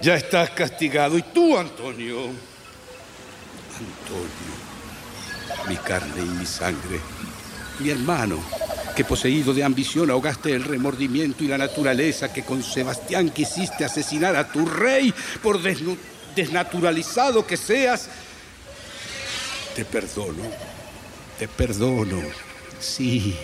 Ya 0.00 0.14
estás 0.14 0.50
castigado. 0.50 1.16
¿Y 1.16 1.22
tú, 1.22 1.56
Antonio? 1.56 2.30
Antonio, 3.78 4.54
mi 5.68 5.76
carne 5.76 6.22
y 6.22 6.28
mi 6.28 6.46
sangre. 6.46 7.00
Mi 7.78 7.90
hermano, 7.90 8.38
que 8.96 9.04
poseído 9.04 9.52
de 9.52 9.62
ambición 9.62 10.10
ahogaste 10.10 10.52
el 10.52 10.64
remordimiento 10.64 11.44
y 11.44 11.48
la 11.48 11.58
naturaleza, 11.58 12.32
que 12.32 12.42
con 12.42 12.62
Sebastián 12.62 13.28
quisiste 13.28 13.84
asesinar 13.84 14.34
a 14.34 14.48
tu 14.50 14.64
rey 14.64 15.12
por 15.42 15.60
desnaturalizado 16.34 17.46
que 17.46 17.58
seas. 17.58 18.08
Te 19.74 19.84
perdono, 19.84 20.42
te 21.38 21.46
perdono, 21.46 22.22
sí. 22.80 23.36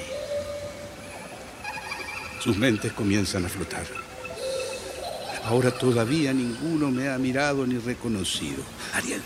Sus 2.43 2.57
mentes 2.57 2.93
comienzan 2.95 3.45
a 3.45 3.49
flotar. 3.51 3.85
Ahora 5.45 5.71
todavía 5.71 6.33
ninguno 6.33 6.91
me 6.91 7.11
ha 7.11 7.19
mirado 7.19 7.67
ni 7.67 7.77
reconocido. 7.79 8.63
Ariel, 8.95 9.21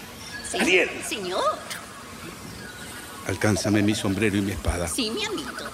Sí, 0.51 0.59
Ariel. 0.59 0.91
Señor. 1.09 1.41
alcánzame 3.29 3.83
mi 3.83 3.95
sombrero 3.95 4.37
y 4.37 4.41
mi 4.41 4.53
espada. 4.53 4.89
Sí, 4.89 5.11
mi 5.11 5.25
amito. 5.25 5.71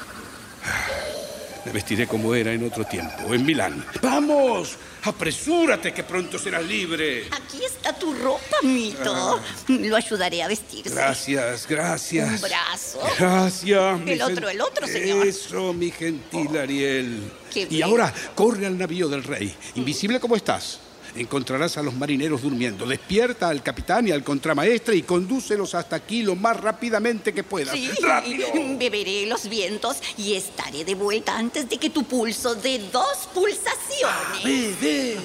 Me 1.64 1.70
vestiré 1.70 2.08
como 2.08 2.34
era 2.34 2.52
en 2.52 2.64
otro 2.66 2.84
tiempo, 2.84 3.32
en 3.32 3.46
Milán. 3.46 3.84
¡Vamos! 4.02 4.76
¡Apresúrate 5.04 5.92
que 5.94 6.02
pronto 6.02 6.36
serás 6.36 6.64
libre! 6.64 7.28
Aquí 7.30 7.64
está 7.64 7.92
tu 7.92 8.12
ropa, 8.14 8.56
mito. 8.64 9.40
Lo 9.68 9.96
ayudaré 9.96 10.42
a 10.42 10.48
vestirse. 10.48 10.90
Gracias, 10.92 11.66
gracias. 11.68 12.28
Un 12.28 12.40
brazo. 12.40 13.00
Gracias. 13.16 14.00
El 14.06 14.22
otro, 14.22 14.48
el 14.48 14.60
otro, 14.60 14.86
señor. 14.88 15.24
Eso, 15.24 15.72
mi 15.72 15.92
gentil 15.92 16.56
Ariel. 16.58 17.30
Qué 17.52 17.60
Y 17.62 17.66
bien. 17.66 17.84
ahora, 17.84 18.12
corre 18.34 18.66
al 18.66 18.76
navío 18.76 19.08
del 19.08 19.22
rey. 19.22 19.54
Invisible 19.76 20.18
como 20.18 20.34
estás. 20.34 20.80
Encontrarás 21.14 21.76
a 21.76 21.82
los 21.82 21.94
marineros 21.94 22.40
durmiendo. 22.40 22.86
Despierta 22.86 23.48
al 23.48 23.62
capitán 23.62 24.08
y 24.08 24.12
al 24.12 24.24
contramaestre 24.24 24.96
y 24.96 25.02
condúcelos 25.02 25.74
hasta 25.74 25.96
aquí 25.96 26.22
lo 26.22 26.36
más 26.36 26.58
rápidamente 26.58 27.34
que 27.34 27.44
puedas. 27.44 27.74
Sí, 27.74 27.90
¡Rápido! 28.00 28.46
beberé 28.78 29.26
los 29.26 29.48
vientos 29.48 29.98
y 30.16 30.34
estaré 30.34 30.84
de 30.84 30.94
vuelta 30.94 31.36
antes 31.36 31.68
de 31.68 31.76
que 31.76 31.90
tu 31.90 32.04
pulso 32.04 32.54
dé 32.54 32.78
dos 32.90 33.28
pulsaciones. 33.34 34.42
Ve, 34.42 34.74
ve. 34.80 35.16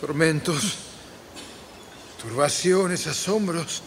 Tormentos, 0.00 0.74
turbaciones, 2.20 3.06
asombros. 3.06 3.82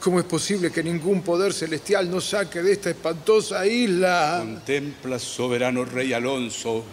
¿Cómo 0.00 0.20
es 0.20 0.26
posible 0.26 0.70
que 0.70 0.82
ningún 0.82 1.22
poder 1.22 1.52
celestial 1.52 2.10
nos 2.10 2.26
saque 2.26 2.62
de 2.62 2.72
esta 2.72 2.90
espantosa 2.90 3.66
isla? 3.66 4.36
Contempla, 4.38 5.18
soberano 5.18 5.84
rey 5.84 6.12
Alonso, 6.12 6.84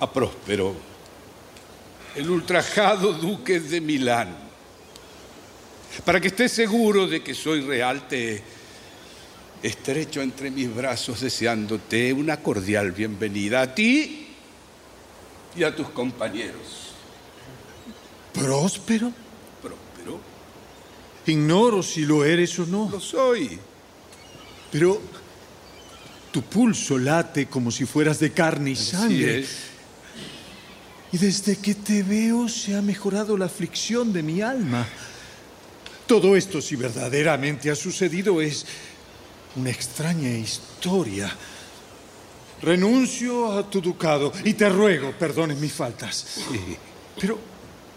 a 0.00 0.12
Próspero, 0.12 0.74
el 2.14 2.30
ultrajado 2.30 3.12
duque 3.12 3.60
de 3.60 3.80
Milán. 3.80 4.36
Para 6.04 6.20
que 6.20 6.28
estés 6.28 6.52
seguro 6.52 7.06
de 7.06 7.22
que 7.22 7.34
soy 7.34 7.60
real, 7.60 8.08
te 8.08 8.42
estrecho 9.62 10.20
entre 10.20 10.50
mis 10.50 10.74
brazos 10.74 11.20
deseándote 11.20 12.12
una 12.12 12.38
cordial 12.38 12.92
bienvenida 12.92 13.62
a 13.62 13.74
ti 13.74 14.28
y 15.56 15.62
a 15.62 15.74
tus 15.74 15.88
compañeros. 15.90 16.92
¿Próspero? 18.32 19.12
Próspero. 19.62 20.20
Ignoro 21.26 21.82
si 21.82 22.04
lo 22.04 22.24
eres 22.24 22.58
o 22.58 22.66
no. 22.66 22.88
Lo 22.90 23.00
soy. 23.00 23.58
Pero 24.72 25.00
tu 26.32 26.42
pulso 26.42 26.98
late 26.98 27.46
como 27.46 27.70
si 27.70 27.84
fueras 27.86 28.18
de 28.18 28.32
carne 28.32 28.70
y 28.70 28.72
Así 28.72 28.84
sangre. 28.90 29.38
es. 29.38 29.73
Y 31.14 31.16
desde 31.16 31.54
que 31.58 31.76
te 31.76 32.02
veo 32.02 32.48
se 32.48 32.74
ha 32.74 32.82
mejorado 32.82 33.36
la 33.36 33.44
aflicción 33.44 34.12
de 34.12 34.20
mi 34.20 34.42
alma. 34.42 34.84
Todo 36.08 36.34
esto, 36.34 36.60
si 36.60 36.74
verdaderamente 36.74 37.70
ha 37.70 37.76
sucedido, 37.76 38.42
es 38.42 38.66
una 39.54 39.70
extraña 39.70 40.28
historia. 40.28 41.32
Renuncio 42.60 43.52
a 43.52 43.70
tu 43.70 43.80
ducado 43.80 44.32
y 44.42 44.54
te 44.54 44.68
ruego 44.68 45.12
perdones 45.12 45.56
mis 45.58 45.72
faltas. 45.72 46.40
Pero, 47.20 47.38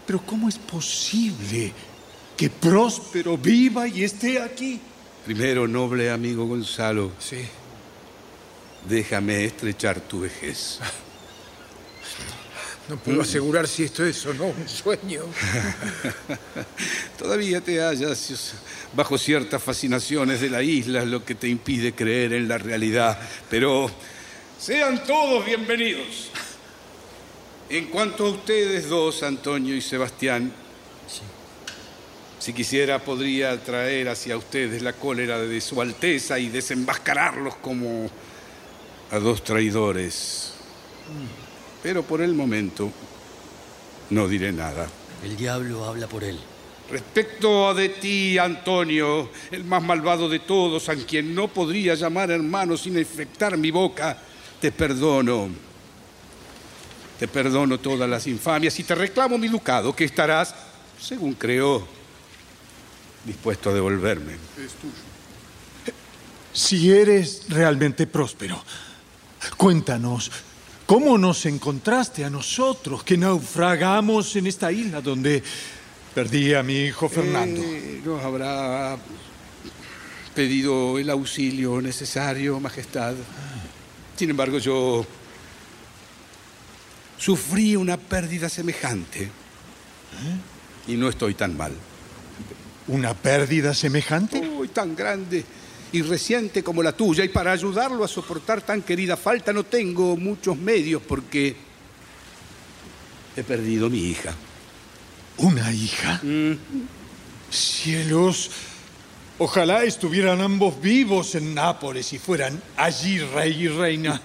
pero 0.06 0.24
¿cómo 0.24 0.48
es 0.48 0.58
posible 0.58 1.72
que 2.36 2.50
Próspero 2.50 3.36
viva 3.36 3.88
y 3.88 4.04
esté 4.04 4.40
aquí? 4.40 4.80
Primero, 5.24 5.66
noble 5.66 6.08
amigo 6.12 6.46
Gonzalo. 6.46 7.10
Sí. 7.18 7.44
Déjame 8.88 9.44
estrechar 9.44 10.02
tu 10.02 10.20
vejez. 10.20 10.78
No 12.88 12.96
puedo 12.96 13.20
asegurar 13.20 13.68
si 13.68 13.84
esto 13.84 14.04
es 14.04 14.24
o 14.24 14.32
no 14.32 14.46
un 14.46 14.68
sueño. 14.68 15.22
Todavía 17.18 17.60
te 17.60 17.80
hallas 17.80 18.54
bajo 18.94 19.18
ciertas 19.18 19.62
fascinaciones 19.62 20.40
de 20.40 20.48
la 20.48 20.62
isla, 20.62 21.04
lo 21.04 21.22
que 21.22 21.34
te 21.34 21.48
impide 21.48 21.92
creer 21.92 22.32
en 22.32 22.48
la 22.48 22.56
realidad. 22.56 23.20
Pero 23.50 23.90
sean 24.58 25.04
todos 25.04 25.44
bienvenidos. 25.44 26.30
En 27.68 27.86
cuanto 27.86 28.24
a 28.24 28.30
ustedes 28.30 28.88
dos, 28.88 29.22
Antonio 29.22 29.76
y 29.76 29.82
Sebastián, 29.82 30.50
si 32.38 32.52
quisiera 32.54 33.04
podría 33.04 33.62
traer 33.62 34.08
hacia 34.08 34.38
ustedes 34.38 34.80
la 34.80 34.94
cólera 34.94 35.38
de 35.38 35.60
su 35.60 35.82
Alteza 35.82 36.38
y 36.38 36.48
desenmascararlos 36.48 37.56
como 37.56 38.10
a 39.10 39.18
dos 39.18 39.44
traidores. 39.44 40.54
Pero 41.82 42.02
por 42.02 42.20
el 42.20 42.34
momento 42.34 42.90
no 44.10 44.28
diré 44.28 44.52
nada. 44.52 44.88
El 45.22 45.36
diablo 45.36 45.84
habla 45.84 46.06
por 46.06 46.24
él. 46.24 46.38
Respecto 46.90 47.68
a 47.68 47.74
de 47.74 47.90
ti, 47.90 48.38
Antonio, 48.38 49.28
el 49.50 49.64
más 49.64 49.82
malvado 49.82 50.28
de 50.28 50.38
todos, 50.38 50.88
a 50.88 50.96
quien 50.96 51.34
no 51.34 51.48
podría 51.48 51.94
llamar 51.94 52.30
hermano 52.30 52.76
sin 52.78 52.98
infectar 52.98 53.58
mi 53.58 53.70
boca, 53.70 54.18
te 54.60 54.72
perdono. 54.72 55.50
Te 57.18 57.28
perdono 57.28 57.78
todas 57.78 58.08
las 58.08 58.26
infamias 58.26 58.78
y 58.78 58.84
te 58.84 58.94
reclamo 58.94 59.36
mi 59.36 59.48
ducado, 59.48 59.94
que 59.94 60.04
estarás, 60.04 60.54
según 60.98 61.34
creo, 61.34 61.86
dispuesto 63.24 63.70
a 63.70 63.74
devolverme. 63.74 64.32
Es 64.32 64.72
tuyo. 64.74 64.94
Si 66.52 66.90
eres 66.90 67.44
realmente 67.48 68.06
próspero, 68.06 68.62
cuéntanos, 69.56 70.30
¿cómo 70.88 71.18
nos 71.18 71.44
encontraste 71.44 72.24
a 72.24 72.30
nosotros 72.30 73.04
que 73.04 73.18
naufragamos 73.18 74.34
en 74.36 74.46
esta 74.46 74.72
isla 74.72 75.02
donde 75.02 75.42
perdí 76.14 76.54
a 76.54 76.62
mi 76.62 76.86
hijo 76.86 77.10
Fernando? 77.10 77.60
Eh, 77.62 78.00
nos 78.02 78.24
habrá 78.24 78.96
pedido 80.34 80.98
el 80.98 81.10
auxilio 81.10 81.82
necesario, 81.82 82.58
Majestad. 82.58 83.14
Sin 84.16 84.30
embargo, 84.30 84.58
yo 84.58 85.04
sufrí 87.18 87.76
una 87.76 87.98
pérdida 87.98 88.48
semejante 88.48 89.28
y 90.86 90.96
no 90.96 91.10
estoy 91.10 91.34
tan 91.34 91.54
mal. 91.54 91.72
¿Una 92.86 93.12
pérdida 93.12 93.74
semejante? 93.74 94.40
Uy, 94.40 94.68
tan 94.68 94.96
grande 94.96 95.44
y 95.92 96.02
reciente 96.02 96.62
como 96.62 96.82
la 96.82 96.92
tuya, 96.92 97.24
y 97.24 97.28
para 97.28 97.52
ayudarlo 97.52 98.04
a 98.04 98.08
soportar 98.08 98.62
tan 98.62 98.82
querida 98.82 99.16
falta 99.16 99.52
no 99.52 99.64
tengo 99.64 100.16
muchos 100.16 100.56
medios 100.56 101.02
porque 101.02 101.56
he 103.36 103.42
perdido 103.42 103.88
mi 103.88 104.00
hija. 104.00 104.34
¿Una 105.38 105.72
hija? 105.72 106.20
Cielos, 107.50 108.50
ojalá 109.38 109.84
estuvieran 109.84 110.40
ambos 110.40 110.80
vivos 110.80 111.36
en 111.36 111.54
Nápoles 111.54 112.12
y 112.12 112.18
fueran 112.18 112.60
allí 112.76 113.20
rey 113.20 113.62
y 113.62 113.68
reina. 113.68 114.20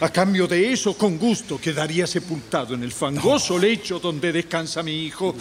A 0.00 0.08
cambio 0.10 0.46
de 0.46 0.72
eso, 0.72 0.98
con 0.98 1.16
gusto 1.16 1.60
quedaría 1.60 2.06
sepultado 2.06 2.74
en 2.74 2.82
el 2.82 2.92
fangoso 2.92 3.58
lecho 3.58 4.00
donde 4.00 4.32
descansa 4.32 4.82
mi 4.82 5.06
hijo. 5.06 5.34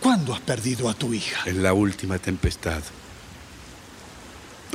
¿Cuándo 0.00 0.34
has 0.34 0.40
perdido 0.40 0.88
a 0.88 0.94
tu 0.94 1.12
hija? 1.12 1.48
En 1.48 1.62
la 1.62 1.72
última 1.74 2.18
tempestad. 2.18 2.82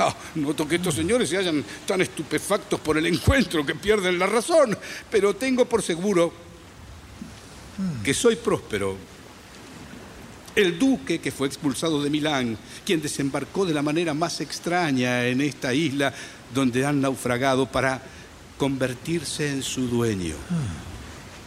No, 0.02 0.42
noto 0.46 0.66
que 0.66 0.76
estos 0.76 0.94
señores 0.94 1.28
se 1.28 1.36
hallan 1.36 1.64
tan 1.86 2.00
estupefactos 2.00 2.80
por 2.80 2.98
el 2.98 3.06
encuentro 3.06 3.64
que 3.64 3.74
pierden 3.74 4.18
la 4.18 4.26
razón, 4.26 4.76
pero 5.10 5.36
tengo 5.36 5.64
por 5.66 5.82
seguro 5.82 6.32
que 8.02 8.12
soy 8.12 8.36
próspero. 8.36 8.96
El 10.54 10.78
duque 10.78 11.20
que 11.20 11.30
fue 11.30 11.46
expulsado 11.46 12.02
de 12.02 12.10
Milán, 12.10 12.58
quien 12.84 13.00
desembarcó 13.00 13.64
de 13.64 13.72
la 13.72 13.80
manera 13.80 14.12
más 14.12 14.40
extraña 14.40 15.24
en 15.26 15.40
esta 15.40 15.72
isla 15.72 16.12
donde 16.52 16.84
han 16.84 17.00
naufragado 17.00 17.66
para 17.66 18.02
convertirse 18.58 19.48
en 19.48 19.62
su 19.62 19.88
dueño. 19.88 20.34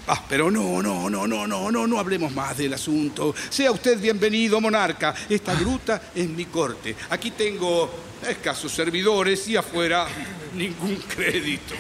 Ah, 0.08 0.24
pero 0.28 0.52
no, 0.52 0.82
no, 0.82 1.10
no, 1.10 1.28
no, 1.28 1.48
no, 1.48 1.72
no, 1.72 1.88
no 1.88 2.00
hablemos 2.00 2.32
más 2.32 2.58
del 2.58 2.74
asunto. 2.74 3.34
Sea 3.50 3.72
usted 3.72 4.00
bienvenido, 4.00 4.62
monarca. 4.62 5.16
Esta 5.28 5.56
gruta 5.56 6.12
es 6.14 6.30
mi 6.30 6.46
corte. 6.46 6.96
Aquí 7.10 7.32
tengo 7.32 7.90
escasos 8.28 8.72
servidores 8.72 9.48
y 9.48 9.56
afuera 9.56 10.08
ningún 10.54 10.96
crédito. 10.96 11.76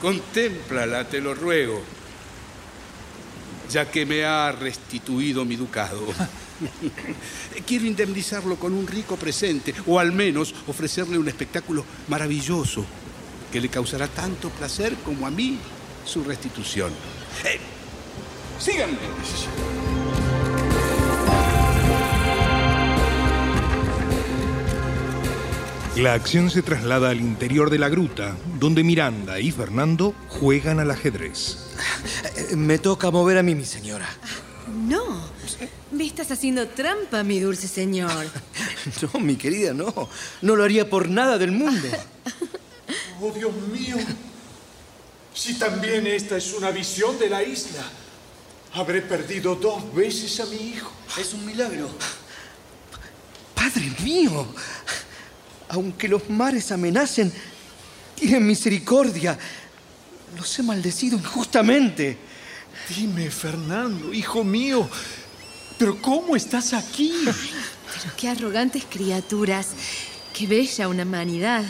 Contémplala, 0.00 1.08
te 1.08 1.20
lo 1.20 1.34
ruego, 1.34 1.82
ya 3.70 3.90
que 3.90 4.04
me 4.04 4.24
ha 4.24 4.52
restituido 4.52 5.44
mi 5.44 5.56
ducado. 5.56 6.06
Quiero 7.66 7.86
indemnizarlo 7.86 8.56
con 8.56 8.74
un 8.74 8.86
rico 8.86 9.16
presente, 9.16 9.74
o 9.86 9.98
al 9.98 10.12
menos 10.12 10.54
ofrecerle 10.66 11.18
un 11.18 11.28
espectáculo 11.28 11.84
maravilloso 12.08 12.84
que 13.52 13.60
le 13.60 13.68
causará 13.68 14.08
tanto 14.08 14.50
placer 14.50 14.94
como 15.04 15.26
a 15.26 15.30
mí 15.30 15.58
su 16.04 16.24
restitución. 16.24 16.92
Eh, 17.44 17.60
síganme. 18.58 20.01
La 25.96 26.14
acción 26.14 26.50
se 26.50 26.62
traslada 26.62 27.10
al 27.10 27.20
interior 27.20 27.68
de 27.68 27.78
la 27.78 27.88
gruta, 27.90 28.34
donde 28.58 28.82
Miranda 28.82 29.38
y 29.38 29.50
Fernando 29.50 30.14
juegan 30.28 30.80
al 30.80 30.90
ajedrez. 30.90 31.58
Eh, 32.36 32.56
Me 32.56 32.78
toca 32.78 33.10
mover 33.10 33.36
a 33.36 33.42
mí, 33.42 33.54
mi 33.54 33.66
señora. 33.66 34.08
No, 34.68 35.20
me 35.90 36.06
estás 36.06 36.30
haciendo 36.30 36.66
trampa, 36.68 37.22
mi 37.22 37.40
dulce 37.40 37.68
señor. 37.68 38.26
No, 39.14 39.20
mi 39.20 39.36
querida, 39.36 39.72
no. 39.72 40.08
No 40.40 40.56
lo 40.56 40.64
haría 40.64 40.90
por 40.90 41.08
nada 41.08 41.38
del 41.38 41.52
mundo. 41.52 41.88
Oh, 43.24 43.30
Dios 43.30 43.52
mío. 43.72 43.96
Si 45.32 45.56
también 45.56 46.08
esta 46.08 46.36
es 46.36 46.52
una 46.54 46.72
visión 46.72 47.16
de 47.20 47.30
la 47.30 47.40
isla, 47.44 47.84
habré 48.72 49.00
perdido 49.00 49.54
dos 49.54 49.94
veces 49.94 50.40
a 50.40 50.46
mi 50.46 50.56
hijo. 50.56 50.90
Es 51.16 51.32
un 51.32 51.46
milagro. 51.46 51.88
Padre 53.54 53.92
mío, 54.02 54.44
aunque 55.72 56.06
los 56.06 56.28
mares 56.28 56.70
amenacen, 56.70 57.32
tienen 58.14 58.46
misericordia. 58.46 59.38
Los 60.36 60.58
he 60.58 60.62
maldecido 60.62 61.16
injustamente. 61.16 62.18
Dime, 62.94 63.30
Fernando, 63.30 64.12
hijo 64.12 64.44
mío, 64.44 64.88
pero 65.78 66.00
¿cómo 66.00 66.36
estás 66.36 66.74
aquí? 66.74 67.12
Pero 67.24 68.14
qué 68.16 68.28
arrogantes 68.28 68.84
criaturas. 68.88 69.68
Qué 70.34 70.46
bella 70.46 70.88
una 70.88 71.04
humanidad. 71.04 71.64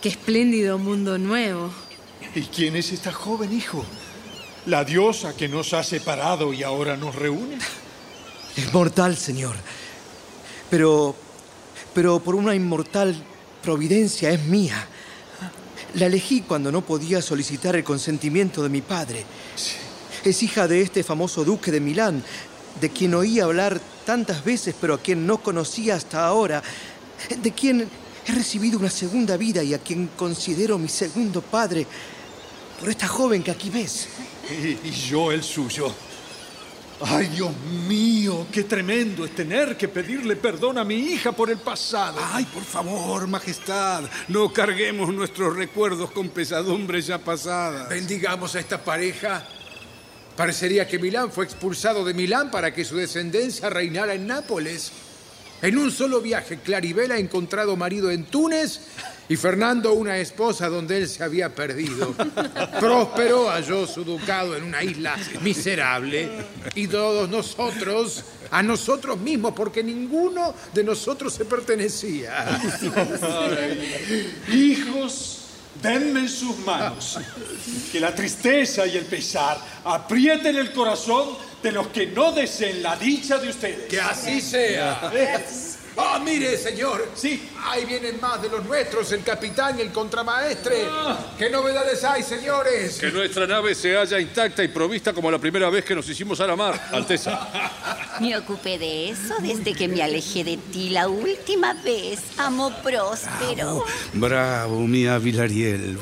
Qué 0.00 0.08
espléndido 0.08 0.78
mundo 0.78 1.18
nuevo. 1.18 1.70
¿Y 2.34 2.42
quién 2.42 2.74
es 2.76 2.90
esta 2.92 3.12
joven, 3.12 3.52
hijo? 3.52 3.84
La 4.64 4.84
diosa 4.84 5.36
que 5.36 5.48
nos 5.48 5.74
ha 5.74 5.84
separado 5.84 6.54
y 6.54 6.62
ahora 6.62 6.96
nos 6.96 7.14
reúne. 7.14 7.58
Es 8.56 8.72
mortal, 8.72 9.16
señor. 9.16 9.56
Pero, 10.70 11.14
pero 11.96 12.20
por 12.20 12.34
una 12.34 12.54
inmortal 12.54 13.16
providencia 13.62 14.28
es 14.28 14.44
mía. 14.44 14.86
La 15.94 16.04
elegí 16.04 16.42
cuando 16.42 16.70
no 16.70 16.82
podía 16.84 17.22
solicitar 17.22 17.74
el 17.74 17.84
consentimiento 17.84 18.62
de 18.62 18.68
mi 18.68 18.82
padre. 18.82 19.24
Es 20.22 20.42
hija 20.42 20.68
de 20.68 20.82
este 20.82 21.02
famoso 21.02 21.42
duque 21.42 21.72
de 21.72 21.80
Milán, 21.80 22.22
de 22.82 22.90
quien 22.90 23.14
oí 23.14 23.40
hablar 23.40 23.80
tantas 24.04 24.44
veces, 24.44 24.74
pero 24.78 24.92
a 24.92 25.00
quien 25.00 25.26
no 25.26 25.38
conocía 25.38 25.94
hasta 25.94 26.26
ahora, 26.26 26.62
de 27.42 27.52
quien 27.52 27.88
he 28.26 28.32
recibido 28.32 28.78
una 28.78 28.90
segunda 28.90 29.38
vida 29.38 29.62
y 29.62 29.72
a 29.72 29.78
quien 29.78 30.08
considero 30.18 30.76
mi 30.76 30.88
segundo 30.88 31.40
padre, 31.40 31.86
por 32.78 32.90
esta 32.90 33.08
joven 33.08 33.42
que 33.42 33.52
aquí 33.52 33.70
ves. 33.70 34.08
Y, 34.50 34.86
y 34.86 34.90
yo 34.90 35.32
el 35.32 35.42
suyo. 35.42 35.90
Ay, 37.00 37.26
Dios 37.26 37.52
mío, 37.86 38.46
qué 38.50 38.64
tremendo 38.64 39.24
es 39.24 39.34
tener 39.34 39.76
que 39.76 39.88
pedirle 39.88 40.36
perdón 40.36 40.78
a 40.78 40.84
mi 40.84 40.94
hija 40.94 41.32
por 41.32 41.50
el 41.50 41.58
pasado. 41.58 42.18
Ay, 42.32 42.44
por 42.46 42.64
favor, 42.64 43.26
Majestad, 43.26 44.04
no 44.28 44.52
carguemos 44.52 45.12
nuestros 45.12 45.54
recuerdos 45.54 46.10
con 46.10 46.30
pesadumbres 46.30 47.06
ya 47.06 47.18
pasadas. 47.18 47.88
Bendigamos 47.90 48.54
a 48.54 48.60
esta 48.60 48.82
pareja 48.82 49.46
Parecería 50.36 50.86
que 50.86 50.98
Milán 50.98 51.32
fue 51.32 51.46
expulsado 51.46 52.04
de 52.04 52.12
Milán 52.12 52.50
para 52.50 52.74
que 52.74 52.84
su 52.84 52.96
descendencia 52.96 53.70
reinara 53.70 54.12
en 54.12 54.26
Nápoles. 54.26 54.92
En 55.62 55.78
un 55.78 55.90
solo 55.90 56.20
viaje, 56.20 56.58
Claribel 56.58 57.10
ha 57.10 57.18
encontrado 57.18 57.74
marido 57.74 58.10
en 58.10 58.26
Túnez 58.26 58.80
y 59.28 59.36
Fernando 59.36 59.92
una 59.92 60.18
esposa 60.18 60.68
donde 60.68 60.98
él 60.98 61.08
se 61.08 61.24
había 61.24 61.54
perdido. 61.54 62.14
Próspero 62.80 63.48
halló 63.50 63.86
su 63.86 64.04
ducado 64.04 64.56
en 64.56 64.64
una 64.64 64.82
isla 64.82 65.16
miserable 65.42 66.28
y 66.74 66.86
todos 66.86 67.28
nosotros, 67.28 68.24
a 68.50 68.62
nosotros 68.62 69.18
mismos, 69.18 69.52
porque 69.54 69.82
ninguno 69.82 70.54
de 70.72 70.84
nosotros 70.84 71.32
se 71.34 71.44
pertenecía. 71.44 72.60
Hijos, 74.52 75.40
denme 75.82 76.20
en 76.20 76.28
sus 76.28 76.58
manos. 76.58 77.18
Que 77.90 77.98
la 77.98 78.14
tristeza 78.14 78.86
y 78.86 78.96
el 78.96 79.06
pesar 79.06 79.58
aprieten 79.84 80.56
el 80.56 80.72
corazón 80.72 81.30
de 81.62 81.72
los 81.72 81.88
que 81.88 82.06
no 82.06 82.30
deseen 82.30 82.82
la 82.82 82.96
dicha 82.96 83.38
de 83.38 83.48
ustedes. 83.48 83.88
Que 83.88 84.00
así 84.00 84.40
sea. 84.40 85.10
Ah, 85.96 86.20
mire, 86.22 86.58
señor. 86.58 87.10
Sí. 87.14 87.48
Ahí 87.68 87.84
vienen 87.84 88.20
más 88.20 88.40
de 88.40 88.48
los 88.48 88.64
nuestros, 88.64 89.10
el 89.12 89.22
capitán 89.22 89.78
y 89.78 89.82
el 89.82 89.90
contramaestre. 89.90 90.86
¿Qué 91.36 91.50
novedades 91.50 92.04
hay, 92.04 92.22
señores? 92.22 92.98
Que 92.98 93.10
nuestra 93.10 93.46
nave 93.46 93.74
se 93.74 93.94
halla 93.94 94.20
intacta 94.20 94.62
y 94.62 94.68
provista 94.68 95.12
como 95.12 95.30
la 95.30 95.38
primera 95.38 95.68
vez 95.68 95.84
que 95.84 95.94
nos 95.94 96.08
hicimos 96.08 96.40
a 96.40 96.46
la 96.46 96.54
mar, 96.54 96.88
Alteza. 96.92 97.48
Me 98.20 98.36
ocupé 98.36 98.78
de 98.78 99.10
eso 99.10 99.34
desde 99.42 99.74
que 99.74 99.88
me 99.88 100.02
alejé 100.02 100.42
de 100.42 100.56
ti 100.56 100.88
la 100.88 101.06
última 101.06 101.74
vez, 101.74 102.20
amo 102.38 102.72
próspero. 102.82 103.84
Bravo, 104.14 104.80
mi 104.86 105.06
hábil 105.06 105.38
Ariel. 105.38 105.98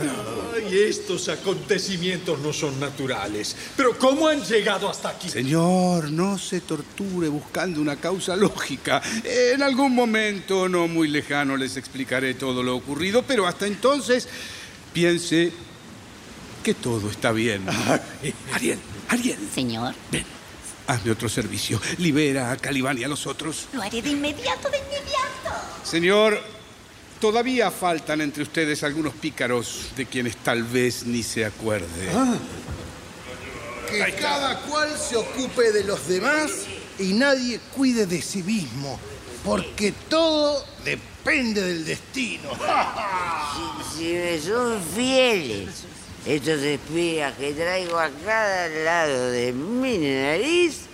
Ay, 0.54 0.78
estos 0.78 1.28
acontecimientos 1.28 2.38
no 2.38 2.52
son 2.52 2.78
naturales. 2.78 3.56
Pero 3.76 3.98
¿cómo 3.98 4.28
han 4.28 4.44
llegado 4.44 4.88
hasta 4.88 5.08
aquí? 5.08 5.28
Señor, 5.28 6.12
no 6.12 6.38
se 6.38 6.60
torture 6.60 7.26
buscando 7.28 7.80
una 7.80 7.96
causa 7.96 8.36
lógica. 8.36 9.02
En 9.24 9.62
algún 9.62 9.92
momento 9.92 10.68
no 10.68 10.86
muy 10.86 11.08
lejano 11.08 11.53
les 11.56 11.76
explicaré 11.76 12.34
todo 12.34 12.62
lo 12.62 12.76
ocurrido, 12.76 13.22
pero 13.22 13.46
hasta 13.46 13.66
entonces 13.66 14.28
piense 14.92 15.52
que 16.62 16.74
todo 16.74 17.10
está 17.10 17.32
bien. 17.32 17.64
Ariel, 18.52 18.78
Ariel. 19.08 19.38
Señor. 19.54 19.94
Ven, 20.10 20.24
hazme 20.86 21.10
otro 21.10 21.28
servicio. 21.28 21.80
Libera 21.98 22.50
a 22.50 22.56
Calibán 22.56 22.98
y 22.98 23.04
a 23.04 23.08
los 23.08 23.26
otros. 23.26 23.68
Lo 23.72 23.82
haré 23.82 24.02
de 24.02 24.10
inmediato, 24.10 24.70
de 24.70 24.78
inmediato. 24.78 25.50
Señor, 25.82 26.40
todavía 27.20 27.70
faltan 27.70 28.20
entre 28.20 28.42
ustedes 28.42 28.82
algunos 28.82 29.14
pícaros 29.14 29.90
de 29.96 30.06
quienes 30.06 30.36
tal 30.38 30.62
vez 30.62 31.04
ni 31.06 31.22
se 31.22 31.44
acuerde. 31.44 32.08
Que 33.88 34.14
cada 34.14 34.60
cual 34.62 34.90
se 34.98 35.16
ocupe 35.16 35.70
de 35.72 35.84
los 35.84 36.08
demás 36.08 36.50
y 36.98 37.12
nadie 37.12 37.60
cuide 37.74 38.06
de 38.06 38.22
sí 38.22 38.42
mismo, 38.42 38.98
porque 39.44 39.92
todo 40.08 40.64
depende 40.84 41.62
del 41.62 41.84
destino. 41.84 42.50
Si, 43.94 43.98
si 43.98 44.12
me 44.14 44.40
son 44.40 44.82
fieles 44.82 45.84
estos 46.26 46.60
espías 46.60 47.32
que 47.34 47.52
traigo 47.52 47.96
a 47.96 48.10
cada 48.24 48.68
lado 48.68 49.30
de 49.30 49.52
mi 49.52 49.98
nariz, 49.98 50.86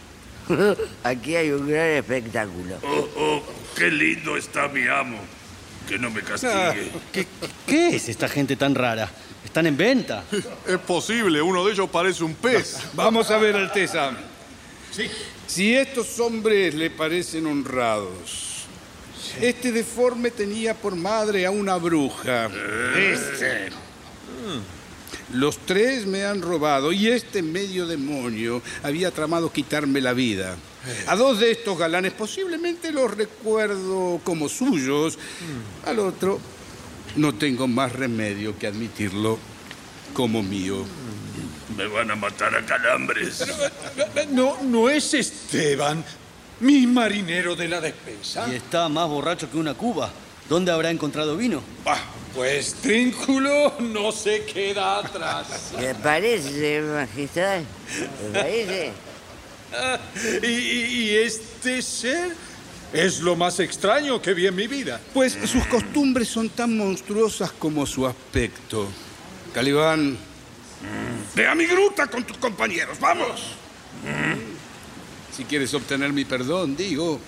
aquí 1.05 1.37
hay 1.37 1.51
un 1.51 1.67
gran 1.67 1.87
espectáculo. 1.87 2.77
Oh, 2.83 3.09
oh, 3.17 3.43
qué 3.75 3.91
lindo 3.91 4.37
está 4.37 4.69
mi 4.69 4.87
amo. 4.87 5.19
Que 5.89 5.99
no 5.99 6.11
me 6.11 6.21
castigue. 6.21 6.93
¿Qué, 7.13 7.27
qué 7.67 7.97
es 7.97 8.09
esta 8.11 8.29
gente 8.29 8.57
tan 8.57 8.75
rara? 8.75 9.11
¿Están 9.45 9.67
en 9.67 9.77
venta? 9.77 10.25
Es 10.67 10.79
posible, 10.79 11.41
uno 11.41 11.65
de 11.65 11.73
ellos 11.73 11.89
parece 11.91 12.23
un 12.23 12.35
pez. 12.35 12.79
Vamos 12.93 13.31
a 13.31 13.39
ver, 13.39 13.57
Alteza. 13.57 14.13
Si 15.47 15.75
estos 15.75 16.19
hombres 16.21 16.75
le 16.75 16.91
parecen 16.91 17.47
honrados, 17.47 18.65
este 19.41 19.73
deforme 19.73 20.31
tenía 20.31 20.75
por 20.75 20.97
madre 20.97 21.47
a 21.47 21.51
una 21.51 21.77
bruja. 21.77 22.51
Este. 22.97 23.71
Los 25.33 25.59
tres 25.59 26.07
me 26.07 26.25
han 26.25 26.43
robado 26.43 26.93
y 26.93 27.09
este 27.09 27.43
medio 27.43 27.87
demonio 27.87 28.63
había 28.83 29.13
tramado 29.13 29.53
quitarme 29.53 30.01
la 30.01 30.13
vida. 30.13 30.57
A 31.07 31.15
dos 31.15 31.39
de 31.39 31.53
estos 31.53 31.79
galanes 31.79 32.13
posiblemente 32.13 32.91
los 32.91 33.15
recuerdo 33.15 34.21
como 34.25 34.49
suyos. 34.49 35.19
Al 35.85 36.01
otro 36.01 36.41
no 37.17 37.35
tengo 37.35 37.69
más 37.69 37.93
remedio 37.93 38.59
que 38.59 38.67
admitirlo 38.67 39.39
como 40.15 40.43
mío. 40.43 40.85
Me 41.81 41.87
van 41.87 42.11
a 42.11 42.15
matar 42.15 42.55
a 42.55 42.67
calambres. 42.67 43.43
No, 44.33 44.59
no 44.63 44.91
es 44.91 45.15
Esteban, 45.15 46.05
mi 46.61 46.87
marinero 46.87 47.57
de 47.57 47.69
la 47.69 47.81
despensa. 47.81 48.47
Y 48.53 48.57
está 48.57 48.87
más 48.91 49.09
borracho 49.09 49.51
que 49.51 49.57
una 49.57 49.73
cuba. 49.73 50.11
¿Dónde 50.47 50.73
habrá 50.73 50.91
encontrado 50.91 51.39
vino? 51.39 51.63
Pues 52.35 52.75
Trínculo 52.75 53.77
no 53.81 54.13
se 54.13 54.45
queda 54.45 54.99
atrás. 54.99 55.73
¿Le 55.81 55.95
parece, 55.95 56.83
magistral? 56.83 57.65
¿Le 58.31 58.39
parece? 58.39 58.93
Ah, 59.73 59.99
y, 60.43 60.47
y- 60.47 60.85
y 61.05 61.17
este 61.17 61.81
ser 61.81 62.35
es 62.93 63.21
lo 63.21 63.37
más 63.37 63.59
extraño 63.59 64.21
que 64.21 64.35
vi 64.35 64.47
en 64.49 64.55
mi 64.55 64.67
vida. 64.67 65.01
Pues 65.15 65.33
sus 65.47 65.65
costumbres 65.67 66.29
son 66.29 66.51
tan 66.51 66.77
monstruosas 66.77 67.53
como 67.53 67.87
su 67.87 68.07
aspecto. 68.07 68.87
Calibán, 69.55 70.19
ve 71.35 71.47
a 71.47 71.55
mi 71.55 71.67
gruta 71.67 72.07
con 72.07 72.25
tus 72.25 72.37
compañeros, 72.39 72.99
vamos. 73.01 73.55
Si 75.35 75.45
quieres 75.45 75.73
obtener 75.75 76.13
mi 76.13 76.25
perdón, 76.25 76.77
digo, 76.77 77.21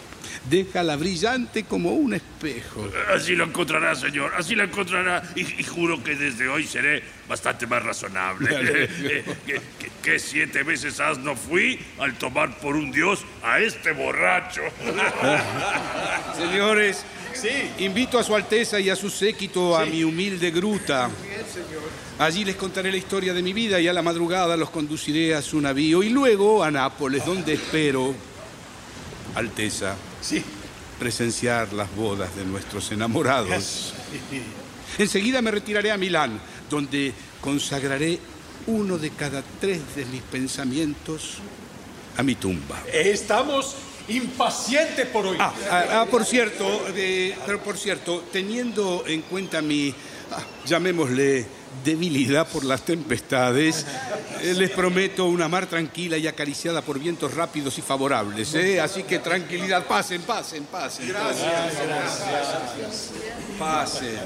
déjala 0.51 0.97
brillante 0.97 1.65
como 1.65 1.93
un 1.93 2.15
espejo. 2.15 2.89
Así 3.15 3.35
lo 3.35 3.45
encontrará, 3.45 3.95
señor. 3.95 4.33
Así 4.37 4.55
lo 4.55 4.65
encontrará. 4.65 5.23
Y, 5.37 5.43
y 5.61 5.65
juro 5.65 6.03
que 6.03 6.15
desde 6.17 6.49
hoy 6.49 6.67
seré 6.67 7.03
bastante 7.29 7.67
más 7.67 7.83
razonable. 7.83 8.49
Que, 9.03 9.23
que- 9.47 9.93
que 10.03 10.19
siete 10.19 10.65
veces 10.65 10.99
asno 10.99 11.37
fui 11.37 11.79
al 12.01 12.15
tomar 12.15 12.59
por 12.59 12.75
un 12.75 12.91
dios 12.91 13.25
a 13.45 13.61
este 13.61 13.93
borracho. 13.93 14.63
Señores, 16.37 17.05
invito 17.79 18.19
a 18.19 18.25
su 18.25 18.35
Alteza 18.35 18.79
y 18.81 18.91
a 18.91 18.97
su 18.97 19.11
séquito 19.11 19.77
a 19.77 19.85
mi 19.85 20.05
humilde 20.05 20.51
gruta. 20.51 21.11
Allí 22.19 22.45
les 22.45 22.57
contaré 22.57 22.91
la 22.91 22.97
historia 22.97 23.33
de 23.33 23.43
mi 23.43 23.53
vida 23.53 23.81
y 23.81 23.89
a 23.89 23.93
la 23.93 24.03
madrugada 24.03 24.57
los 24.57 24.71
conduciré 24.71 25.35
a 25.35 25.43
su 25.43 25.61
navío 25.61 26.03
y 26.03 26.11
luego 26.11 26.63
a 26.63 26.71
Nápoles, 26.71 27.25
donde 27.25 27.55
espero, 27.55 28.15
Alteza, 29.35 29.97
presenciar 30.99 31.73
las 31.73 31.95
bodas 31.97 32.35
de 32.37 32.45
nuestros 32.45 32.93
enamorados. 32.93 33.95
Enseguida 34.99 35.41
me 35.43 35.51
retiraré 35.51 35.91
a 35.91 35.97
Milán, 35.97 36.39
donde 36.69 37.13
consagraré 37.41 38.19
uno 38.67 38.99
de 38.99 39.11
cada 39.11 39.43
tres 39.61 39.81
de 39.97 40.05
mis 40.05 40.23
pensamientos 40.23 41.39
a 42.17 42.23
mi 42.23 42.35
tumba. 42.35 42.83
Estamos 42.93 43.75
impacientes 44.09 45.07
por 45.07 45.27
hoy. 45.27 45.37
Ah, 45.41 45.53
ah, 45.71 45.85
ah, 45.91 46.07
por 46.11 46.25
cierto, 46.25 46.87
eh, 46.95 47.37
pero 47.47 47.63
por 47.63 47.77
cierto, 47.77 48.25
teniendo 48.33 49.05
en 49.07 49.23
cuenta 49.23 49.63
mi, 49.63 49.95
ah, 50.31 50.43
llamémosle, 50.67 51.47
debilidad 51.85 52.47
por 52.47 52.65
las 52.65 52.83
tempestades, 52.83 53.87
eh, 54.43 54.55
les 54.55 54.71
prometo 54.71 55.27
una 55.27 55.49
mar 55.49 55.67
tranquila 55.67 56.19
y 56.19 56.27
acariciada 56.27 56.83
por 56.83 56.99
vientos 56.99 57.35
rápidos 57.35 57.79
y 57.79 57.83
favorables. 57.83 58.55
¿eh? 58.55 58.81
Así 58.81 59.05
que 59.05 59.19
tranquilidad, 59.19 59.87
pasen, 59.87 60.23
pasen, 60.23 60.65
pasen. 60.65 61.13
Pasen. 63.59 64.21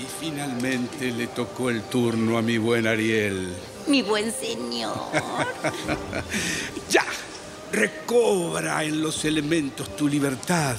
Y 0.00 0.06
finalmente 0.20 1.12
le 1.12 1.28
tocó 1.28 1.70
el 1.70 1.82
turno 1.82 2.36
a 2.36 2.42
mi 2.42 2.58
buen 2.58 2.86
Ariel. 2.86 3.54
Mi 3.86 4.02
buen 4.02 4.32
señor. 4.32 4.96
ya, 6.90 7.04
recobra 7.74 8.84
en 8.84 9.02
los 9.02 9.24
elementos 9.24 9.96
tu 9.96 10.08
libertad. 10.08 10.76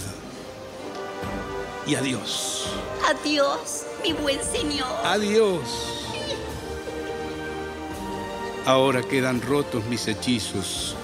Y 1.87 1.95
adiós. 1.95 2.67
Adiós, 3.07 3.85
mi 4.03 4.13
buen 4.13 4.39
señor. 4.43 4.87
Adiós. 5.03 6.05
Ahora 8.65 9.03
quedan 9.03 9.41
rotos 9.41 9.85
mis 9.85 10.07
hechizos 10.07 10.95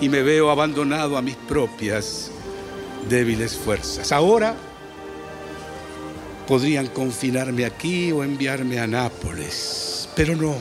y 0.00 0.08
me 0.08 0.22
veo 0.22 0.50
abandonado 0.50 1.16
a 1.16 1.22
mis 1.22 1.36
propias 1.36 2.30
débiles 3.08 3.56
fuerzas. 3.56 4.10
Ahora 4.10 4.56
podrían 6.48 6.88
confinarme 6.88 7.64
aquí 7.64 8.10
o 8.10 8.24
enviarme 8.24 8.80
a 8.80 8.86
Nápoles, 8.88 10.08
pero 10.16 10.34
no. 10.34 10.56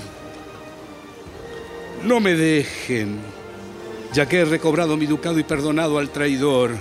No 2.04 2.20
me 2.20 2.36
dejen, 2.36 3.20
ya 4.14 4.28
que 4.28 4.40
he 4.40 4.46
recobrado 4.46 4.98
mi 4.98 5.06
ducado 5.06 5.40
y 5.40 5.44
perdonado 5.44 6.00
al 6.00 6.10
traidor 6.10 6.76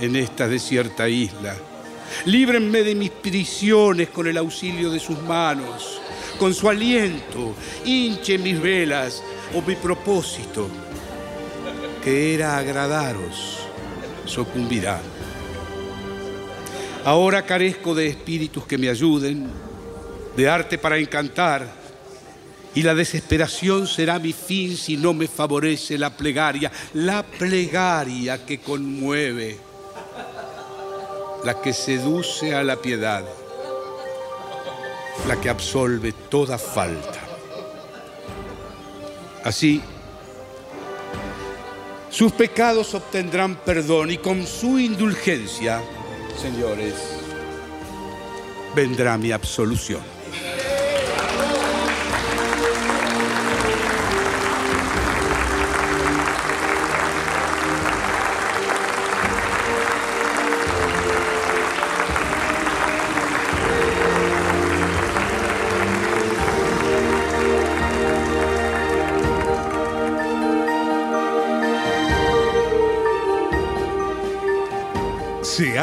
en 0.00 0.16
esta 0.16 0.48
desierta 0.48 1.08
isla. 1.08 1.56
Líbrenme 2.24 2.82
de 2.82 2.94
mis 2.94 3.10
prisiones 3.10 4.08
con 4.08 4.26
el 4.26 4.36
auxilio 4.36 4.90
de 4.90 4.98
sus 4.98 5.20
manos. 5.22 6.00
Con 6.38 6.54
su 6.54 6.68
aliento, 6.68 7.54
hinche 7.84 8.38
mis 8.38 8.60
velas 8.60 9.22
o 9.54 9.62
mi 9.62 9.74
propósito, 9.74 10.68
que 12.02 12.34
era 12.34 12.56
agradaros, 12.56 13.58
sucumbirá. 14.24 15.00
Ahora 17.04 17.44
carezco 17.44 17.94
de 17.94 18.06
espíritus 18.06 18.66
que 18.66 18.78
me 18.78 18.88
ayuden, 18.88 19.48
de 20.36 20.48
arte 20.48 20.78
para 20.78 20.96
encantar, 20.98 21.77
y 22.74 22.82
la 22.82 22.94
desesperación 22.94 23.86
será 23.86 24.18
mi 24.18 24.32
fin 24.32 24.76
si 24.76 24.96
no 24.96 25.14
me 25.14 25.26
favorece 25.26 25.98
la 25.98 26.10
plegaria, 26.10 26.70
la 26.94 27.22
plegaria 27.22 28.44
que 28.44 28.58
conmueve, 28.58 29.58
la 31.44 31.60
que 31.60 31.72
seduce 31.72 32.54
a 32.54 32.62
la 32.62 32.76
piedad, 32.76 33.24
la 35.26 35.40
que 35.40 35.48
absolve 35.48 36.12
toda 36.28 36.58
falta. 36.58 37.20
Así, 39.44 39.80
sus 42.10 42.32
pecados 42.32 42.94
obtendrán 42.94 43.56
perdón 43.56 44.10
y 44.10 44.18
con 44.18 44.46
su 44.46 44.78
indulgencia, 44.78 45.80
señores, 46.40 46.94
vendrá 48.74 49.16
mi 49.16 49.32
absolución. 49.32 50.00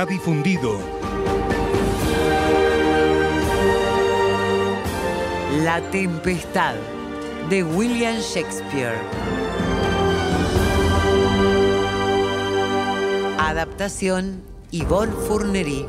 Ha 0.06 0.08
difundido 0.08 0.80
La 5.64 5.82
Tempestad 5.90 6.76
de 7.50 7.64
William 7.64 8.18
Shakespeare. 8.18 9.00
Adaptación 13.40 14.42
Yvonne 14.72 15.14
Fournery. 15.28 15.86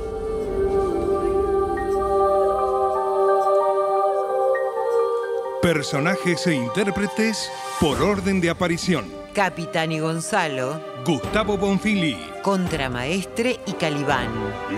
personajes 5.62 6.46
e 6.46 6.54
intérpretes 6.54 7.50
por 7.80 8.00
orden 8.00 8.40
de 8.40 8.50
aparición. 8.50 9.04
Capitán 9.34 9.90
y 9.90 9.98
Gonzalo. 9.98 10.80
Gustavo 11.04 11.58
Bonfili, 11.58 12.16
Contramaestre 12.46 13.58
y 13.66 13.72
Calibán. 13.72 14.28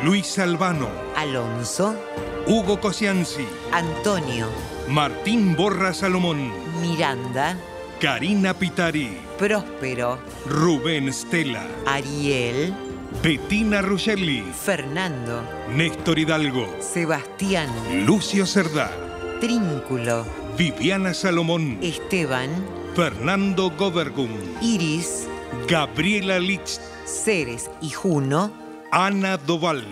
Luis 0.03 0.39
Albano, 0.39 0.89
Alonso. 1.15 1.95
Hugo 2.47 2.81
Cosianzi, 2.81 3.47
Antonio. 3.73 4.47
Martín 4.89 5.55
Borra 5.55 5.93
Salomón, 5.93 6.51
Miranda. 6.81 7.59
Karina 8.01 8.55
Pitari, 8.55 9.21
Próspero. 9.39 10.19
Rubén 10.47 11.13
Stella, 11.13 11.67
Ariel. 11.85 12.73
Bettina 13.23 13.83
Ruggeli, 13.83 14.43
Fernando. 14.65 15.43
Néstor 15.71 16.19
Hidalgo, 16.19 16.75
Sebastián. 16.81 17.69
Lucio 18.07 18.47
Cerdá, 18.47 18.91
Trínculo. 19.43 20.25
Viviana 20.57 21.13
Salomón, 21.13 21.79
Esteban. 21.83 22.49
Fernando 22.97 23.71
Gobergum, 23.77 24.31
Iris. 24.63 25.29
Gabriela 25.69 26.39
Lich, 26.39 26.79
Ceres 27.09 27.71
y 27.81 27.91
Juno. 27.91 28.53
Ana 28.93 29.39
Doval. 29.39 29.85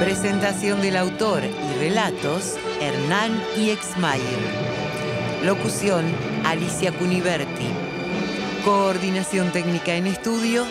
Presentación 0.00 0.80
del 0.80 0.96
autor 0.96 1.42
y 1.44 1.78
relatos 1.78 2.56
Hernán 2.80 3.42
y 3.56 3.70
Exmayer. 3.70 4.24
Locución 5.44 6.06
Alicia 6.44 6.90
Cuniverti. 6.92 7.68
Coordinación 8.64 9.52
técnica 9.52 9.94
en 9.94 10.06
estudio 10.06 10.64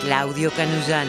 Claudio 0.00 0.50
Canullán. 0.52 1.08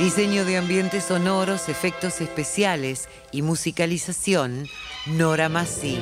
Diseño 0.00 0.46
de 0.46 0.56
ambientes 0.56 1.04
sonoros, 1.04 1.68
efectos 1.68 2.22
especiales 2.22 3.06
y 3.32 3.42
musicalización 3.42 4.66
Nora 5.04 5.50
Massi. 5.50 5.98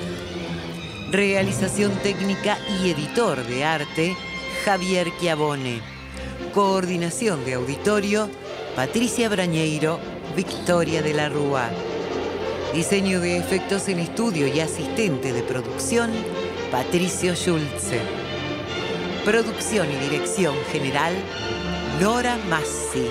Realización 1.10 1.90
técnica 2.04 2.58
y 2.80 2.90
editor 2.90 3.44
de 3.44 3.64
arte 3.64 4.16
Javier 4.64 5.08
Chiavone. 5.18 5.80
Coordinación 6.54 7.44
de 7.44 7.54
auditorio 7.54 8.30
Patricia 8.76 9.28
Brañeiro, 9.28 9.98
Victoria 10.36 11.02
de 11.02 11.14
la 11.14 11.28
Rúa. 11.28 11.68
Diseño 12.72 13.18
de 13.18 13.36
efectos 13.36 13.88
en 13.88 13.98
estudio 13.98 14.46
y 14.46 14.60
asistente 14.60 15.32
de 15.32 15.42
producción, 15.42 16.12
Patricio 16.70 17.34
Schulze. 17.34 18.00
Producción 19.24 19.90
y 19.90 19.96
dirección 19.96 20.54
general, 20.70 21.16
Nora 22.00 22.38
Massi. 22.48 23.10